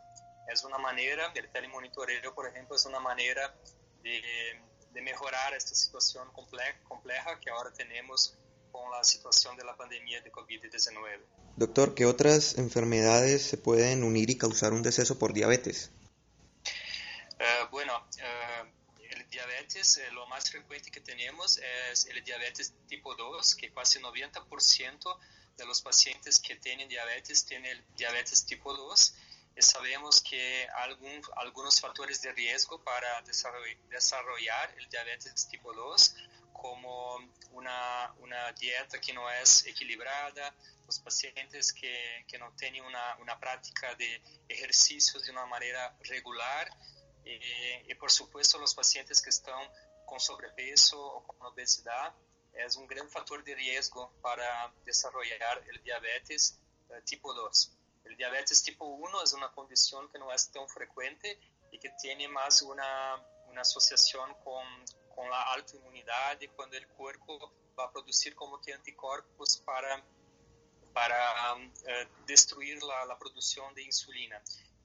Es 0.51 0.63
una 0.63 0.78
manera, 0.78 1.32
el 1.34 1.49
telemonitoreo, 1.49 2.34
por 2.36 2.47
ejemplo, 2.47 2.76
es 2.76 2.86
una 2.86 2.99
manera 2.99 3.55
de, 4.01 4.21
de 4.91 5.01
mejorar 5.01 5.53
esta 5.53 5.74
situación 5.74 6.32
compleja 6.34 7.39
que 7.39 7.49
ahora 7.49 7.71
tenemos 7.74 8.38
con 8.71 8.89
la 8.91 9.03
situación 9.03 9.55
de 9.55 9.63
la 9.63 9.76
pandemia 9.76 10.21
de 10.21 10.32
COVID-19. 10.32 11.21
Doctor, 11.55 11.93
¿qué 11.93 12.05
otras 12.05 12.57
enfermedades 12.57 13.43
se 13.43 13.57
pueden 13.57 14.03
unir 14.03 14.30
y 14.30 14.38
causar 14.38 14.74
un 14.74 14.82
deceso 14.82 15.19
por 15.19 15.34
diabetes? 15.34 15.91
Uh, 18.24 18.84
el 19.09 19.30
diabetes, 19.30 19.97
eh, 19.97 20.09
lo 20.11 20.26
más 20.28 20.49
frecuente 20.49 20.89
que 20.89 21.01
tenemos 21.01 21.59
es 21.91 22.05
el 22.05 22.24
diabetes 22.24 22.74
tipo 22.88 23.13
2, 23.15 23.55
que 23.55 23.71
casi 23.71 23.99
90% 23.99 25.19
de 25.57 25.65
los 25.65 25.82
pacientes 25.82 26.39
que 26.39 26.55
tienen 26.55 26.88
diabetes 26.88 27.45
tienen 27.45 27.84
diabetes 27.95 28.45
tipo 28.45 28.74
2. 28.74 29.15
Y 29.55 29.61
sabemos 29.61 30.21
que 30.21 30.67
algún, 30.78 31.21
algunos 31.36 31.80
factores 31.80 32.21
de 32.21 32.32
riesgo 32.32 32.82
para 32.84 33.21
desarrollar 33.89 34.74
el 34.78 34.89
diabetes 34.89 35.47
tipo 35.47 35.74
2, 35.74 36.15
como 36.53 37.17
una, 37.51 38.13
una 38.19 38.51
dieta 38.53 38.99
que 38.99 39.13
no 39.13 39.30
es 39.30 39.65
equilibrada, 39.67 40.55
los 40.88 40.99
pacientes 40.99 41.71
que, 41.71 42.26
que 42.28 42.38
no 42.39 42.51
tienen 42.55 42.84
una, 42.84 43.17
una 43.17 43.39
práctica 43.39 43.93
de 43.95 44.21
ejercicios 44.47 45.24
de 45.24 45.32
una 45.32 45.45
manera 45.45 45.95
regular, 46.03 46.71
y, 47.26 47.91
y, 47.91 47.95
por 47.95 48.11
supuesto 48.11 48.57
los 48.57 48.74
pacientes 48.76 49.21
que 49.21 49.30
están 49.30 49.69
con 50.05 50.19
sobrepeso 50.19 51.01
o 51.01 51.24
con 51.26 51.47
obesidad 51.47 52.13
es 52.53 52.76
un 52.76 52.88
gran 52.88 53.09
factor 53.09 53.43
de 53.43 53.55
riesgo 53.55 54.11
para 54.21 54.71
desarrollar 54.86 55.63
el 55.69 55.82
diabetes 55.84 56.59
uh, 56.89 57.01
tipo 57.03 57.34
2. 57.34 57.71
El 58.05 58.17
diabetes 58.17 58.61
tipo 58.63 58.86
1 58.86 59.24
es 59.24 59.34
una 59.34 59.51
condición 59.51 60.09
que 60.11 60.19
no 60.19 60.32
es 60.32 60.51
tan 60.51 60.67
frecuente 60.67 61.39
y 61.71 61.80
que 61.80 61.89
tiene 62.01 62.28
más 62.28 62.61
una, 62.61 63.15
una 63.47 63.61
asociación 63.61 64.36
con, 64.43 64.65
con 65.15 65.30
la 65.30 65.41
alta 65.53 65.76
inmunidad 65.76 66.39
y 66.41 66.47
cuando 66.49 66.78
el 66.78 66.88
cuerpo 66.89 67.53
va 67.78 67.86
a 67.86 67.91
producir 67.91 68.36
como 68.36 68.61
que 68.61 68.74
anticuerpos 68.74 69.57
para, 69.65 70.03
para 70.93 71.55
uh, 71.55 72.26
destruir 72.28 72.84
la, 72.84 73.05
la 73.05 73.17
producción 73.17 73.74
de 73.74 73.84
insulina 73.84 74.43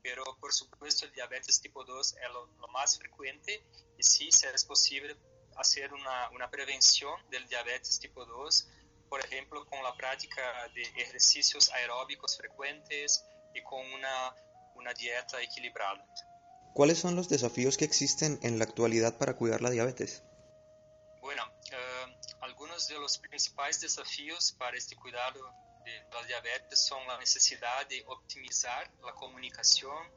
pero 0.08 0.24
por 0.40 0.52
supuesto 0.52 1.04
el 1.04 1.12
diabetes 1.12 1.60
tipo 1.60 1.84
2 1.84 2.14
es 2.14 2.32
lo, 2.32 2.46
lo 2.46 2.68
más 2.68 2.96
frecuente 2.96 3.62
y 3.98 4.02
sí, 4.02 4.30
si 4.32 4.46
es 4.46 4.64
posible 4.64 5.16
hacer 5.56 5.92
una, 5.92 6.30
una, 6.30 6.50
prevención 6.50 7.14
del 7.30 7.46
diabetes 7.46 7.98
tipo 7.98 8.24
2, 8.24 8.68
por 9.10 9.20
ejemplo, 9.20 9.66
con 9.66 9.82
la 9.82 9.94
práctica 9.96 10.40
de 10.74 10.82
ejercicios 11.02 11.70
aeróbicos 11.70 12.38
frecuentes 12.38 13.22
y 13.54 13.62
con 13.62 13.84
una, 13.92 14.34
una 14.76 14.94
dieta 14.94 15.42
equilibrada. 15.42 16.04
¿Cuáles 16.74 16.98
son 16.98 17.14
los 17.16 17.28
desafíos 17.28 17.76
que 17.76 17.84
existen 17.84 18.38
en 18.42 18.58
la 18.58 18.64
actualidad 18.64 19.18
para 19.18 19.34
cuidar 19.34 19.60
la 19.60 19.70
diabetes? 19.70 20.22
Bueno, 21.20 21.42
uh, 21.44 22.44
algunos 22.44 22.86
de 22.88 22.98
los 22.98 23.18
principales 23.18 23.80
desafíos 23.80 24.54
para 24.58 24.76
este 24.76 24.96
cuidado 24.96 25.40
de 25.88 26.04
la 26.12 26.22
diabetes 26.24 26.86
son 26.86 27.06
la 27.06 27.18
necesidad 27.18 27.86
de 27.88 28.04
optimizar 28.06 28.90
la 29.02 29.12
comunicación, 29.12 30.12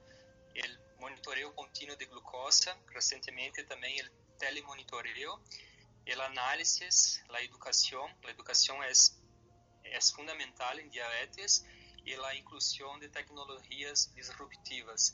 el 0.54 0.80
monitoreo 1.00 1.56
continuo 1.56 1.96
de 1.96 2.06
glucosa, 2.06 2.78
recientemente 2.88 3.64
también 3.64 4.00
el 4.00 4.12
telemonitoreo, 4.38 5.42
el 6.06 6.20
análisis, 6.22 7.24
la 7.30 7.40
educación. 7.40 8.12
La 8.24 8.32
educación 8.32 8.84
es, 8.84 9.18
es 9.84 10.14
fundamental 10.14 10.80
en 10.80 10.90
diabetes 10.90 11.66
y 12.04 12.16
la 12.16 12.36
inclusión 12.36 13.00
de 13.00 13.10
tecnologías 13.10 14.14
disruptivas. 14.14 15.14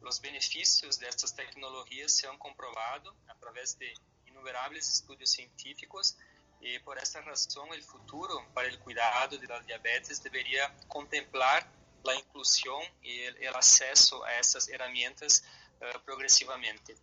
Los 0.00 0.20
beneficios 0.20 0.98
de 1.00 1.08
estas 1.08 1.34
tecnologías 1.34 2.12
se 2.12 2.28
han 2.28 2.38
comprobado 2.38 3.16
a 3.26 3.34
través 3.38 3.78
de 3.78 3.92
innumerables 4.26 4.88
estudios 4.88 5.30
científicos 5.30 6.16
y 6.60 6.78
por 6.80 6.98
esta 6.98 7.20
razón 7.20 7.72
el 7.72 7.82
futuro 7.82 8.44
para 8.54 8.68
el 8.68 8.78
cuidado 8.78 9.36
de 9.38 9.46
la 9.46 9.60
diabetes 9.60 10.22
debería 10.22 10.74
contemplar 10.88 11.66
la 12.04 12.14
inclusión 12.14 12.82
y 13.02 13.20
el, 13.20 13.36
el 13.42 13.54
acceso 13.54 14.24
a 14.24 14.38
estas 14.38 14.68
herramientas 14.68 15.44
uh, 15.80 16.00
progresivamente. 16.04 16.96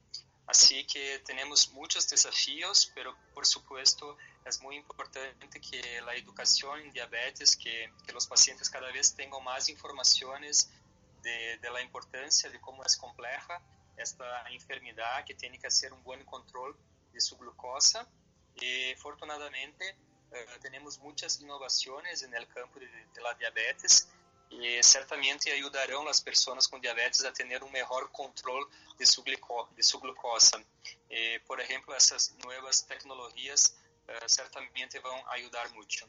Así 0.45 0.85
que 0.85 1.19
tenemos 1.19 1.71
muchos 1.71 2.09
desafíos, 2.09 2.91
pero 2.93 3.15
por 3.33 3.45
supuesto 3.45 4.17
es 4.45 4.61
muy 4.61 4.75
importante 4.75 5.61
que 5.61 6.01
la 6.01 6.15
educación 6.15 6.81
en 6.81 6.91
diabetes, 6.91 7.55
que, 7.55 7.89
los 8.13 8.27
pacientes 8.27 8.69
cada 8.69 8.91
vez 8.91 9.15
tengan 9.15 9.43
más 9.43 9.69
informaciones 9.69 10.69
de, 11.21 11.57
de 11.59 11.69
la 11.71 11.81
importancia 11.81 12.49
de 12.49 12.59
cómo 12.59 12.83
es 12.83 12.97
compleja 12.97 13.61
esta 13.97 14.43
enfermedad 14.49 15.23
que 15.25 15.33
tiene 15.33 15.57
que 15.57 15.67
hacer 15.67 15.93
un 15.93 16.03
buen 16.03 16.23
control 16.25 16.75
de 17.13 17.21
su 17.21 17.37
glucosa. 17.37 18.07
Y 18.55 18.93
afortunadamente 18.93 19.89
eh, 20.31 20.45
tenemos 20.61 20.99
muchas 20.99 21.39
innovaciones 21.41 22.23
en 22.23 22.33
el 22.33 22.47
campo 22.47 22.79
de, 22.79 22.87
de, 22.87 23.21
la 23.21 23.33
diabetes 23.33 24.07
y 24.49 24.81
certamente 24.83 25.51
ayudarán 25.51 26.01
a 26.01 26.05
las 26.05 26.21
personas 26.21 26.67
con 26.67 26.79
diabetes 26.79 27.25
a 27.25 27.33
tener 27.33 27.63
un 27.63 27.71
mejor 27.71 28.11
control 28.11 28.67
de 28.97 29.05
su, 29.05 29.23
glico, 29.23 29.69
de 29.75 29.83
su 29.83 29.99
glucosa. 29.99 30.63
Eh, 31.09 31.39
por 31.47 31.59
ejemplo, 31.59 31.95
esas 31.95 32.35
nuevas 32.43 32.85
tecnologías 32.85 33.75
eh, 34.07 34.13
certamente 34.27 34.99
van 34.99 35.19
a 35.27 35.33
ayudar 35.33 35.73
mucho. 35.73 36.07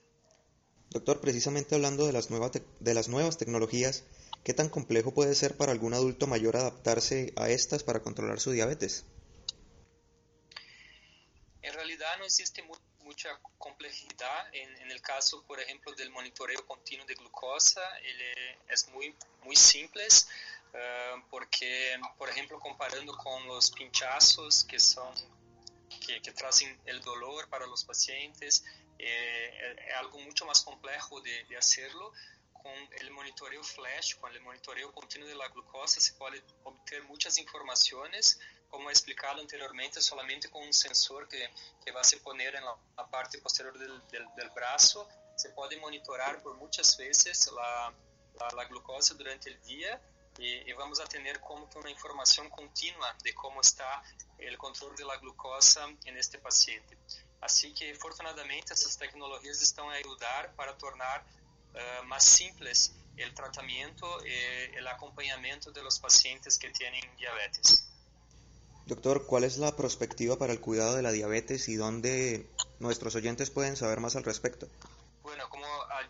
Doctor, 0.90 1.20
precisamente 1.20 1.74
hablando 1.74 2.06
de 2.06 2.12
las, 2.12 2.30
nuevas 2.30 2.52
de 2.52 2.94
las 2.94 3.08
nuevas 3.08 3.36
tecnologías, 3.38 4.04
¿Qué 4.44 4.52
tan 4.52 4.68
complejo 4.68 5.14
puede 5.14 5.34
ser 5.34 5.56
para 5.56 5.72
algún 5.72 5.94
adulto 5.94 6.26
mayor 6.26 6.56
adaptarse 6.56 7.32
a 7.36 7.48
estas 7.48 7.82
para 7.82 8.02
controlar 8.02 8.40
su 8.40 8.50
diabetes? 8.50 9.06
Realidad 11.94 12.18
no 12.18 12.24
existe 12.24 12.60
mu 12.64 12.74
mucha 13.04 13.38
complejidad 13.58 14.48
en, 14.52 14.68
en, 14.78 14.90
el 14.90 15.00
caso, 15.00 15.44
por 15.46 15.60
ejemplo, 15.60 15.92
del 15.92 16.10
monitoreo 16.10 16.66
continuo 16.66 17.06
de 17.06 17.14
glucosa. 17.14 17.86
Él 17.98 18.20
es 18.68 18.88
muy, 18.88 19.14
muy 19.44 19.54
simple 19.54 20.04
uh, 20.08 21.20
porque, 21.30 21.96
por 22.18 22.28
ejemplo, 22.28 22.58
comparando 22.58 23.16
con 23.16 23.46
los 23.46 23.70
pinchazos 23.70 24.64
que 24.64 24.80
son 24.80 25.14
que, 26.04 26.20
que 26.20 26.32
traen 26.32 26.80
el 26.86 27.00
dolor 27.00 27.48
para 27.48 27.64
los 27.66 27.84
pacientes, 27.84 28.64
eh, 28.98 29.76
es 29.86 29.94
algo 29.94 30.18
mucho 30.18 30.46
más 30.46 30.62
complejo 30.62 31.20
de, 31.20 31.44
de 31.44 31.56
hacerlo 31.56 32.12
com 32.64 32.70
o 32.70 33.12
monitoreo 33.12 33.62
flash, 33.62 34.14
com 34.14 34.26
o 34.26 34.42
monitoreo 34.42 34.90
contínuo 34.90 35.28
da 35.36 35.48
glucosa, 35.48 36.00
se 36.00 36.14
pode 36.14 36.42
obter 36.64 37.02
muitas 37.04 37.36
informações, 37.36 38.38
como 38.74 38.90
explicado 38.90 39.40
anteriormente, 39.40 40.02
solamente 40.02 40.48
com 40.48 40.60
um 40.66 40.72
sensor 40.72 41.28
que, 41.28 41.48
que 41.84 41.92
vai 41.92 42.02
se 42.02 42.16
poner 42.18 42.60
na 42.60 43.04
parte 43.04 43.38
posterior 43.38 43.72
do, 43.78 43.98
do, 44.00 44.50
braço. 44.52 45.06
Se 45.36 45.48
pode 45.50 45.76
monitorar 45.76 46.40
por 46.42 46.56
muitas 46.56 46.96
vezes 46.96 47.48
a, 47.56 47.94
a, 48.40 48.60
a 48.60 48.64
glucosa 48.64 49.14
durante 49.14 49.48
o 49.48 49.58
dia 49.60 50.00
e, 50.40 50.68
e, 50.68 50.74
vamos 50.74 50.98
a 50.98 51.06
ter 51.06 51.38
como 51.38 51.68
que 51.68 51.78
uma 51.78 51.88
informação 51.88 52.50
contínua 52.50 53.16
de 53.22 53.32
como 53.34 53.60
está 53.60 54.02
o 54.40 54.56
controle 54.58 54.96
da 54.96 55.16
glucosa 55.18 55.86
neste 56.06 56.36
paciente. 56.38 56.98
Assim 57.40 57.72
que, 57.72 57.92
afortunadamente, 57.92 58.72
essas 58.72 58.96
tecnologias 58.96 59.62
estão 59.62 59.88
a 59.88 59.94
ajudar 59.94 60.52
para 60.56 60.72
tornar 60.72 61.20
uh, 61.22 62.04
más 62.06 62.24
simples 62.24 62.92
el 63.16 63.32
tratamiento 63.34 64.26
y 64.26 64.76
el 64.76 64.88
acompañamiento 64.88 65.70
de 65.70 65.80
los 65.80 66.00
pacientes 66.00 66.58
que 66.58 66.70
tienen 66.70 67.04
diabetes. 67.16 67.93
Doctor, 68.86 69.26
¿cuál 69.26 69.44
es 69.44 69.56
la 69.56 69.74
perspectiva 69.76 70.36
para 70.36 70.52
el 70.52 70.60
cuidado 70.60 70.94
de 70.94 71.02
la 71.02 71.12
diabetes 71.12 71.68
y 71.68 71.76
dónde 71.76 72.46
nuestros 72.78 73.14
oyentes 73.14 73.50
pueden 73.50 73.76
saber 73.76 74.00
más 74.00 74.16
al 74.16 74.24
respecto? 74.24 74.68
Bueno, 75.22 75.48
como 75.48 75.66
ha 75.66 76.06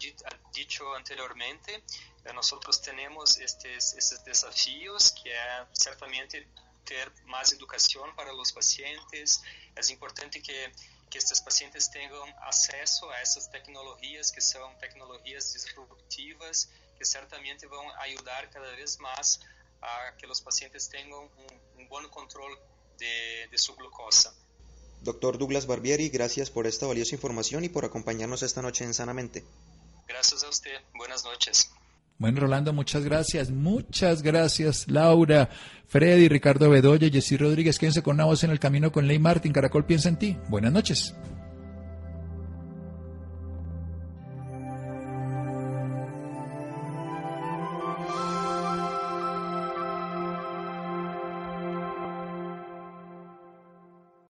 dicho 0.52 0.94
anteriormente, 0.94 1.82
eh, 2.24 2.32
nosotros 2.34 2.82
tenemos 2.82 3.38
estos, 3.38 3.94
estos 3.94 4.24
desafíos 4.24 5.12
que 5.12 5.32
certamente 5.72 6.48
tener 6.84 7.12
más 7.26 7.52
educación 7.52 8.14
para 8.16 8.32
los 8.32 8.52
pacientes. 8.52 9.40
Es 9.76 9.90
importante 9.90 10.42
que 10.42 10.72
que 11.14 11.18
estes 11.18 11.38
pacientes 11.38 11.86
tenham 11.86 12.26
acesso 12.40 13.08
a 13.08 13.20
essas 13.20 13.46
tecnologias 13.46 14.32
que 14.32 14.40
são 14.40 14.74
tecnologias 14.80 15.52
disruptivas 15.52 16.68
que 16.98 17.04
certamente 17.04 17.68
vão 17.68 17.88
ajudar 18.00 18.48
cada 18.50 18.74
vez 18.74 18.96
mais 18.96 19.38
a 19.80 20.10
que 20.18 20.26
os 20.26 20.40
pacientes 20.40 20.88
tenham 20.88 21.24
um, 21.24 21.73
bom 21.94 22.10
controle 22.10 22.56
de, 22.98 23.48
de 23.50 23.58
su 23.58 23.74
glucosa. 23.76 24.34
Doctor 25.02 25.38
Douglas 25.38 25.66
Barbieri, 25.66 26.08
gracias 26.08 26.50
por 26.50 26.66
esta 26.66 26.86
valiosa 26.86 27.14
información 27.14 27.64
y 27.64 27.68
por 27.68 27.84
acompañarnos 27.84 28.42
esta 28.42 28.62
noche 28.62 28.84
en 28.84 28.94
Sanamente. 28.94 29.44
Gracias 30.08 30.42
a 30.44 30.48
usted. 30.48 30.76
Buenas 30.96 31.24
noches. 31.24 31.70
Bueno, 32.18 32.40
Rolando, 32.40 32.72
muchas 32.72 33.04
gracias. 33.04 33.50
Muchas 33.50 34.22
gracias, 34.22 34.88
Laura, 34.88 35.50
Freddy, 35.88 36.28
Ricardo 36.28 36.70
Bedoya, 36.70 37.10
Jessy 37.10 37.36
Rodríguez. 37.36 37.78
Quédense 37.78 38.02
con 38.02 38.14
una 38.14 38.24
voz 38.24 38.44
en 38.44 38.50
el 38.50 38.60
camino 38.60 38.90
con 38.90 39.06
Ley 39.06 39.18
Martin. 39.18 39.52
Caracol 39.52 39.84
piensa 39.84 40.08
en 40.08 40.18
ti. 40.18 40.36
Buenas 40.48 40.72
noches. 40.72 41.14